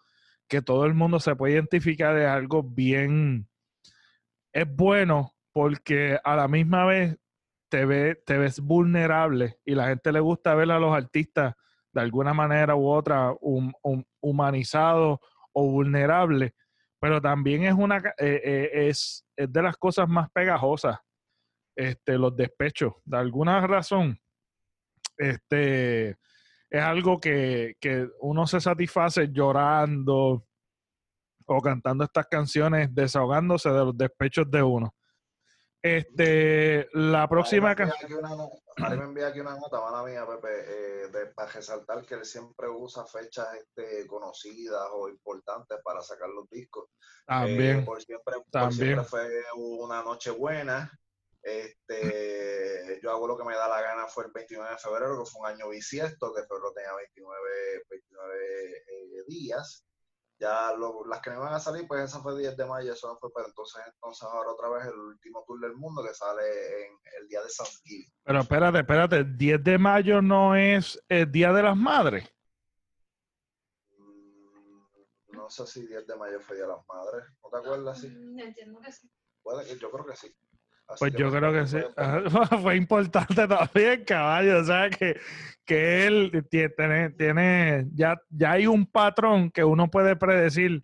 que 0.48 0.62
todo 0.62 0.86
el 0.86 0.94
mundo 0.94 1.20
se 1.20 1.36
puede 1.36 1.54
identificar, 1.54 2.18
es 2.18 2.28
algo 2.28 2.64
bien. 2.64 3.48
Es 4.52 4.68
bueno 4.68 5.34
porque 5.52 6.20
a 6.24 6.36
la 6.36 6.48
misma 6.48 6.86
vez 6.86 7.18
te, 7.70 7.86
ve, 7.86 8.22
te 8.26 8.38
ves 8.38 8.60
vulnerable 8.60 9.58
y 9.66 9.76
la 9.76 9.88
gente 9.88 10.12
le 10.12 10.20
gusta 10.20 10.54
ver 10.56 10.70
a 10.72 10.80
los 10.80 10.96
artistas 10.96 11.56
de 11.94 12.02
alguna 12.02 12.34
manera 12.34 12.76
u 12.76 12.90
otra 12.90 13.34
humanizado 14.22 15.22
o 15.54 15.70
vulnerable, 15.70 16.56
pero 17.00 17.22
también 17.22 17.64
es 17.64 17.74
una 17.74 17.98
eh, 17.98 18.42
eh, 18.44 18.88
es, 18.90 19.26
de 19.36 19.62
las 19.62 19.78
cosas 19.78 20.10
más 20.10 20.30
pegajosas, 20.32 20.98
este, 21.76 22.18
los 22.18 22.36
despechos. 22.36 22.94
De 23.06 23.18
alguna 23.18 23.66
razón, 23.68 24.20
este 25.18 26.18
es 26.70 26.82
algo 26.82 27.20
que, 27.20 27.76
que 27.80 28.08
uno 28.22 28.48
se 28.48 28.60
satisface 28.60 29.30
llorando 29.32 30.44
o 31.46 31.62
cantando 31.62 32.04
estas 32.04 32.26
canciones, 32.28 32.94
desahogándose 32.94 33.70
de 33.70 33.86
los 33.86 33.98
despechos 33.98 34.50
de 34.50 34.64
uno. 34.64 34.96
Este, 35.84 36.88
la 36.94 37.28
próxima 37.28 37.76
canción. 37.76 38.22
Ahí 38.78 38.98
me 38.98 39.06
envía 39.06 39.28
aquí 39.28 39.40
una 39.40 39.56
nota, 39.56 39.80
mala 39.80 40.04
mía, 40.04 40.26
Pepe, 40.26 40.50
eh, 40.50 41.08
de, 41.10 41.28
para 41.28 41.52
resaltar 41.52 42.06
que 42.06 42.16
él 42.16 42.26
siempre 42.26 42.68
usa 42.70 43.06
fechas 43.06 43.48
este, 43.56 44.06
conocidas 44.08 44.88
o 44.94 45.10
importantes 45.10 45.80
para 45.84 46.02
sacar 46.02 46.30
los 46.30 46.50
discos. 46.50 46.90
También. 47.26 47.80
Eh, 47.80 47.84
por, 47.84 48.02
siempre, 48.02 48.36
también. 48.52 49.04
fue 49.06 49.30
una 49.56 50.04
noche 50.04 50.32
buena. 50.32 50.92
Este, 51.42 53.00
yo 53.04 53.12
hago 53.12 53.28
lo 53.28 53.38
que 53.38 53.44
me 53.44 53.56
da 53.56 53.68
la 53.68 53.82
gana, 53.82 54.08
fue 54.08 54.26
el 54.26 54.32
29 54.32 54.72
de 54.72 54.78
febrero, 54.78 55.24
que 55.24 55.30
fue 55.30 55.42
un 55.42 55.48
año 55.48 55.70
bisiesto, 55.70 56.34
que 56.34 56.44
febrero 56.44 56.74
tenía 56.74 56.94
29, 56.96 57.86
29 57.90 58.84
eh, 58.88 59.24
días 59.28 59.86
ya 60.44 60.74
las 61.08 61.22
que 61.22 61.30
me 61.30 61.38
van 61.38 61.54
a 61.54 61.60
salir, 61.60 61.88
pues 61.88 62.04
esa 62.04 62.20
fue 62.20 62.34
el 62.34 62.40
10 62.40 62.58
de 62.58 62.66
mayo, 62.66 62.92
eso 62.92 63.08
no 63.08 63.18
fue, 63.18 63.30
pero 63.34 63.48
entonces, 63.48 63.82
entonces 63.88 64.24
ahora 64.24 64.52
otra 64.52 64.70
vez 64.70 64.86
el 64.88 65.00
último 65.00 65.42
tour 65.48 65.62
del 65.62 65.74
mundo 65.76 66.04
que 66.04 66.14
sale 66.14 66.44
en 66.86 67.00
el 67.22 67.28
día 67.30 67.42
de 67.42 67.50
San 67.50 67.66
Gil. 67.84 68.12
Pero 68.24 68.42
espérate, 68.42 68.80
espérate, 68.80 69.24
10 69.24 69.64
de 69.64 69.78
mayo 69.78 70.22
no 70.22 70.54
es 70.54 71.02
el 71.08 71.32
Día 71.32 71.54
de 71.54 71.64
las 71.64 71.78
Madres. 71.78 72.30
Mm, 73.98 75.32
no 75.32 75.50
sé 75.50 75.66
si 75.66 75.88
10 75.88 76.06
de 76.06 76.16
mayo 76.18 76.42
fue 76.42 76.58
Día 76.58 76.66
de 76.66 76.74
las 76.74 76.86
Madres, 76.88 77.26
¿no 77.42 77.50
te 77.50 77.58
acuerdas? 77.58 78.02
Sí? 78.02 78.10
Mm, 78.10 78.40
entiendo 78.40 78.82
que 78.82 78.92
sí. 78.92 79.10
Puede, 79.42 79.80
yo 79.80 79.92
creo 79.92 80.06
que 80.06 80.16
sí 80.18 80.36
pues 81.00 81.14
yo 81.14 81.32
creo 81.32 81.54
que 81.54 81.68
sí. 81.68 81.78
Fue 82.62 82.76
importante 82.76 83.48
también, 83.48 84.04
caballo. 84.06 84.60
O 84.60 84.64
sea, 84.64 84.90
que, 84.90 85.20
que 85.66 86.08
él 86.08 86.48
tiene, 86.50 87.10
tiene 87.12 87.88
ya, 87.94 88.16
ya 88.30 88.52
hay 88.52 88.68
un 88.68 88.86
patrón 88.86 89.50
que 89.52 89.64
uno 89.64 89.90
puede 89.90 90.16
predecir 90.16 90.82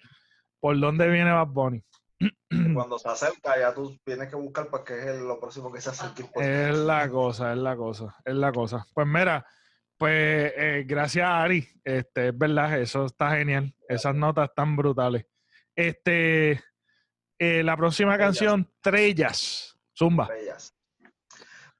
por 0.59 0.79
dónde 0.79 1.07
viene 1.09 1.31
Bad 1.31 1.47
Bunny. 1.47 1.83
Cuando 2.73 2.99
se 2.99 3.09
acerca, 3.09 3.57
ya 3.59 3.73
tú 3.73 3.97
tienes 4.03 4.29
que 4.29 4.35
buscar 4.35 4.67
porque 4.69 4.93
pues, 4.93 5.05
es 5.05 5.21
lo 5.21 5.39
próximo 5.39 5.71
que 5.71 5.81
se 5.81 5.89
acerca. 5.89 6.23
Es 6.35 6.75
la 6.75 7.09
cosa, 7.09 7.53
es 7.53 7.57
la 7.57 7.75
cosa, 7.75 8.15
es 8.25 8.35
la 8.35 8.51
cosa. 8.51 8.85
Pues 8.93 9.07
mira, 9.07 9.45
pues 9.97 10.53
eh, 10.55 10.83
gracias 10.87 11.27
Ari, 11.27 11.67
este, 11.83 12.29
es 12.29 12.37
verdad, 12.37 12.79
eso 12.79 13.05
está 13.05 13.31
genial. 13.31 13.73
Esas 13.87 14.15
notas 14.15 14.49
están 14.49 14.75
brutales. 14.75 15.25
Este, 15.75 16.61
eh, 17.37 17.63
la 17.63 17.77
próxima 17.77 18.17
canción, 18.17 18.69
Trellas. 18.81 19.78
Zumba. 19.99 20.29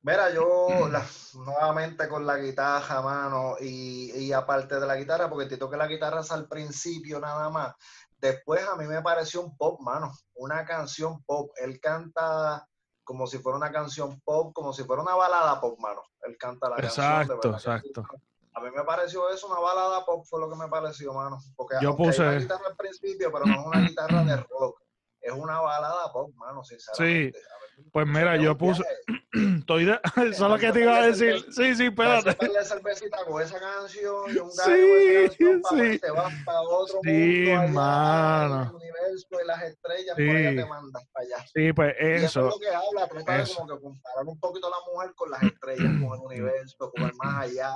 Mira, 0.01 0.30
yo 0.34 0.67
nuevamente 1.45 2.09
con 2.09 2.26
la 2.26 2.38
guitarra, 2.38 3.01
mano, 3.01 3.55
y, 3.61 4.32
aparte 4.34 4.80
de 4.80 4.86
la 4.86 4.97
guitarra, 4.97 5.30
porque 5.30 5.47
te 5.47 5.57
toque 5.57 5.78
la 5.78 5.88
guitarra 5.88 6.22
al 6.30 6.47
principio 6.47 7.20
nada 7.20 7.49
más. 7.49 7.76
Después 8.17 8.67
a 8.67 8.76
mí 8.76 8.86
me 8.86 9.01
pareció 9.01 9.41
un 9.41 9.55
pop, 9.55 9.80
mano, 9.80 10.11
una 10.36 10.65
canción 10.65 11.24
pop. 11.24 11.51
Él 11.55 11.80
canta 11.80 12.67
como 13.05 13.26
si 13.26 13.38
fuera 13.38 13.57
una 13.57 13.72
canción 13.72 14.20
pop, 14.20 14.53
como 14.53 14.74
si 14.74 14.84
fuera 14.84 15.01
una 15.01 15.15
balada 15.15 15.59
pop, 15.61 15.80
mano. 15.80 16.01
Él 16.24 16.38
canta 16.38 16.70
la 16.70 16.76
canción. 16.76 17.05
Exacto, 17.05 17.49
exacto. 17.49 18.05
A 18.53 18.59
mí 18.61 18.70
me 18.76 18.84
pareció 18.84 19.30
eso, 19.30 19.47
una 19.47 19.59
balada 19.59 20.05
pop 20.05 20.26
fue 20.30 20.41
lo 20.41 20.49
que 20.49 20.57
me 20.57 20.67
pareció, 20.67 21.13
mano. 21.13 21.39
Porque 21.55 21.78
yo 21.82 21.95
puse... 21.95 22.22
hay 22.22 22.30
una 22.30 22.39
guitarra 22.39 22.67
al 22.67 22.76
principio, 22.76 23.32
pero 23.32 23.45
no 23.45 23.53
es 23.61 23.65
una 23.65 23.80
guitarra 23.80 24.24
de 24.26 24.36
rock. 24.36 24.82
Es 25.22 25.32
una 25.32 25.61
balada 25.61 26.11
pop, 26.11 26.34
mano, 26.36 26.61
sinceramente. 26.63 27.39
Sí. 27.39 27.45
Pues 27.91 28.07
mira, 28.07 28.38
yo 28.38 28.57
puse. 28.57 28.84
Estoy 29.59 29.86
de... 29.86 29.99
Eso 30.15 30.25
es 30.25 30.39
lo 30.39 30.57
que 30.57 30.71
te 30.71 30.82
iba 30.82 30.97
a 30.97 31.07
decir. 31.07 31.45
Sí, 31.51 31.75
sí, 31.75 31.86
espérate. 31.86 32.36
cervecita 32.63 33.17
con 33.25 33.41
esa 33.41 33.59
canción 33.59 34.25
y 34.34 34.38
un 34.38 34.49
gallo 34.55 35.32
sí, 35.32 35.38
sí. 35.93 35.99
te 35.99 36.11
vas 36.11 36.34
para 36.45 36.61
otro 36.61 36.99
sí, 37.03 37.45
mundo. 37.47 37.67
mano. 37.73 38.63
El 38.63 38.75
universo 38.75 39.27
y 39.43 39.47
las 39.47 39.63
estrellas, 39.63 40.15
sí. 40.17 40.25
por 40.27 40.36
allá 40.36 40.49
te 40.49 40.65
mandas 40.65 41.07
para 41.11 41.25
allá. 41.25 41.45
Sí, 41.53 41.73
pues 41.73 41.95
eso. 41.99 42.21
Y 42.21 42.25
eso 42.25 42.47
es 42.47 42.53
lo 42.53 42.59
que 42.59 42.75
habla, 42.75 43.07
trata 43.07 43.38
de 43.38 43.53
como 43.55 43.67
que 43.67 43.82
comparar 43.84 44.25
un 44.25 44.39
poquito 44.39 44.67
a 44.67 44.69
la 44.69 44.91
mujer 44.91 45.13
con 45.15 45.32
las 45.32 45.43
estrellas, 45.43 45.91
con 46.01 46.19
el 46.19 46.25
universo, 46.25 46.91
con 46.91 47.03
el 47.03 47.13
más 47.15 47.43
allá. 47.45 47.73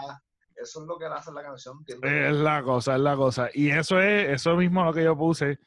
Eso 0.55 0.81
es 0.81 0.87
lo 0.87 0.97
que 0.97 1.05
hace 1.05 1.31
la 1.31 1.43
canción. 1.43 1.83
Es 1.87 2.33
la 2.33 2.63
cosa, 2.63 2.95
es 2.95 3.01
la 3.01 3.15
cosa. 3.15 3.49
Y 3.53 3.71
eso 3.71 3.99
es, 3.99 4.29
eso 4.29 4.55
mismo 4.55 4.83
lo 4.83 4.93
que 4.93 5.03
yo 5.03 5.17
puse. 5.17 5.59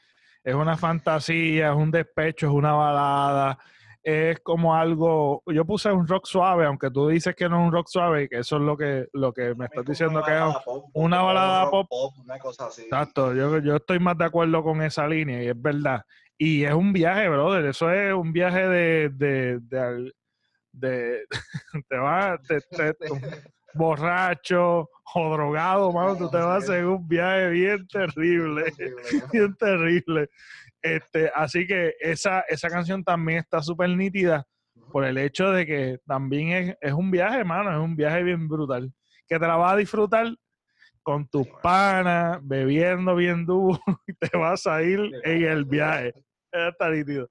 Es 0.43 0.55
una 0.55 0.77
fantasía, 0.77 1.71
es 1.71 1.77
un 1.77 1.91
despecho, 1.91 2.47
es 2.47 2.53
una 2.53 2.73
balada 2.73 3.59
es 4.07 4.39
como 4.39 4.77
algo, 4.77 5.43
yo 5.47 5.65
puse 5.65 5.91
un 5.91 6.07
rock 6.07 6.27
suave, 6.27 6.65
aunque 6.65 6.93
tú 6.93 7.09
dices 7.09 7.35
que 7.35 7.49
no 7.49 7.61
es 7.61 7.67
un 7.67 7.73
rock 7.73 7.89
suave, 7.89 8.29
que 8.29 8.39
eso 8.39 8.55
es 8.55 8.63
lo 8.63 8.77
que, 8.77 9.09
lo 9.13 9.33
que 9.33 9.53
me 9.57 9.65
estás 9.65 9.85
diciendo 9.85 10.23
que 10.23 10.33
es 10.33 10.43
una 10.95 11.23
balada 11.23 11.69
pop. 11.69 11.89
una 12.17 12.39
cosa 12.39 12.69
así. 12.69 12.83
Exacto, 12.83 13.35
yo, 13.35 13.59
yo 13.59 13.75
estoy 13.75 13.99
más 13.99 14.17
de 14.17 14.27
acuerdo 14.27 14.63
con 14.63 14.81
esa 14.81 15.09
línea 15.09 15.43
y 15.43 15.49
es 15.49 15.61
verdad. 15.61 16.03
Y 16.39 16.63
es 16.63 16.73
un 16.73 16.93
viaje, 16.93 17.29
brother, 17.29 17.65
eso 17.65 17.91
es 17.91 18.15
un 18.15 18.33
viaje 18.33 18.69
de, 18.69 19.09
de, 19.09 19.59
de, 19.63 20.13
de 20.71 21.25
te 21.89 21.97
va, 21.97 22.39
borracho 23.75 24.89
o 25.15 25.33
drogado, 25.33 25.91
mano, 25.91 26.17
tú 26.17 26.31
te 26.31 26.37
vas 26.37 26.69
en 26.69 26.87
un 26.87 27.09
viaje 27.09 27.51
bien 27.51 27.89
terrible, 27.89 28.73
bien 29.33 29.53
terrible. 29.57 30.31
Este, 30.95 31.31
así 31.35 31.67
que 31.67 31.95
esa, 32.01 32.41
esa 32.49 32.69
canción 32.69 33.03
también 33.03 33.39
está 33.39 33.61
súper 33.63 33.91
nítida 33.91 34.47
por 34.93 35.05
el 35.05 35.19
hecho 35.19 35.51
de 35.51 35.67
que 35.67 35.99
también 36.07 36.51
es, 36.51 36.77
es 36.81 36.93
un 36.93 37.11
viaje, 37.11 37.43
mano, 37.45 37.73
es 37.73 37.79
un 37.79 37.97
viaje 37.97 38.23
bien 38.23 38.47
brutal, 38.49 38.93
que 39.27 39.39
te 39.39 39.47
la 39.47 39.57
vas 39.57 39.73
a 39.73 39.77
disfrutar 39.77 40.33
con 41.03 41.29
tus 41.29 41.47
panas, 41.63 42.39
bebiendo 42.43 43.15
bien 43.15 43.47
duro, 43.47 43.81
y 44.07 44.13
te 44.15 44.37
vas 44.37 44.67
a 44.67 44.83
ir 44.83 45.01
en 45.25 45.45
el 45.45 45.65
viaje. 45.65 46.13
Está 46.51 46.91
nítido. 46.91 47.29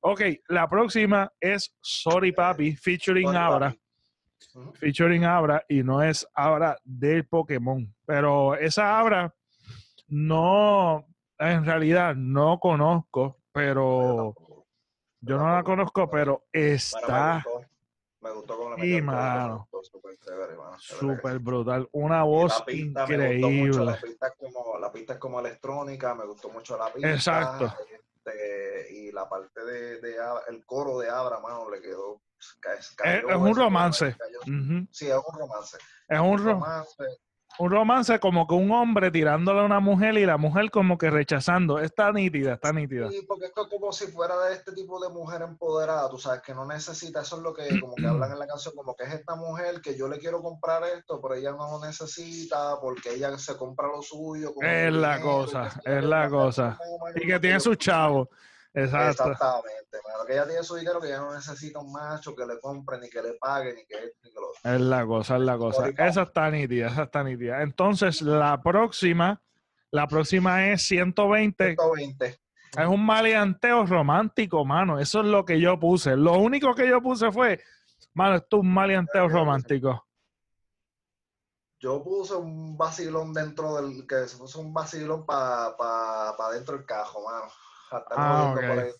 Ok, 0.00 0.20
la 0.48 0.68
próxima 0.68 1.30
es 1.40 1.74
Sorry 1.80 2.32
Papi, 2.32 2.76
featuring 2.76 3.26
Sorry, 3.26 3.38
Abra. 3.38 3.70
papi. 3.70 3.80
Featuring 4.74 5.24
Abra, 5.24 5.64
y 5.68 5.82
no 5.82 6.02
es 6.02 6.26
Abra 6.34 6.76
del 6.84 7.26
Pokémon. 7.26 7.92
Pero 8.04 8.54
esa 8.56 8.98
Abra 8.98 9.32
no, 10.08 11.06
en 11.38 11.64
realidad 11.64 12.14
no 12.14 12.58
conozco, 12.58 13.38
pero 13.52 14.34
yo 15.20 15.36
no 15.38 15.54
la 15.54 15.62
conozco, 15.62 16.08
pero 16.10 16.44
está. 16.52 17.44
Me 18.20 18.32
gustó 18.32 18.70
metió 18.70 18.70
el 18.70 18.76
toque, 18.76 19.02
mano. 19.02 19.68
súper 20.78 21.38
brutal. 21.38 21.88
Una 21.92 22.24
Y 22.24 22.28
voz 22.28 22.58
la 22.58 22.64
pista 22.64 23.00
mucho, 23.02 23.12
increíble. 23.14 23.84
la 23.84 23.96
pista 24.00 24.26
es 24.28 24.32
como, 24.36 24.78
la 24.78 24.92
pista 24.92 25.12
es 25.12 25.18
como 25.18 25.40
electrónica, 25.40 26.14
me 26.14 26.24
gustó 26.26 26.48
mucho 26.48 26.76
la 26.76 26.92
pista. 26.92 27.10
Exacto. 27.12 27.66
este, 27.66 28.92
y 28.94 29.12
la 29.12 29.28
parte 29.28 29.64
de, 29.64 30.00
de 30.00 30.16
el 30.48 30.64
coro 30.66 30.98
de 30.98 31.08
Abra, 31.08 31.38
mano, 31.40 31.70
le 31.70 31.80
quedó. 31.80 32.20
Es, 32.76 32.90
cayó 32.96 33.28
es 33.28 33.36
un 33.36 33.54
romance. 33.54 34.16
Sí, 34.90 35.06
es 35.08 35.14
un 35.14 35.38
romance. 35.38 35.78
Es 36.08 36.18
un, 36.20 36.38
ro- 36.38 36.52
romance. 36.52 37.04
Un 37.58 37.70
romance 37.70 38.18
como 38.20 38.46
que 38.46 38.54
un 38.54 38.70
hombre 38.70 39.10
tirándole 39.10 39.60
a 39.60 39.64
una 39.64 39.80
mujer 39.80 40.16
y 40.18 40.26
la 40.26 40.36
mujer 40.36 40.70
como 40.70 40.98
que 40.98 41.10
rechazando. 41.10 41.78
Está 41.78 42.12
nítida, 42.12 42.54
está 42.54 42.72
nítida. 42.72 43.10
Sí, 43.10 43.24
porque 43.26 43.46
esto 43.46 43.62
es 43.62 43.68
como 43.68 43.92
si 43.92 44.06
fuera 44.06 44.36
de 44.38 44.54
este 44.54 44.72
tipo 44.72 45.00
de 45.00 45.12
mujer 45.12 45.42
empoderada, 45.42 46.08
tú 46.10 46.18
sabes, 46.18 46.42
que 46.42 46.54
no 46.54 46.66
necesita, 46.66 47.22
eso 47.22 47.36
es 47.36 47.42
lo 47.42 47.54
que 47.54 47.80
como 47.80 47.94
que 47.94 48.06
hablan 48.06 48.32
en 48.32 48.38
la 48.38 48.46
canción, 48.46 48.74
como 48.74 48.94
que 48.94 49.04
es 49.04 49.14
esta 49.14 49.34
mujer 49.36 49.80
que 49.80 49.96
yo 49.96 50.08
le 50.08 50.18
quiero 50.18 50.42
comprar 50.42 50.82
esto, 50.84 51.20
pero 51.20 51.34
ella 51.34 51.52
no 51.52 51.70
lo 51.70 51.84
necesita 51.84 52.78
porque 52.80 53.14
ella 53.14 53.36
se 53.38 53.56
compra 53.56 53.88
lo 53.88 54.02
suyo. 54.02 54.54
con 54.54 54.64
Es 54.64 54.92
la 54.92 55.16
dinero, 55.16 55.36
cosa, 55.36 55.80
es 55.84 56.04
la 56.04 56.28
cosa. 56.28 56.78
Y 57.14 57.26
que 57.26 57.40
tiene 57.40 57.60
sus 57.60 57.78
chavos. 57.78 58.28
Exacto. 58.76 59.32
Exactamente, 59.32 59.98
mano, 60.06 60.26
que 60.26 60.34
ella 60.34 60.46
tiene 60.46 60.62
su 60.62 60.76
dinero, 60.76 61.00
que 61.00 61.06
ella 61.06 61.20
no 61.20 61.32
necesita 61.32 61.78
un 61.78 61.90
macho 61.90 62.36
que 62.36 62.44
le 62.44 62.60
compre, 62.60 62.98
ni 63.00 63.08
que 63.08 63.22
le 63.22 63.32
pague, 63.40 63.72
ni 63.72 63.86
que 63.86 64.12
ni 64.22 64.30
que 64.30 64.38
lo. 64.38 64.52
Es 64.70 64.80
la 64.82 65.06
cosa, 65.06 65.36
es 65.36 65.42
la 65.42 65.56
cosa. 65.56 65.88
Esa 65.96 66.22
está 66.22 66.50
nítida, 66.50 66.88
esa 66.88 67.04
está 67.04 67.24
nítida. 67.24 67.62
Entonces, 67.62 68.20
la 68.20 68.62
próxima, 68.62 69.40
la 69.90 70.06
próxima 70.06 70.66
es 70.68 70.82
120. 70.82 71.74
120. 71.74 72.26
Es 72.26 72.86
un 72.86 73.06
maleanteo 73.06 73.86
romántico, 73.86 74.62
mano. 74.66 75.00
Eso 75.00 75.20
es 75.20 75.26
lo 75.26 75.46
que 75.46 75.58
yo 75.58 75.80
puse. 75.80 76.14
Lo 76.14 76.34
único 76.34 76.74
que 76.74 76.86
yo 76.86 77.00
puse 77.00 77.32
fue, 77.32 77.58
mano, 78.12 78.36
esto 78.36 78.58
es 78.58 78.60
un 78.60 78.74
maleanteo 78.74 79.26
romántico. 79.30 80.06
Yo 81.80 82.02
puse 82.02 82.34
un 82.34 82.76
vacilón 82.76 83.32
dentro 83.32 83.76
del, 83.76 84.06
que 84.06 84.28
se 84.28 84.36
puso 84.36 84.60
un 84.60 84.74
vacilón 84.74 85.24
para 85.24 85.74
pa, 85.78 86.34
pa 86.36 86.50
dentro 86.50 86.76
del 86.76 86.84
cajo, 86.84 87.24
mano. 87.24 87.50
Hasta 87.90 88.14
Ah, 88.16 88.52
jodiendo 88.54 88.60
ok. 88.60 88.66
por 88.66 88.84
ahí. 88.84 88.90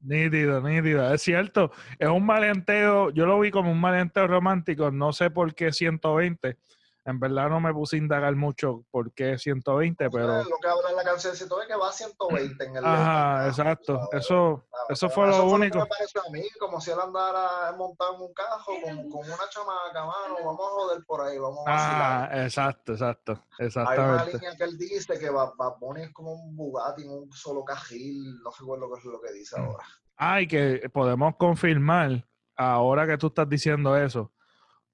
Nítido, 0.00 0.60
nítido. 0.60 1.14
Es 1.14 1.22
cierto. 1.22 1.70
Es 1.98 2.08
un 2.08 2.24
maleanteo. 2.26 3.10
Yo 3.10 3.26
lo 3.26 3.40
vi 3.40 3.50
como 3.50 3.70
un 3.72 3.80
maleanteo 3.80 4.26
romántico. 4.26 4.90
No 4.90 5.12
sé 5.12 5.30
por 5.30 5.54
qué 5.54 5.72
120. 5.72 6.58
En 7.06 7.20
verdad 7.20 7.48
no 7.48 7.60
me 7.60 7.72
puse 7.72 7.94
a 7.94 7.98
indagar 8.00 8.34
mucho 8.34 8.84
por 8.90 9.12
qué 9.14 9.38
120, 9.38 10.10
pero... 10.10 10.42
Lo 10.42 10.56
que 10.60 10.68
habla 10.68 10.90
en 10.90 10.96
la 10.96 11.04
canción, 11.04 11.34
tú 11.48 11.56
ves 11.56 11.68
que 11.68 11.76
va 11.76 11.88
a 11.88 11.92
120 11.92 12.64
en 12.64 12.76
el 12.76 12.84
Ajá, 12.84 13.46
letra, 13.46 13.48
exacto. 13.48 13.94
¿sabes? 14.10 14.24
Eso, 14.24 14.66
¿sabes? 14.72 14.86
eso 14.90 15.06
Pero 15.08 15.14
fue 15.14 15.26
lo 15.28 15.32
que 15.48 15.54
único. 15.54 15.78
me 15.78 15.86
pareció 15.86 16.20
a 16.26 16.30
mí, 16.32 16.42
como 16.58 16.80
si 16.80 16.90
él 16.90 16.98
andara 17.00 17.72
montado 17.78 18.16
en 18.16 18.22
un 18.22 18.34
cajo 18.34 18.72
con, 18.82 18.96
con 19.08 19.20
una 19.24 19.48
chamaca, 19.48 20.04
mano, 20.04 20.34
vamos 20.44 20.60
a 20.60 20.70
joder 20.70 21.04
por 21.06 21.20
ahí, 21.20 21.38
vamos 21.38 21.60
a 21.66 21.70
vacilar. 21.70 22.28
Ah, 22.32 22.42
exacto, 22.44 22.92
exacto. 22.92 23.32
Hay 23.32 23.38
una 23.56 23.66
Exactamente. 23.66 24.32
línea 24.34 24.56
que 24.56 24.64
él 24.64 24.76
dice 24.76 25.18
que 25.18 25.30
Bad 25.30 25.54
Bad 25.56 25.78
Bunny 25.80 26.02
es 26.02 26.12
como 26.12 26.32
un 26.32 26.56
Bugatti 26.56 27.02
en 27.04 27.10
un 27.10 27.32
solo 27.32 27.64
cajil, 27.64 28.40
no 28.42 28.50
recuerdo 28.58 28.92
qué 28.92 28.98
es 28.98 29.04
lo 29.04 29.20
que 29.20 29.32
dice 29.32 29.56
ahora. 29.60 29.84
Ah, 30.16 30.40
y 30.40 30.48
que 30.48 30.90
podemos 30.92 31.36
confirmar, 31.36 32.26
ahora 32.56 33.06
que 33.06 33.16
tú 33.16 33.28
estás 33.28 33.48
diciendo 33.48 33.96
eso, 33.96 34.32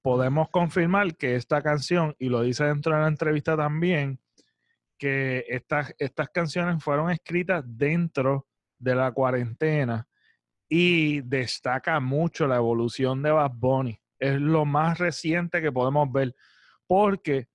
podemos 0.02 0.48
confirmar 0.50 1.16
que 1.16 1.36
esta 1.36 1.62
canción, 1.62 2.14
y 2.18 2.28
lo 2.28 2.42
dice 2.42 2.64
dentro 2.64 2.94
de 2.94 3.00
la 3.00 3.08
entrevista 3.08 3.56
también, 3.56 4.20
que 4.98 5.44
estas, 5.48 5.94
estas 5.98 6.28
canciones 6.28 6.82
fueron 6.82 7.10
escritas 7.10 7.64
dentro 7.66 8.46
de 8.78 8.94
la 8.94 9.12
cuarentena 9.12 10.06
y 10.68 11.20
destaca 11.22 11.98
mucho 12.00 12.46
la 12.46 12.56
evolución 12.56 13.22
de 13.22 13.30
Bad 13.30 13.52
Bunny. 13.54 13.98
Es 14.18 14.40
lo 14.40 14.64
más 14.64 14.98
reciente 14.98 15.60
que 15.60 15.72
podemos 15.72 16.10
ver, 16.10 16.34
porque 16.86 17.48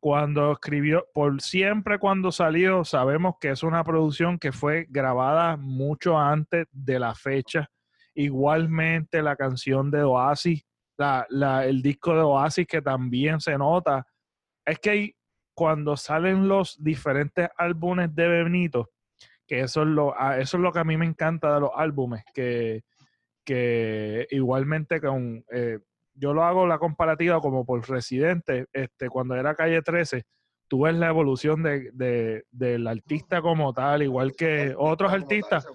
cuando 0.00 0.52
escribió, 0.52 1.06
por 1.14 1.40
siempre 1.40 1.98
cuando 1.98 2.32
salió, 2.32 2.84
sabemos 2.84 3.34
que 3.40 3.50
es 3.50 3.62
una 3.62 3.84
producción 3.84 4.38
que 4.38 4.52
fue 4.52 4.86
grabada 4.88 5.56
mucho 5.56 6.18
antes 6.18 6.66
de 6.72 6.98
la 6.98 7.14
fecha. 7.14 7.70
Igualmente 8.14 9.22
la 9.22 9.36
canción 9.36 9.90
de 9.90 10.02
Oasis, 10.02 10.64
la, 11.02 11.26
la- 11.30 11.66
el 11.66 11.82
disco 11.82 12.14
de 12.14 12.20
Oasis 12.22 12.66
que 12.66 12.80
también 12.80 13.40
se 13.40 13.58
nota. 13.58 14.06
Es 14.64 14.78
que 14.78 14.90
hay- 14.90 15.16
cuando 15.54 15.96
salen 15.96 16.48
los 16.48 16.82
diferentes 16.82 17.48
álbumes 17.58 18.14
de 18.14 18.26
Benito, 18.28 18.90
que 19.46 19.60
eso 19.60 19.82
es 19.82 19.88
lo, 19.88 20.18
a- 20.18 20.38
eso 20.38 20.56
es 20.56 20.62
lo 20.62 20.72
que 20.72 20.78
a 20.78 20.84
mí 20.84 20.96
me 20.96 21.04
encanta 21.06 21.52
de 21.54 21.60
los 21.60 21.70
álbumes, 21.76 22.22
que, 22.32 22.82
que 23.44 24.26
igualmente 24.30 25.00
con, 25.00 25.44
eh, 25.50 25.78
yo 26.14 26.32
lo 26.32 26.44
hago 26.44 26.66
la 26.66 26.78
comparativa 26.78 27.40
como 27.40 27.64
por 27.64 27.88
Residente, 27.88 28.66
este, 28.72 29.08
cuando 29.08 29.34
era 29.34 29.54
Calle 29.54 29.82
13, 29.82 30.24
tú 30.68 30.82
ves 30.84 30.94
la 30.94 31.08
evolución 31.08 31.62
de, 31.62 31.90
de- 31.92 32.44
del 32.50 32.86
artista 32.86 33.42
como 33.42 33.72
tal, 33.74 34.02
igual 34.02 34.32
que 34.34 34.74
otros 34.76 35.12
artistas, 35.12 35.66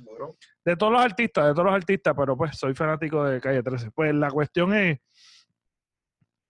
de 0.65 0.75
todos 0.75 0.91
los 0.93 1.01
artistas, 1.01 1.45
de 1.47 1.51
todos 1.53 1.65
los 1.65 1.75
artistas, 1.75 2.15
pero 2.17 2.36
pues 2.36 2.57
soy 2.57 2.73
fanático 2.73 3.23
de 3.25 3.39
Calle 3.39 3.61
13. 3.61 3.91
Pues 3.91 4.13
la 4.15 4.32
cuestión 4.32 4.73
es 4.73 4.99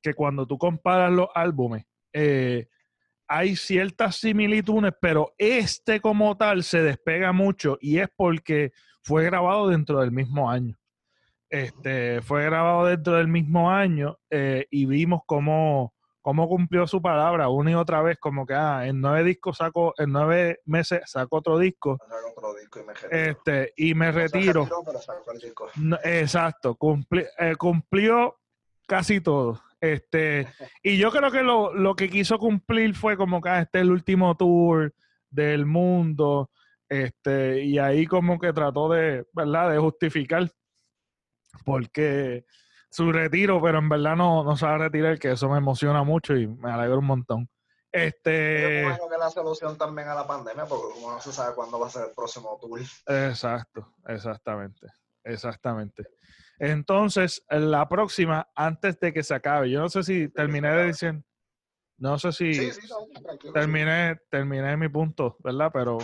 que 0.08 0.14
cuando 0.14 0.46
tú 0.48 0.58
comparas 0.58 1.12
los 1.12 1.28
álbumes, 1.36 1.86
eh, 2.14 2.68
hay 3.28 3.58
ciertas 3.58 4.16
similitudes, 4.16 4.94
pero 5.02 5.34
este 5.38 6.00
como 6.00 6.38
tal 6.38 6.64
se 6.64 6.82
despega 6.82 7.34
mucho 7.34 7.78
y 7.82 8.00
es 8.00 8.08
porque 8.16 8.72
fue 9.04 9.26
grabado 9.26 9.68
dentro 9.68 10.00
del 10.00 10.12
mismo 10.12 10.50
año. 10.50 10.78
Este, 11.50 12.22
fue 12.22 12.44
grabado 12.46 12.86
dentro 12.86 13.14
del 13.16 13.28
mismo 13.28 13.70
año 13.70 14.18
eh, 14.30 14.66
y 14.70 14.86
vimos 14.86 15.22
cómo, 15.26 15.94
cómo 16.22 16.48
cumplió 16.48 16.88
su 16.88 17.02
palabra 17.02 17.50
una 17.50 17.72
y 17.72 17.74
otra 17.74 18.02
vez, 18.02 18.18
como 18.18 18.46
que 18.46 18.54
ah, 18.54 18.86
en 18.88 19.00
nueve 19.02 19.24
discos 19.26 19.58
saco, 19.58 19.94
en 19.98 20.12
nueve 20.14 20.60
meses 20.66 21.02
sacó 21.06 21.38
otro 21.38 21.58
disco, 21.58 21.98
Saco 22.00 22.32
otro 22.36 22.54
disco 22.54 22.80
y 22.80 22.84
me 22.84 22.94
retiro. 22.94 23.12
este, 23.30 23.74
y 23.76 23.94
me 23.94 24.12
retiro. 24.12 24.68
No, 25.76 25.98
exacto, 26.04 26.76
cumpli- 26.78 27.28
eh, 27.40 27.56
cumplió 27.58 28.38
casi 28.88 29.20
todo. 29.22 29.62
Este, 29.80 30.48
y 30.82 30.98
yo 30.98 31.12
creo 31.12 31.32
que 31.32 31.44
lo, 31.44 31.74
lo 31.74 31.96
que 31.96 32.10
quiso 32.10 32.40
cumplir 32.40 32.96
fue 32.96 33.16
como 33.16 33.42
que 33.42 33.50
ah, 33.50 33.62
este 33.62 33.80
es 33.80 33.82
el 33.84 33.92
último 33.92 34.36
tour 34.36 34.94
del 35.30 35.66
mundo. 35.66 36.52
Este, 36.90 37.64
y 37.64 37.80
ahí 37.80 38.06
como 38.06 38.40
que 38.40 38.54
trató 38.54 38.90
de, 38.90 39.26
¿verdad? 39.34 39.72
De 39.72 39.78
justificar 39.78 40.50
porque 41.66 42.46
su 42.90 43.12
retiro, 43.12 43.62
pero 43.62 43.80
en 43.80 43.90
verdad 43.90 44.16
no, 44.16 44.44
no 44.44 44.52
a 44.60 44.78
retirar, 44.78 45.20
que 45.20 45.32
eso 45.32 45.50
me 45.50 45.58
emociona 45.58 46.04
mucho 46.04 46.36
y 46.36 46.48
me 46.48 46.72
alegra 46.72 46.98
un 46.98 47.06
montón. 47.06 47.50
Yo 47.94 48.00
Este, 48.02 48.32
me 48.32 48.82
imagino 48.84 49.10
que 49.10 49.18
la 49.18 49.30
solución 49.30 49.78
también 49.78 50.08
a 50.08 50.16
la 50.16 50.28
pandemia, 50.28 50.66
porque 50.66 50.94
como 50.94 51.12
no 51.14 51.22
se 51.22 51.32
sabe 51.32 51.56
cuándo 51.56 51.80
va 51.80 51.88
a 51.88 51.90
ser 51.90 52.08
el 52.08 52.14
próximo 52.16 52.58
tour. 52.62 52.80
Exacto, 53.08 53.94
exactamente, 54.08 54.88
exactamente. 55.24 56.08
Entonces, 56.60 57.44
la 57.50 57.88
próxima, 57.88 58.50
antes 58.56 59.00
de 59.00 59.14
que 59.14 59.24
se 59.24 59.34
acabe, 59.36 59.70
yo 59.70 59.80
no 59.82 59.90
sé 59.90 60.04
si 60.04 60.30
terminé 60.30 60.70
de 60.72 60.86
decir, 60.88 61.24
no 62.00 62.18
sé 62.18 62.32
si 62.32 62.54
Sí, 62.54 62.72
sí, 62.72 62.88
no, 62.90 63.22
tranquilo. 63.22 63.54
terminé, 63.54 64.18
terminé 64.30 64.76
mi 64.78 64.90
punto, 64.90 65.38
¿verdad? 65.44 65.70
Pero 65.74 65.98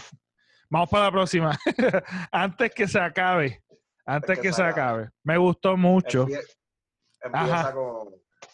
vamos 0.69 0.89
para 0.89 1.05
la 1.05 1.11
próxima. 1.11 1.57
antes 2.31 2.71
que 2.73 2.87
se 2.87 2.99
acabe, 2.99 3.63
antes 4.05 4.39
que, 4.39 4.53
se 4.53 4.63
acabe. 4.63 5.09
Me 5.23 5.37
gustó 5.37 5.75
mucho. 5.77 6.25
Empie- 6.27 6.43
Empieza 7.21 7.59
Ajá. 7.59 7.73
con 7.73 8.09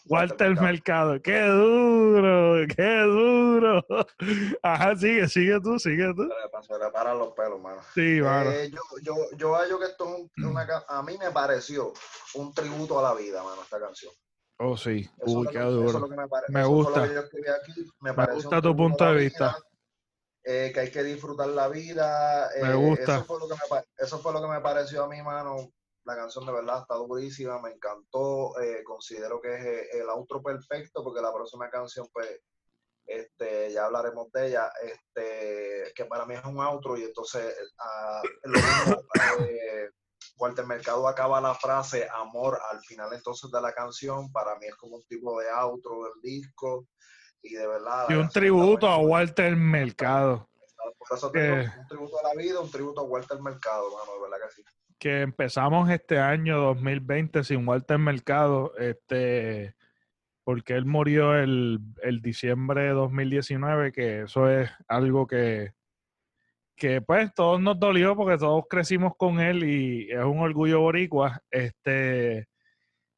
Walter 0.06 0.60
Mercado. 0.60 1.20
¡Qué 1.22 1.40
duro! 1.42 2.66
¡Qué 2.76 2.98
duro! 3.02 3.84
Ajá, 4.62 4.96
sigue, 4.96 5.28
sigue 5.28 5.60
tú, 5.60 5.78
sigue 5.78 6.12
tú. 6.14 6.28
Se 6.62 6.78
le 6.78 6.90
paran 6.90 7.18
los 7.18 7.32
pelos, 7.32 7.60
mano. 7.60 7.80
Sí, 7.94 8.20
mano. 8.22 8.50
Eh, 8.50 8.70
yo, 8.70 8.80
yo, 9.02 9.14
yo 9.36 9.54
hallo 9.54 9.78
que 9.78 9.86
esto 9.86 10.04
es 10.04 10.20
un- 10.38 10.44
una, 10.50 10.66
ca- 10.66 10.84
a 10.88 11.02
mí 11.02 11.16
me 11.18 11.30
pareció 11.30 11.92
un 12.34 12.52
tributo 12.54 12.98
a 12.98 13.02
la 13.02 13.14
vida, 13.20 13.42
mano, 13.42 13.62
esta 13.62 13.78
canción. 13.80 14.12
Oh, 14.58 14.76
sí. 14.76 15.08
Eso 15.18 15.38
Uy, 15.38 15.44
lo 15.46 15.50
qué 15.50 15.58
eso 15.58 15.70
duro. 15.70 15.98
lo 16.00 16.08
que 16.08 16.16
me, 16.16 16.28
pare- 16.28 16.46
Me 16.50 16.60
eso 16.60 16.68
fue 16.68 16.78
lo 16.78 16.84
gusta. 16.84 17.08
que 17.08 17.14
yo 17.14 17.20
escribí 17.20 17.48
aquí. 17.48 17.90
Me, 18.00 18.12
gusta 18.34 18.60
tu 18.62 18.76
punto 18.76 19.04
de 19.06 19.14
vista. 19.16 19.46
vida, 19.48 19.58
eh, 20.44 20.70
que 20.74 20.80
hay 20.80 20.90
que 20.90 21.02
disfrutar 21.02 21.48
la 21.48 21.68
vida. 21.68 22.48
Me 22.60 22.70
eh, 22.70 22.74
gusta. 22.74 23.16
Eso 23.16 23.24
fue, 23.24 23.38
lo 23.38 23.48
que 23.48 23.54
me, 23.54 23.80
eso 23.98 24.18
fue 24.18 24.32
lo 24.32 24.42
que 24.42 24.48
me 24.48 24.60
pareció 24.60 25.04
a 25.04 25.08
mi 25.08 25.22
mano. 25.22 25.70
La 26.10 26.16
canción 26.16 26.44
de 26.44 26.52
verdad 26.52 26.80
está 26.82 26.94
durísima, 26.96 27.60
me 27.62 27.70
encantó. 27.70 28.58
eh, 28.60 28.82
considero 28.84 29.40
que 29.40 29.54
es 29.54 29.64
eh, 29.64 29.88
el 30.00 30.08
outro 30.10 30.42
perfecto 30.42 31.04
porque 31.04 31.20
la 31.22 31.32
próxima 31.32 31.70
canción, 31.70 32.08
pues, 32.12 32.28
este, 33.06 33.72
ya 33.72 33.84
hablaremos 33.86 34.30
de 34.32 34.46
ella, 34.48 34.72
este, 34.82 35.92
que 35.94 36.04
para 36.06 36.26
mí 36.26 36.34
es 36.34 36.44
un 36.44 36.58
outro 36.60 36.96
y 36.96 37.04
entonces 37.04 37.54
ah, 37.78 38.22
lo 38.42 38.58
mismo, 38.58 39.02
eh, 39.46 39.90
Walter 40.36 40.66
Mercado 40.66 41.06
acaba 41.06 41.40
la 41.40 41.54
frase 41.54 42.08
amor 42.12 42.58
al 42.70 42.80
final 42.80 43.12
entonces 43.12 43.50
de 43.50 43.60
la 43.60 43.72
canción, 43.72 44.30
para 44.32 44.56
mí 44.58 44.66
es 44.66 44.74
como 44.76 44.96
un 44.96 45.04
tipo 45.04 45.38
de 45.40 45.48
outro 45.50 46.04
del 46.04 46.20
disco 46.22 46.86
y 47.42 47.54
de 47.54 47.66
verdad. 47.66 48.06
Y 48.10 48.14
un 48.14 48.28
tributo 48.28 48.86
a. 48.88 48.98
Walter 48.98 49.54
Mercado, 49.56 50.48
Por 50.98 51.16
eso 51.16 51.30
te 51.30 51.40
digo, 51.42 51.56
Eh. 51.56 51.72
un 51.78 51.86
tributo 51.86 52.18
a 52.18 52.22
la 52.28 52.34
vida, 52.34 52.60
un 52.60 52.70
tributo 52.70 53.00
a 53.00 53.04
Walter 53.04 53.40
Mercado, 53.40 53.90
mano, 53.96 54.12
de 54.14 54.20
verdad 54.20 54.38
que 54.48 54.54
sí. 54.56 54.62
Que 55.00 55.22
empezamos 55.22 55.90
este 55.90 56.18
año 56.18 56.58
2020 56.60 57.42
sin 57.42 57.66
Walter 57.66 57.98
Mercado, 57.98 58.76
este, 58.76 59.74
porque 60.44 60.74
él 60.74 60.84
murió 60.84 61.34
el, 61.34 61.80
el 62.02 62.20
diciembre 62.20 62.82
de 62.82 62.90
2019, 62.90 63.92
que 63.92 64.22
eso 64.22 64.50
es 64.50 64.70
algo 64.88 65.26
que, 65.26 65.72
que 66.76 67.00
pues 67.00 67.32
todos 67.34 67.60
nos 67.60 67.80
dolió 67.80 68.14
porque 68.14 68.36
todos 68.36 68.64
crecimos 68.68 69.14
con 69.16 69.40
él 69.40 69.64
y 69.64 70.10
es 70.10 70.22
un 70.22 70.40
orgullo 70.40 70.80
boricua. 70.80 71.40
Este, 71.50 72.46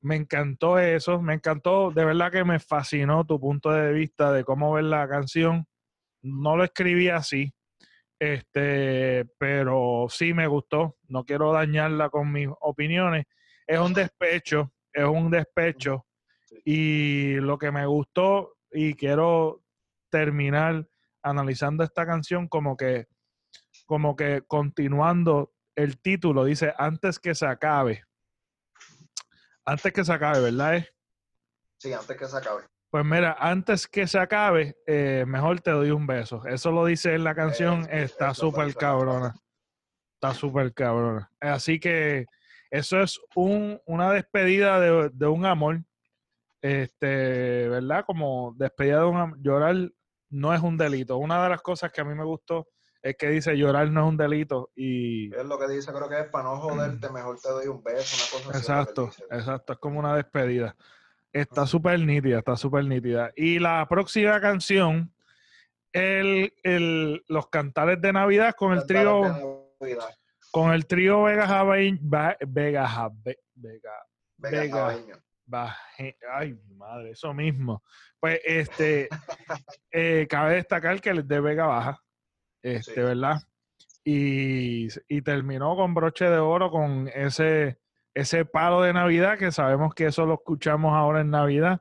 me 0.00 0.14
encantó 0.14 0.78
eso, 0.78 1.20
me 1.20 1.34
encantó, 1.34 1.90
de 1.90 2.04
verdad 2.04 2.30
que 2.30 2.44
me 2.44 2.60
fascinó 2.60 3.24
tu 3.24 3.40
punto 3.40 3.72
de 3.72 3.92
vista 3.92 4.32
de 4.32 4.44
cómo 4.44 4.72
ver 4.72 4.84
la 4.84 5.08
canción. 5.08 5.66
No 6.22 6.56
lo 6.56 6.62
escribí 6.62 7.08
así, 7.08 7.52
este, 8.22 9.24
pero 9.36 10.06
sí 10.08 10.32
me 10.32 10.46
gustó. 10.46 10.96
No 11.08 11.24
quiero 11.24 11.52
dañarla 11.52 12.08
con 12.08 12.30
mis 12.30 12.48
opiniones. 12.60 13.26
Es 13.66 13.80
un 13.80 13.92
despecho, 13.92 14.72
es 14.92 15.04
un 15.04 15.28
despecho. 15.28 16.06
Y 16.64 17.34
lo 17.40 17.58
que 17.58 17.72
me 17.72 17.84
gustó, 17.84 18.58
y 18.70 18.94
quiero 18.94 19.64
terminar 20.08 20.88
analizando 21.20 21.82
esta 21.82 22.06
canción 22.06 22.46
como 22.46 22.76
que, 22.76 23.08
como 23.86 24.14
que 24.14 24.42
continuando 24.46 25.52
el 25.74 26.00
título, 26.00 26.44
dice 26.44 26.72
antes 26.78 27.18
que 27.18 27.34
se 27.34 27.46
acabe. 27.46 28.04
Antes 29.64 29.92
que 29.92 30.04
se 30.04 30.12
acabe, 30.12 30.42
¿verdad? 30.42 30.76
eh? 30.76 30.88
Sí, 31.78 31.92
antes 31.92 32.16
que 32.16 32.26
se 32.26 32.36
acabe. 32.36 32.62
Pues 32.92 33.06
mira, 33.06 33.38
antes 33.40 33.88
que 33.88 34.06
se 34.06 34.18
acabe, 34.18 34.76
eh, 34.86 35.24
mejor 35.26 35.62
te 35.62 35.70
doy 35.70 35.90
un 35.90 36.06
beso. 36.06 36.44
Eso 36.44 36.70
lo 36.70 36.84
dice 36.84 37.14
en 37.14 37.24
la 37.24 37.34
canción, 37.34 37.84
Eso, 37.84 38.04
está 38.04 38.34
súper 38.34 38.74
cabrona. 38.74 39.34
Está 40.16 40.34
súper 40.34 40.74
cabrona. 40.74 41.32
Así 41.40 41.80
que 41.80 42.26
eso 42.70 43.00
es 43.00 43.18
un, 43.34 43.80
una 43.86 44.12
despedida 44.12 44.78
de, 44.78 45.08
de 45.10 45.26
un 45.26 45.46
amor. 45.46 45.82
Este, 46.60 47.66
¿verdad? 47.70 48.04
Como 48.04 48.54
despedida 48.58 48.98
de 48.98 49.06
un 49.06 49.16
amor. 49.16 49.38
Llorar 49.40 49.74
no 50.28 50.52
es 50.52 50.60
un 50.60 50.76
delito. 50.76 51.16
Una 51.16 51.42
de 51.42 51.48
las 51.48 51.62
cosas 51.62 51.90
que 51.92 52.02
a 52.02 52.04
mí 52.04 52.14
me 52.14 52.24
gustó 52.24 52.68
es 53.00 53.16
que 53.16 53.30
dice 53.30 53.56
llorar 53.56 53.88
no 53.90 54.02
es 54.02 54.08
un 54.10 54.18
delito. 54.18 54.70
Y 54.76 55.34
Es 55.34 55.46
lo 55.46 55.58
que 55.58 55.66
dice, 55.68 55.90
creo 55.94 56.10
que 56.10 56.20
es 56.20 56.26
para 56.26 56.44
no 56.44 56.60
joderte, 56.60 57.08
mejor 57.10 57.40
te 57.40 57.48
doy 57.48 57.68
un 57.68 57.82
beso, 57.82 58.36
una 58.36 58.44
cosa 58.44 58.58
Exacto, 58.58 59.10
exacto, 59.30 59.72
es 59.72 59.78
como 59.78 59.98
una 59.98 60.14
despedida. 60.14 60.76
Está 61.32 61.66
súper 61.66 61.98
nítida, 62.00 62.38
está 62.38 62.56
súper 62.56 62.84
nítida. 62.84 63.32
Y 63.36 63.58
la 63.58 63.86
próxima 63.88 64.40
canción, 64.40 65.14
el, 65.92 66.52
el- 66.62 67.22
los 67.28 67.48
cantares 67.48 68.00
de 68.00 68.12
Navidad 68.12 68.54
con 68.54 68.72
el 68.72 68.84
trío, 68.86 69.70
con 70.50 70.72
el 70.72 70.86
trío 70.86 71.22
Vega 71.22 71.46
Va- 71.62 72.36
Vega 72.46 73.10
Vega, 73.24 73.92
Vega 74.36 74.86
Vega. 74.88 75.22
Baje- 75.44 76.16
ay, 76.32 76.54
mi 76.54 76.74
madre, 76.76 77.10
eso 77.10 77.34
mismo. 77.34 77.82
Pues 78.20 78.40
este, 78.44 79.08
eh, 79.90 80.26
cabe 80.30 80.54
destacar 80.54 81.00
que 81.00 81.10
el 81.10 81.26
de 81.26 81.40
Vega 81.40 81.66
Baja, 81.66 81.98
este, 82.62 82.94
Sí. 82.94 83.00
¿verdad? 83.00 83.36
Y, 84.04 84.88
y 85.08 85.22
terminó 85.22 85.76
con 85.76 85.94
broche 85.94 86.24
de 86.26 86.38
oro 86.38 86.70
con 86.70 87.08
ese, 87.14 87.78
ese 88.14 88.44
palo 88.44 88.82
de 88.82 88.92
Navidad, 88.92 89.38
que 89.38 89.52
sabemos 89.52 89.94
que 89.94 90.06
eso 90.06 90.26
lo 90.26 90.34
escuchamos 90.34 90.92
ahora 90.94 91.20
en 91.22 91.30
Navidad. 91.30 91.80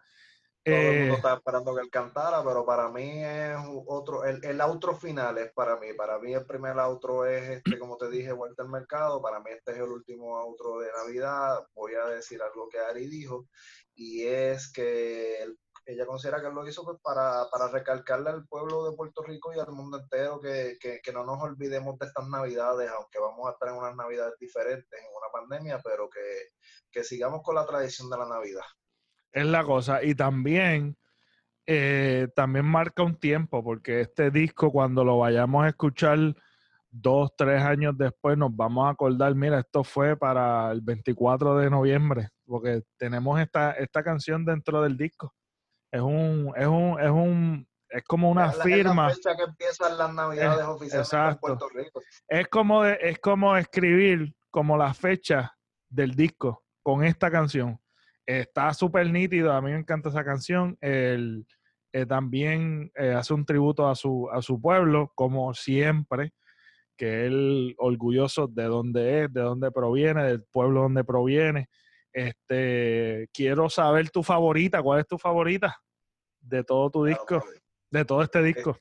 Todo 0.67 0.91
el 0.91 0.95
Eh, 0.95 0.99
mundo 0.99 1.15
estaba 1.15 1.35
esperando 1.35 1.75
que 1.75 1.81
él 1.81 1.89
cantara, 1.89 2.41
pero 2.45 2.65
para 2.65 2.89
mí 2.89 3.23
es 3.25 3.57
otro, 3.87 4.23
el, 4.23 4.43
el 4.45 4.61
outro 4.61 4.95
final 4.95 5.37
es 5.37 5.51
para 5.51 5.77
mí. 5.77 5.93
Para 5.93 6.17
mí 6.19 6.33
el 6.33 6.45
primer 6.45 6.79
outro 6.79 7.25
es 7.25 7.49
este, 7.49 7.77
como 7.77 7.97
te 7.97 8.09
dije, 8.09 8.31
Walter 8.31 8.67
Mercado. 8.67 9.21
Para 9.21 9.39
mí 9.41 9.51
este 9.51 9.71
es 9.73 9.77
el 9.79 9.91
último 9.91 10.37
outro 10.37 10.79
de 10.79 10.87
Navidad. 10.95 11.59
Voy 11.75 11.95
a 11.95 12.05
decir 12.05 12.41
algo 12.41 12.69
que 12.69 12.79
Ari 12.79 13.07
dijo, 13.07 13.47
y 13.95 14.23
es 14.25 14.71
que 14.71 15.45
ella 15.85 16.05
considera 16.05 16.41
que 16.41 16.49
lo 16.49 16.67
hizo 16.67 16.83
pues, 16.83 16.97
para, 17.01 17.45
para 17.51 17.69
recalcarle 17.69 18.29
al 18.29 18.47
pueblo 18.47 18.89
de 18.89 18.95
Puerto 18.95 19.23
Rico 19.23 19.53
y 19.53 19.59
al 19.59 19.71
mundo 19.71 19.99
entero 19.99 20.39
que, 20.39 20.77
que, 20.79 20.99
que 21.03 21.11
no 21.11 21.25
nos 21.25 21.41
olvidemos 21.41 21.97
de 21.97 22.07
estas 22.07 22.27
Navidades, 22.27 22.89
aunque 22.91 23.19
vamos 23.19 23.47
a 23.47 23.51
estar 23.51 23.69
en 23.69 23.75
unas 23.75 23.95
Navidades 23.95 24.35
diferentes, 24.39 24.99
en 24.99 25.09
una 25.09 25.31
pandemia, 25.31 25.79
pero 25.83 26.09
que, 26.09 26.49
que 26.91 27.03
sigamos 27.03 27.41
con 27.43 27.55
la 27.55 27.65
tradición 27.65 28.09
de 28.09 28.17
la 28.17 28.27
Navidad. 28.27 28.65
es 29.31 29.45
la 29.45 29.63
cosa. 29.63 30.03
Y 30.03 30.15
también, 30.15 30.97
eh, 31.65 32.27
también 32.35 32.65
marca 32.65 33.03
un 33.03 33.17
tiempo, 33.17 33.63
porque 33.63 34.01
este 34.01 34.31
disco, 34.31 34.71
cuando 34.71 35.03
lo 35.03 35.17
vayamos 35.19 35.65
a 35.65 35.69
escuchar 35.69 36.35
dos, 36.89 37.31
tres 37.37 37.61
años 37.63 37.97
después, 37.97 38.37
nos 38.37 38.55
vamos 38.55 38.87
a 38.87 38.91
acordar, 38.91 39.33
mira, 39.35 39.59
esto 39.59 39.83
fue 39.83 40.17
para 40.17 40.71
el 40.71 40.81
24 40.81 41.57
de 41.57 41.69
noviembre, 41.69 42.29
porque 42.45 42.83
tenemos 42.97 43.39
esta, 43.39 43.71
esta 43.71 44.03
canción 44.03 44.45
dentro 44.45 44.81
del 44.81 44.97
disco. 44.97 45.33
Es 45.91 46.01
un, 46.01 46.53
es 46.55 46.67
un, 46.67 46.97
es 47.01 47.09
un, 47.09 47.67
es 47.89 48.03
como 48.03 48.31
una 48.31 48.47
Es 48.51 48.61
firma. 48.61 49.09
Es 49.09 49.17
la 49.17 49.31
fecha 49.31 49.35
que 49.37 49.43
empiezan 49.49 49.97
las 49.97 50.13
navidades 50.13 50.65
oficialmente 50.65 50.95
en 50.95 51.01
exacto. 51.01 51.39
Puerto 51.41 51.69
Rico. 51.69 52.01
Es 52.27 52.47
como, 52.47 52.83
de- 52.83 52.97
es 53.01 53.19
como 53.19 53.55
escribir 53.57 54.33
como 54.49 54.77
la 54.77 54.93
fecha 54.93 55.53
del 55.89 56.15
disco 56.15 56.63
con 56.83 57.03
esta 57.03 57.29
canción. 57.29 57.79
Está 58.25 58.73
súper 58.73 59.09
nítido, 59.11 59.51
a 59.51 59.61
mí 59.61 59.71
me 59.71 59.79
encanta 59.79 60.09
esa 60.09 60.23
canción. 60.23 60.77
El, 60.79 61.45
eh, 61.91 62.05
también 62.05 62.89
eh, 62.95 63.11
hace 63.13 63.33
un 63.33 63.45
tributo 63.45 63.89
a 63.89 63.95
su, 63.95 64.29
a 64.31 64.41
su 64.41 64.61
pueblo, 64.61 65.11
como 65.15 65.53
siempre, 65.53 66.31
que 66.95 67.25
él 67.25 67.75
orgulloso 67.77 68.47
de 68.47 68.63
dónde 68.63 69.23
es, 69.23 69.33
de 69.33 69.41
dónde 69.41 69.71
proviene, 69.71 70.23
del 70.23 70.43
pueblo 70.43 70.83
donde 70.83 71.03
proviene. 71.03 71.67
Este, 72.13 73.29
quiero 73.33 73.69
saber 73.69 74.09
tu 74.09 74.23
favorita, 74.23 74.81
¿cuál 74.81 74.99
es 74.99 75.07
tu 75.07 75.17
favorita 75.17 75.81
de 76.41 76.63
todo 76.63 76.89
tu 76.89 77.05
disco, 77.05 77.25
Claro, 77.25 77.45
de 77.89 78.05
todo 78.05 78.21
este 78.21 78.43
disco? 78.43 78.77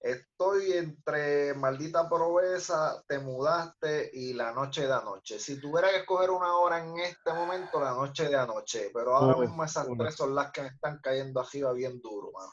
Estoy 0.00 0.72
entre 0.72 1.54
Maldita 1.54 2.08
Proveza, 2.08 3.02
Te 3.08 3.18
Mudaste 3.18 4.10
y 4.12 4.32
La 4.32 4.52
Noche 4.52 4.86
de 4.86 4.92
Anoche. 4.94 5.38
Si 5.40 5.60
tuviera 5.60 5.90
que 5.90 5.98
escoger 5.98 6.30
una 6.30 6.56
hora 6.56 6.78
en 6.78 6.98
este 7.00 7.32
momento, 7.32 7.80
La 7.80 7.90
Noche 7.90 8.28
de 8.28 8.36
Anoche. 8.36 8.90
Pero 8.94 9.16
ahora 9.16 9.36
mismo 9.38 9.64
esas 9.64 9.88
tres 9.98 10.14
son 10.14 10.34
las 10.34 10.52
que 10.52 10.62
me 10.62 10.68
están 10.68 11.00
cayendo 11.02 11.40
arriba 11.40 11.72
bien 11.72 12.00
duro, 12.00 12.30
mano. 12.32 12.52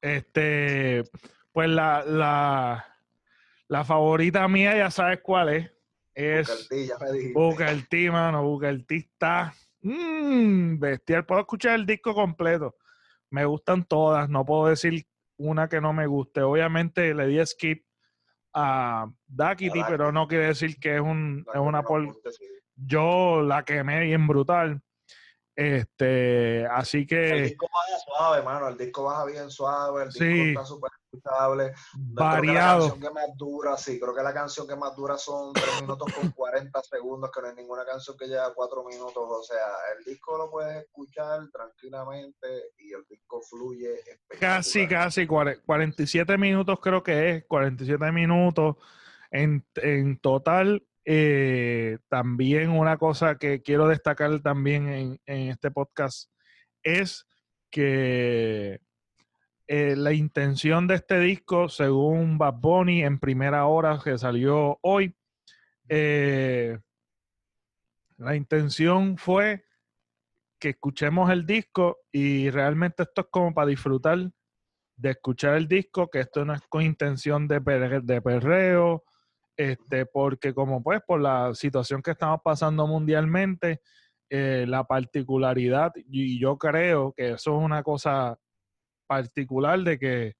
Este, 0.00 1.02
pues 1.52 1.68
la, 1.68 2.04
la, 2.04 2.96
la 3.66 3.84
favorita 3.84 4.46
mía, 4.46 4.76
ya 4.76 4.90
sabes 4.90 5.20
cuál 5.22 5.48
es. 5.50 5.70
Es 6.20 6.48
Cartí, 6.48 6.86
ya 6.86 6.98
me 6.98 7.12
dijiste. 7.12 7.86
T, 7.88 8.10
mano. 8.10 8.58
T 8.86 8.96
está 8.96 9.54
mm, 9.82 10.78
bestial. 10.78 11.24
Puedo 11.26 11.40
escuchar 11.40 11.74
el 11.74 11.86
disco 11.86 12.14
completo. 12.14 12.76
Me 13.30 13.44
gustan 13.44 13.84
todas. 13.84 14.28
No 14.28 14.44
puedo 14.44 14.66
decir 14.66 15.06
una 15.36 15.68
que 15.68 15.80
no 15.80 15.92
me 15.92 16.06
guste. 16.06 16.42
Obviamente 16.42 17.14
le 17.14 17.26
di 17.26 17.44
skip 17.46 17.84
a 18.52 19.06
Duckity, 19.26 19.80
A 19.80 19.86
pero 19.86 20.12
no 20.12 20.26
quiere 20.26 20.46
decir 20.46 20.78
que 20.78 20.96
es, 20.96 21.00
un, 21.00 21.46
es 21.52 21.60
una 21.60 21.82
por... 21.82 22.20
Yo 22.74 23.42
la 23.42 23.64
quemé 23.64 24.00
bien 24.00 24.26
brutal. 24.26 24.82
Este, 25.54 26.66
así 26.66 26.98
El 27.00 27.06
que 27.06 27.42
disco 27.42 27.68
baja 27.72 27.98
suave, 28.04 28.42
mano. 28.42 28.68
El 28.68 28.76
disco 28.76 29.04
baja 29.04 29.24
bien 29.26 29.50
suave. 29.50 30.04
El 30.04 30.08
disco 30.08 30.24
Sí. 30.24 30.48
está 30.50 30.64
súper 30.64 30.90
escuchable. 31.12 31.72
No, 31.96 32.14
Creo 32.14 32.14
que 32.14 32.14
la 32.16 32.24
variado. 32.30 32.80
canción 32.88 33.00
que 33.00 33.10
más 33.14 33.36
dura, 33.36 33.76
sí, 33.76 34.00
creo 34.00 34.14
que 34.14 34.22
la 34.22 34.34
canción 34.34 34.66
que 34.68 34.76
más 34.76 34.96
dura 34.96 35.16
son 35.18 35.52
3 35.52 35.82
minutos 35.82 36.12
con 36.12 36.30
40 36.36 36.82
segundos, 36.82 37.30
que 37.32 37.40
no 37.42 37.48
hay 37.48 37.54
ninguna 37.56 37.84
canción 37.84 38.16
que 38.16 38.26
lleva 38.26 38.52
4 38.54 38.84
minutos. 38.84 39.16
O 39.16 39.42
sea, 39.42 39.66
el 39.98 40.04
disco 40.04 40.36
lo 40.38 40.50
puedes 40.50 40.84
escuchar 40.84 41.40
tranquilamente 41.52 42.48
y 42.78 42.92
el 42.92 43.04
disco 43.08 43.40
fluye. 43.42 44.00
Casi, 44.38 44.86
casi, 44.86 45.26
cuare- 45.26 45.60
47 45.64 46.38
minutos 46.38 46.78
creo 46.80 47.02
que 47.02 47.30
es, 47.30 47.44
47 47.46 48.12
minutos 48.12 48.76
en, 49.30 49.64
en 49.76 50.18
total. 50.18 50.84
Eh, 51.04 51.98
también 52.08 52.70
una 52.70 52.96
cosa 52.98 53.36
que 53.36 53.62
quiero 53.62 53.88
destacar 53.88 54.38
también 54.42 54.88
en, 54.88 55.20
en 55.26 55.48
este 55.48 55.70
podcast 55.70 56.30
es 56.82 57.26
que 57.70 58.80
eh, 59.72 59.94
la 59.94 60.12
intención 60.12 60.88
de 60.88 60.96
este 60.96 61.20
disco, 61.20 61.68
según 61.68 62.38
Bad 62.38 62.54
Bunny 62.54 63.04
en 63.04 63.20
primera 63.20 63.66
hora 63.66 64.00
que 64.02 64.18
salió 64.18 64.80
hoy, 64.82 65.14
eh, 65.88 66.76
la 68.16 68.34
intención 68.34 69.16
fue 69.16 69.64
que 70.58 70.70
escuchemos 70.70 71.30
el 71.30 71.46
disco 71.46 71.98
y 72.10 72.50
realmente 72.50 73.04
esto 73.04 73.20
es 73.20 73.26
como 73.30 73.54
para 73.54 73.68
disfrutar 73.68 74.18
de 74.96 75.10
escuchar 75.10 75.54
el 75.54 75.68
disco, 75.68 76.10
que 76.10 76.18
esto 76.18 76.44
no 76.44 76.52
es 76.52 76.62
con 76.68 76.82
intención 76.82 77.46
de, 77.46 77.60
de 78.02 78.22
perreo, 78.22 79.04
este, 79.56 80.04
porque 80.04 80.52
como 80.52 80.82
pues 80.82 81.00
por 81.06 81.20
la 81.20 81.54
situación 81.54 82.02
que 82.02 82.10
estamos 82.10 82.40
pasando 82.42 82.88
mundialmente, 82.88 83.82
eh, 84.30 84.64
la 84.66 84.82
particularidad, 84.82 85.92
y 85.94 86.40
yo 86.40 86.58
creo 86.58 87.12
que 87.12 87.34
eso 87.34 87.56
es 87.56 87.64
una 87.64 87.84
cosa 87.84 88.36
particular 89.10 89.80
de 89.80 89.98
que, 89.98 90.34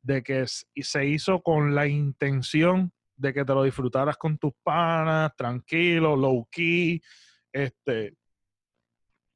de 0.00 0.22
que 0.22 0.46
se 0.46 1.06
hizo 1.06 1.42
con 1.42 1.74
la 1.74 1.86
intención 1.86 2.90
de 3.14 3.34
que 3.34 3.44
te 3.44 3.52
lo 3.52 3.64
disfrutaras 3.64 4.16
con 4.16 4.38
tus 4.38 4.52
panas, 4.62 5.36
tranquilo, 5.36 6.16
low 6.16 6.48
key, 6.50 7.02
este, 7.52 8.14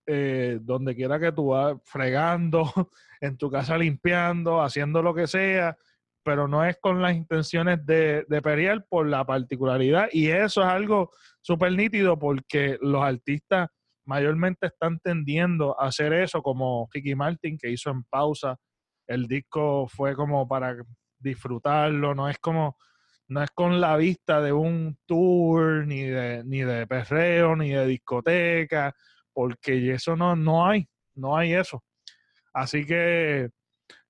eh, 0.07 0.59
donde 0.63 0.95
quiera 0.95 1.21
que 1.21 1.33
tú 1.33 1.49
vas 1.49 1.77
fregando, 1.85 2.65
en 3.21 3.37
tu 3.37 3.51
casa 3.51 3.77
limpiando, 3.77 4.63
haciendo 4.63 5.03
lo 5.03 5.15
que 5.15 5.27
sea, 5.27 5.77
pero 6.25 6.49
no 6.49 6.65
es 6.65 6.79
con 6.81 7.03
las 7.03 7.15
intenciones 7.15 7.85
de, 7.85 8.25
de 8.27 8.83
por 8.89 9.07
la 9.07 9.27
particularidad. 9.27 10.09
Y 10.13 10.29
eso 10.29 10.63
es 10.63 10.69
algo 10.69 11.11
súper 11.43 11.73
nítido 11.73 12.19
porque 12.19 12.79
los 12.81 13.03
artistas 13.03 13.69
mayormente 14.05 14.67
están 14.67 14.99
tendiendo 14.99 15.79
a 15.81 15.87
hacer 15.87 16.13
eso, 16.13 16.43
como 16.43 16.89
Ricky 16.93 17.15
Martin, 17.15 17.57
que 17.59 17.71
hizo 17.71 17.91
en 17.91 18.05
pausa. 18.05 18.57
El 19.07 19.27
disco 19.27 19.89
fue 19.89 20.15
como 20.15 20.47
para 20.47 20.77
disfrutarlo, 21.19 22.15
no 22.15 22.29
es 22.29 22.39
como, 22.39 22.77
no 23.29 23.43
es 23.43 23.51
con 23.51 23.81
la 23.81 23.97
vista 23.97 24.41
de 24.41 24.53
un 24.53 24.99
tour, 25.07 25.87
ni 25.87 26.03
de, 26.03 26.43
ni 26.45 26.63
de 26.63 26.87
perreo, 26.87 27.57
ni 27.57 27.71
de 27.71 27.87
discoteca, 27.87 28.95
porque 29.33 29.93
eso 29.93 30.17
no, 30.17 30.37
no 30.37 30.67
hay, 30.67 30.89
no 31.15 31.37
hay 31.37 31.55
eso. 31.55 31.83
Así 32.53 32.85
que, 32.85 33.51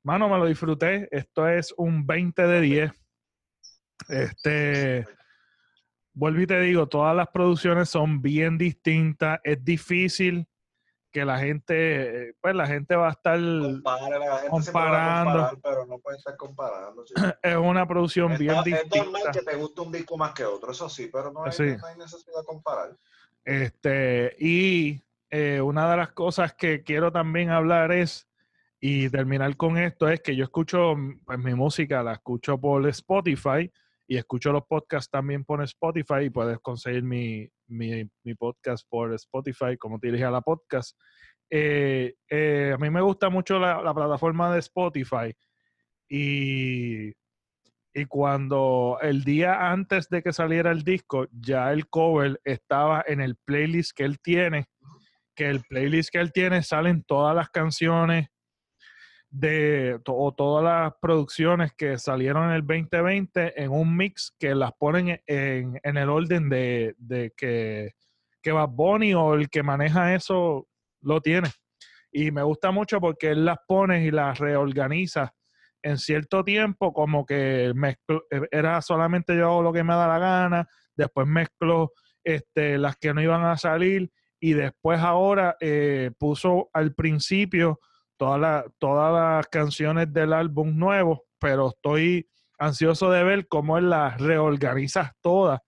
mano, 0.02 0.28
me 0.28 0.38
lo 0.38 0.46
disfruté. 0.46 1.08
Esto 1.10 1.48
es 1.48 1.72
un 1.76 2.06
20 2.06 2.42
de 2.42 2.60
10. 2.60 2.92
Este, 4.08 5.06
vuelvo 6.14 6.40
y 6.40 6.46
te 6.46 6.60
digo, 6.60 6.86
todas 6.88 7.14
las 7.16 7.28
producciones 7.28 7.88
son 7.88 8.20
bien 8.20 8.58
distintas. 8.58 9.40
Es 9.44 9.64
difícil 9.64 10.46
que 11.12 11.24
la 11.26 11.38
gente, 11.38 12.34
pues 12.40 12.54
la 12.54 12.66
gente 12.66 12.96
va 12.96 13.08
a 13.08 13.10
estar 13.10 13.38
comparando. 14.48 15.60
pero 15.62 15.86
no 15.86 15.98
puede 15.98 16.16
estar 16.16 16.36
comparando. 16.36 17.04
Es 17.42 17.56
una 17.56 17.86
producción 17.86 18.36
bien 18.38 18.56
distinta. 18.64 18.98
Es 18.98 19.04
normal 19.04 19.22
que 19.32 19.42
te 19.42 19.56
guste 19.56 19.80
un 19.82 19.92
disco 19.92 20.16
más 20.16 20.32
que 20.32 20.44
otro, 20.44 20.72
eso 20.72 20.88
sí, 20.88 21.10
pero 21.12 21.30
no 21.30 21.44
hay, 21.44 21.50
necesidad 21.50 22.40
de 22.40 22.46
comparar. 22.46 22.96
Este, 23.44 24.34
y 24.38 25.02
eh, 25.30 25.60
una 25.60 25.90
de 25.90 25.96
las 25.98 26.12
cosas 26.12 26.54
que 26.54 26.82
quiero 26.82 27.12
también 27.12 27.50
hablar 27.50 27.92
es, 27.92 28.26
y 28.80 29.08
terminar 29.10 29.56
con 29.56 29.76
esto, 29.76 30.08
es 30.08 30.20
que 30.20 30.34
yo 30.34 30.44
escucho, 30.44 30.96
pues 31.24 31.38
mi 31.38 31.54
música 31.54 32.02
la 32.02 32.14
escucho 32.14 32.58
por 32.58 32.86
Spotify 32.88 33.70
y 34.12 34.18
escucho 34.18 34.52
los 34.52 34.66
podcasts 34.66 35.10
también 35.10 35.42
por 35.42 35.62
Spotify 35.62 36.24
y 36.24 36.30
puedes 36.30 36.58
conseguir 36.58 37.02
mi, 37.02 37.48
podcast 38.38 38.86
por 38.86 39.14
Spotify, 39.14 39.78
como 39.78 39.98
te 39.98 40.12
dije 40.12 40.24
a 40.24 40.30
la 40.30 40.42
podcast. 40.42 40.98
Eh, 41.48 42.12
eh, 42.28 42.72
a 42.74 42.76
mí 42.76 42.90
me 42.90 43.00
gusta 43.00 43.30
mucho 43.30 43.58
la, 43.58 43.94
plataforma 43.94 44.52
de 44.52 44.58
Spotify 44.58 45.34
y, 46.10 47.08
y, 47.94 48.04
cuando 48.06 48.98
el 49.00 49.24
día 49.24 49.70
antes 49.70 50.10
de 50.10 50.22
que 50.22 50.34
saliera 50.34 50.72
el 50.72 50.82
disco, 50.82 51.26
ya 51.32 51.72
el 51.72 51.88
cover 51.88 52.38
estaba 52.44 53.02
en 53.06 53.22
el 53.22 53.36
playlist 53.46 53.92
que 53.96 54.04
él 54.04 54.18
tiene, 54.20 54.66
que 55.34 55.48
el 55.48 55.62
playlist 55.62 56.10
que 56.12 56.18
él 56.18 56.32
tiene 56.32 56.62
salen 56.62 57.02
todas 57.04 57.34
las 57.34 57.48
canciones 57.48 58.26
de 59.32 59.98
todas 60.04 60.62
las 60.62 60.92
producciones 61.00 61.72
que 61.72 61.96
salieron 61.96 62.50
en 62.50 62.56
el 62.56 62.66
2020 62.66 63.62
en 63.62 63.70
un 63.70 63.96
mix 63.96 64.34
que 64.38 64.54
las 64.54 64.72
ponen 64.74 65.22
en, 65.26 65.80
el 65.82 66.10
orden 66.10 66.50
de, 66.50 66.94
que, 67.34 67.92
que 68.42 68.52
Bad 68.52 68.68
Bunny 68.68 69.14
o 69.14 69.32
el 69.32 69.48
que 69.48 69.62
maneja 69.62 70.14
eso 70.14 70.68
lo 71.00 71.22
tiene. 71.22 71.48
Y 72.12 72.30
me 72.30 72.42
gusta 72.42 72.72
mucho 72.72 73.00
porque 73.00 73.30
él 73.30 73.46
las 73.46 73.56
pone 73.66 74.04
y 74.04 74.10
las 74.10 74.38
reorganiza 74.38 75.32
en 75.82 75.96
cierto 75.96 76.44
tiempo, 76.44 76.92
como 76.92 77.24
que 77.24 77.72
mezclo, 77.74 78.24
era 78.50 78.82
solamente 78.82 79.34
yo 79.34 79.46
hago 79.46 79.62
lo 79.62 79.72
que 79.72 79.82
me 79.82 79.94
da 79.94 80.06
la 80.06 80.18
gana, 80.18 80.68
después 80.94 81.26
mezclo 81.26 81.92
este, 82.22 82.76
las 82.76 82.96
que 82.96 83.14
no 83.14 83.22
iban 83.22 83.44
a 83.44 83.56
salir 83.56 84.12
y 84.38 84.52
después 84.52 85.00
ahora 85.00 85.56
eh, 85.58 86.10
puso 86.18 86.68
al 86.74 86.94
principio 86.94 87.80
todas 88.78 89.12
las 89.12 89.46
canciones 89.48 90.12
del 90.12 90.32
álbum 90.32 90.78
nuevo, 90.78 91.24
pero 91.38 91.70
estoy 91.70 92.28
ansioso 92.58 93.10
de 93.10 93.24
ver 93.24 93.48
cómo 93.48 93.78
él 93.78 93.90
las 93.90 94.20
reorganiza 94.20 95.14
todas. 95.20 95.60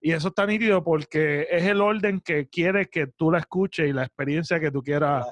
Y 0.00 0.12
eso 0.12 0.28
está 0.28 0.46
nítido 0.46 0.82
porque 0.84 1.46
es 1.50 1.64
el 1.64 1.80
orden 1.80 2.20
que 2.20 2.48
quiere 2.48 2.88
que 2.88 3.08
tú 3.08 3.30
la 3.30 3.38
escuches 3.38 3.88
y 3.88 3.92
la 3.92 4.04
experiencia 4.04 4.60
que 4.60 4.70
tú 4.70 4.82
quieras, 4.82 5.26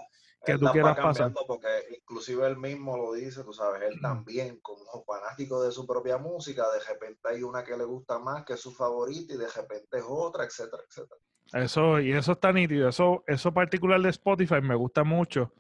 que 0.45 0.59
tú 0.59 0.67
quieras 0.73 0.97
pasar. 0.97 1.33
Porque 1.47 1.69
inclusive 1.97 2.47
él 2.47 2.57
mismo 2.57 2.97
lo 2.97 3.13
dice, 3.13 3.45
tú 3.45 3.53
sabes, 3.53 3.83
él 3.83 4.01
también 4.01 4.59
como 4.61 5.05
fanático 5.05 5.63
de 5.63 5.71
su 5.71 5.87
propia 5.87 6.19
música, 6.19 6.65
de 6.73 6.81
repente 6.81 7.21
hay 7.25 7.43
una 7.43 7.63
que 7.65 7.77
le 7.77 7.85
gusta 7.85 8.19
más, 8.19 8.45
que 8.45 8.55
es 8.55 8.61
su 8.61 8.73
favorita, 8.73 9.35
y 9.35 9.37
de 9.37 9.49
repente 9.49 9.99
es 9.99 10.05
otra, 10.07 10.45
etcétera, 10.45 10.83
etcétera. 10.89 11.21
Eso, 11.53 12.01
y 12.01 12.13
eso 12.13 12.33
está 12.33 12.53
nítido. 12.53 12.89
Eso, 12.89 13.23
eso 13.29 13.55
particular 13.55 14.01
de 14.01 14.11
Spotify 14.11 14.61
me 14.61 14.75
gusta 14.75 15.05
mucho 15.05 15.53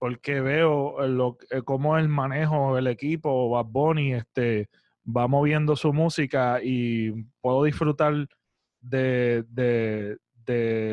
porque 0.00 0.40
veo 0.40 1.06
lo, 1.06 1.36
eh, 1.50 1.60
cómo 1.62 1.98
el 1.98 2.08
manejo 2.08 2.74
del 2.74 2.86
equipo, 2.86 3.50
Bad 3.50 3.66
Bunny, 3.66 4.14
este, 4.14 4.70
va 5.06 5.28
moviendo 5.28 5.76
su 5.76 5.92
música 5.92 6.58
y 6.62 7.12
puedo 7.42 7.64
disfrutar 7.64 8.26
de, 8.80 10.16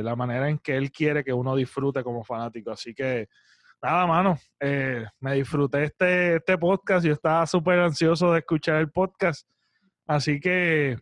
la 0.03 0.15
manera 0.17 0.49
en 0.49 0.59
que 0.59 0.75
él 0.75 0.91
quiere 0.91 1.23
que 1.23 1.31
uno 1.31 1.55
disfrute 1.55 2.03
como 2.03 2.25
fanático. 2.25 2.69
Así 2.69 2.93
que, 2.93 3.29
nada, 3.81 4.05
mano, 4.05 4.37
eh, 4.59 5.05
me 5.21 5.35
disfruté 5.35 5.85
este, 5.85 6.35
este 6.35 6.57
podcast. 6.57 7.05
Yo 7.05 7.13
estaba 7.13 7.47
súper 7.47 7.79
ansioso 7.79 8.33
de 8.33 8.39
escuchar 8.39 8.75
el 8.75 8.91
podcast. 8.91 9.47
Así 10.05 10.37
que 10.41 10.97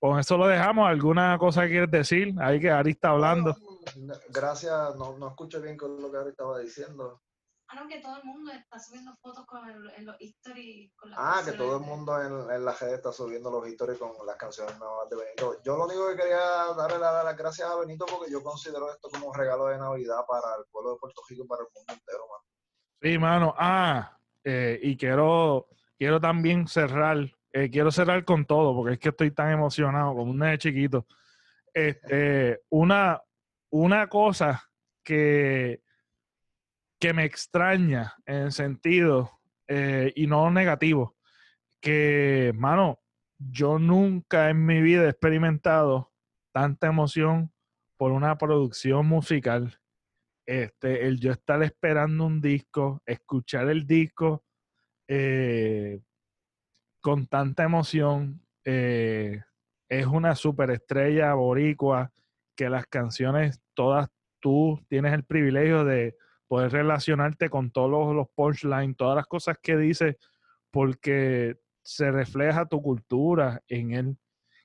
con 0.00 0.18
eso 0.18 0.36
lo 0.36 0.48
dejamos. 0.48 0.88
¿Alguna 0.88 1.38
cosa 1.38 1.62
que 1.62 1.68
quieres 1.68 1.90
decir? 1.92 2.34
Ahí 2.40 2.58
que 2.58 2.70
Ari 2.70 2.90
está 2.90 3.10
hablando. 3.10 3.56
Gracias, 4.30 4.96
no, 4.96 5.16
no 5.16 5.28
escucho 5.28 5.62
bien 5.62 5.76
con 5.76 6.02
lo 6.02 6.10
que 6.10 6.18
Ari 6.18 6.30
estaba 6.30 6.58
diciendo. 6.58 7.22
Ah, 7.78 7.86
que 7.86 8.00
todo 8.00 8.16
el 8.16 8.24
mundo 8.24 8.50
está 8.52 8.78
subiendo 8.78 9.14
fotos 9.16 9.44
con 9.44 9.68
el, 9.68 9.90
en 9.96 10.06
los 10.06 10.16
stories. 10.18 10.92
Con 10.94 11.12
ah, 11.14 11.42
que 11.44 11.52
todo 11.52 11.76
el 11.76 11.82
mundo 11.82 12.20
en, 12.22 12.50
en 12.50 12.64
la 12.64 12.72
red 12.72 12.94
está 12.94 13.12
subiendo 13.12 13.50
los 13.50 13.66
stories 13.68 13.98
con 13.98 14.12
las 14.26 14.36
canciones 14.36 14.78
nuevas 14.78 15.10
de 15.10 15.16
Benito. 15.16 15.62
Yo 15.62 15.76
lo 15.76 15.84
único 15.84 16.08
que 16.08 16.16
quería 16.16 16.38
darle 16.74 16.98
las 16.98 17.36
gracias 17.36 17.68
a 17.68 17.76
Benito 17.76 18.06
porque 18.06 18.32
yo 18.32 18.42
considero 18.42 18.90
esto 18.90 19.10
como 19.10 19.28
un 19.28 19.34
regalo 19.34 19.66
de 19.66 19.76
Navidad 19.76 20.20
para 20.26 20.56
el 20.56 20.64
pueblo 20.70 20.92
de 20.92 20.98
Puerto 20.98 21.20
Rico 21.28 21.44
y 21.44 21.46
para 21.46 21.62
el 21.62 21.68
mundo 21.74 21.92
entero, 21.92 22.24
mano. 22.30 22.44
Sí, 23.02 23.18
mano. 23.18 23.54
Ah, 23.58 24.18
eh, 24.42 24.80
y 24.82 24.96
quiero, 24.96 25.68
quiero 25.98 26.18
también 26.18 26.66
cerrar, 26.66 27.18
eh, 27.52 27.68
quiero 27.70 27.90
cerrar 27.90 28.24
con 28.24 28.46
todo 28.46 28.74
porque 28.74 28.94
es 28.94 28.98
que 28.98 29.10
estoy 29.10 29.32
tan 29.32 29.50
emocionado 29.50 30.14
como 30.14 30.30
un 30.30 30.38
nene 30.38 30.56
chiquito. 30.56 31.06
Este, 31.74 32.62
una, 32.70 33.22
una 33.68 34.08
cosa 34.08 34.66
que 35.04 35.82
que 36.98 37.12
me 37.12 37.24
extraña 37.24 38.14
en 38.24 38.52
sentido 38.52 39.40
eh, 39.68 40.12
y 40.14 40.26
no 40.26 40.50
negativo, 40.50 41.16
que, 41.80 42.52
mano, 42.54 43.00
yo 43.38 43.78
nunca 43.78 44.50
en 44.50 44.64
mi 44.64 44.80
vida 44.80 45.04
he 45.04 45.10
experimentado 45.10 46.12
tanta 46.52 46.86
emoción 46.86 47.52
por 47.96 48.12
una 48.12 48.38
producción 48.38 49.06
musical. 49.06 49.78
Este, 50.46 51.06
el 51.06 51.18
yo 51.18 51.32
estar 51.32 51.62
esperando 51.62 52.24
un 52.24 52.40
disco, 52.40 53.02
escuchar 53.04 53.68
el 53.68 53.86
disco 53.86 54.44
eh, 55.08 56.00
con 57.00 57.26
tanta 57.26 57.64
emoción, 57.64 58.40
eh, 58.64 59.42
es 59.88 60.06
una 60.06 60.34
superestrella 60.34 61.34
boricua 61.34 62.12
que 62.56 62.70
las 62.70 62.86
canciones 62.86 63.60
todas 63.74 64.08
tú 64.40 64.80
tienes 64.88 65.12
el 65.12 65.24
privilegio 65.24 65.84
de 65.84 66.16
poder 66.48 66.72
relacionarte 66.72 67.48
con 67.48 67.70
todos 67.70 68.14
los, 68.14 68.28
punchlines, 68.34 68.96
todas 68.96 69.16
las 69.16 69.26
cosas 69.26 69.58
que 69.60 69.76
dice, 69.76 70.18
porque 70.70 71.56
se 71.82 72.10
refleja 72.10 72.66
tu 72.66 72.82
cultura 72.82 73.62
en 73.68 73.92
él. 73.92 74.16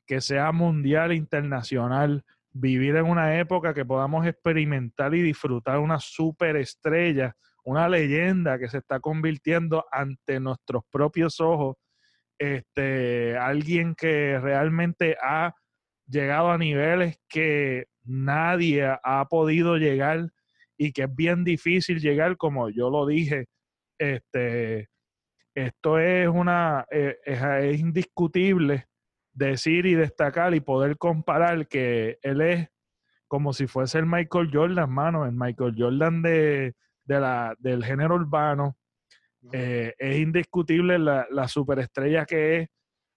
que 0.05 0.19
sea 0.19 0.51
mundial, 0.51 1.13
internacional, 1.13 2.25
vivir 2.51 2.97
en 2.97 3.05
una 3.05 3.39
época 3.39 3.73
que 3.73 3.85
podamos 3.85 4.25
experimentar 4.25 5.15
y 5.15 5.21
disfrutar 5.21 5.79
una 5.79 5.99
superestrella, 5.99 7.35
una 7.63 7.87
leyenda 7.87 8.59
que 8.59 8.67
se 8.67 8.79
está 8.79 8.99
convirtiendo 8.99 9.85
ante 9.89 10.39
nuestros 10.39 10.83
propios 10.91 11.39
ojos, 11.39 11.77
este, 12.37 13.37
alguien 13.37 13.95
que 13.95 14.39
realmente 14.39 15.15
ha 15.21 15.53
llegado 16.07 16.51
a 16.51 16.57
niveles 16.57 17.19
que 17.29 17.85
nadie 18.03 18.97
ha 19.03 19.25
podido 19.29 19.77
llegar 19.77 20.31
y 20.81 20.93
que 20.93 21.03
es 21.03 21.15
bien 21.15 21.43
difícil 21.43 21.99
llegar, 21.99 22.37
como 22.37 22.67
yo 22.71 22.89
lo 22.89 23.05
dije, 23.05 23.45
este, 23.99 24.89
esto 25.53 25.99
es 25.99 26.27
una, 26.27 26.87
eh, 26.89 27.19
es, 27.23 27.79
indiscutible 27.79 28.87
decir 29.31 29.85
y 29.85 29.93
destacar 29.93 30.55
y 30.55 30.59
poder 30.59 30.97
comparar 30.97 31.67
que 31.67 32.17
él 32.23 32.41
es 32.41 32.67
como 33.27 33.53
si 33.53 33.67
fuese 33.67 33.99
el 33.99 34.07
Michael 34.07 34.49
Jordan, 34.51 34.91
mano, 34.91 35.23
el 35.23 35.33
Michael 35.33 35.75
Jordan 35.77 36.23
de, 36.23 36.73
la, 37.05 37.55
del 37.59 37.85
género 37.85 38.15
urbano. 38.15 38.75
Eh, 39.53 39.93
es 39.99 40.17
indiscutible 40.17 40.97
la, 40.97 41.27
la, 41.29 41.47
superestrella 41.47 42.25
que 42.25 42.57
es 42.57 42.69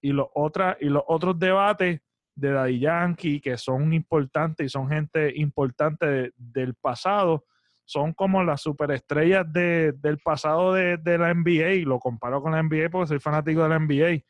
y 0.03 0.12
los, 0.12 0.27
otra, 0.35 0.77
y 0.81 0.91
los 0.91 1.03
otros 1.07 1.39
debates 1.39 2.01
de 2.35 2.51
Daddy 2.51 2.79
Yankee 2.79 3.41
que 3.41 3.57
son 3.57 3.95
importantes 3.95 4.67
y 4.67 4.69
son 4.69 4.87
gente 4.89 5.33
importante 5.35 6.33
del 6.37 6.75
pasado, 6.75 7.45
son 7.85 8.12
como 8.12 8.43
las 8.43 8.62
superestrellas 8.62 9.45
del 9.53 10.18
pasado 10.22 10.72
de, 10.72 10.99
la 11.18 11.35
NBA, 11.35 11.87
lo 11.87 11.99
comparo 11.99 12.43
con 12.43 12.53
la 12.53 12.62
NBA 12.62 12.89
porque 12.91 13.09
soy 13.09 13.20
fanático 13.20 13.62
de 13.62 13.68
la 13.68 13.78
NBA. 13.78 14.24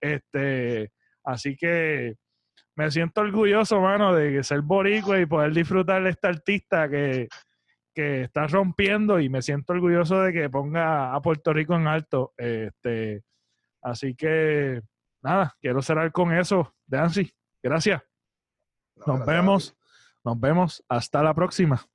Este, 0.00 0.92
así 1.24 1.56
que 1.56 2.16
me 2.76 2.90
siento 2.90 3.20
orgulloso, 3.20 3.80
mano, 3.80 4.14
de 4.14 4.42
ser 4.42 4.62
boricua 4.62 5.20
y 5.20 5.26
poder 5.26 5.52
disfrutar 5.52 6.02
de 6.02 6.10
esta 6.10 6.28
artista 6.28 6.88
que, 6.88 7.28
que 7.94 8.22
está 8.22 8.46
rompiendo 8.46 9.20
y 9.20 9.28
me 9.28 9.42
siento 9.42 9.72
orgulloso 9.72 10.22
de 10.22 10.32
que 10.32 10.50
ponga 10.50 11.14
a 11.14 11.20
Puerto 11.20 11.52
Rico 11.52 11.74
en 11.74 11.86
alto. 11.86 12.32
Este, 12.36 13.22
así 13.82 14.14
que, 14.14 14.82
nada, 15.22 15.54
quiero 15.60 15.82
cerrar 15.82 16.10
con 16.12 16.32
eso, 16.32 16.74
Dancy. 16.86 17.32
Gracias. 17.62 18.02
Nos 19.06 19.24
vemos. 19.26 19.76
Nos 20.24 20.38
vemos. 20.38 20.84
Hasta 20.88 21.22
la 21.22 21.34
próxima. 21.34 21.90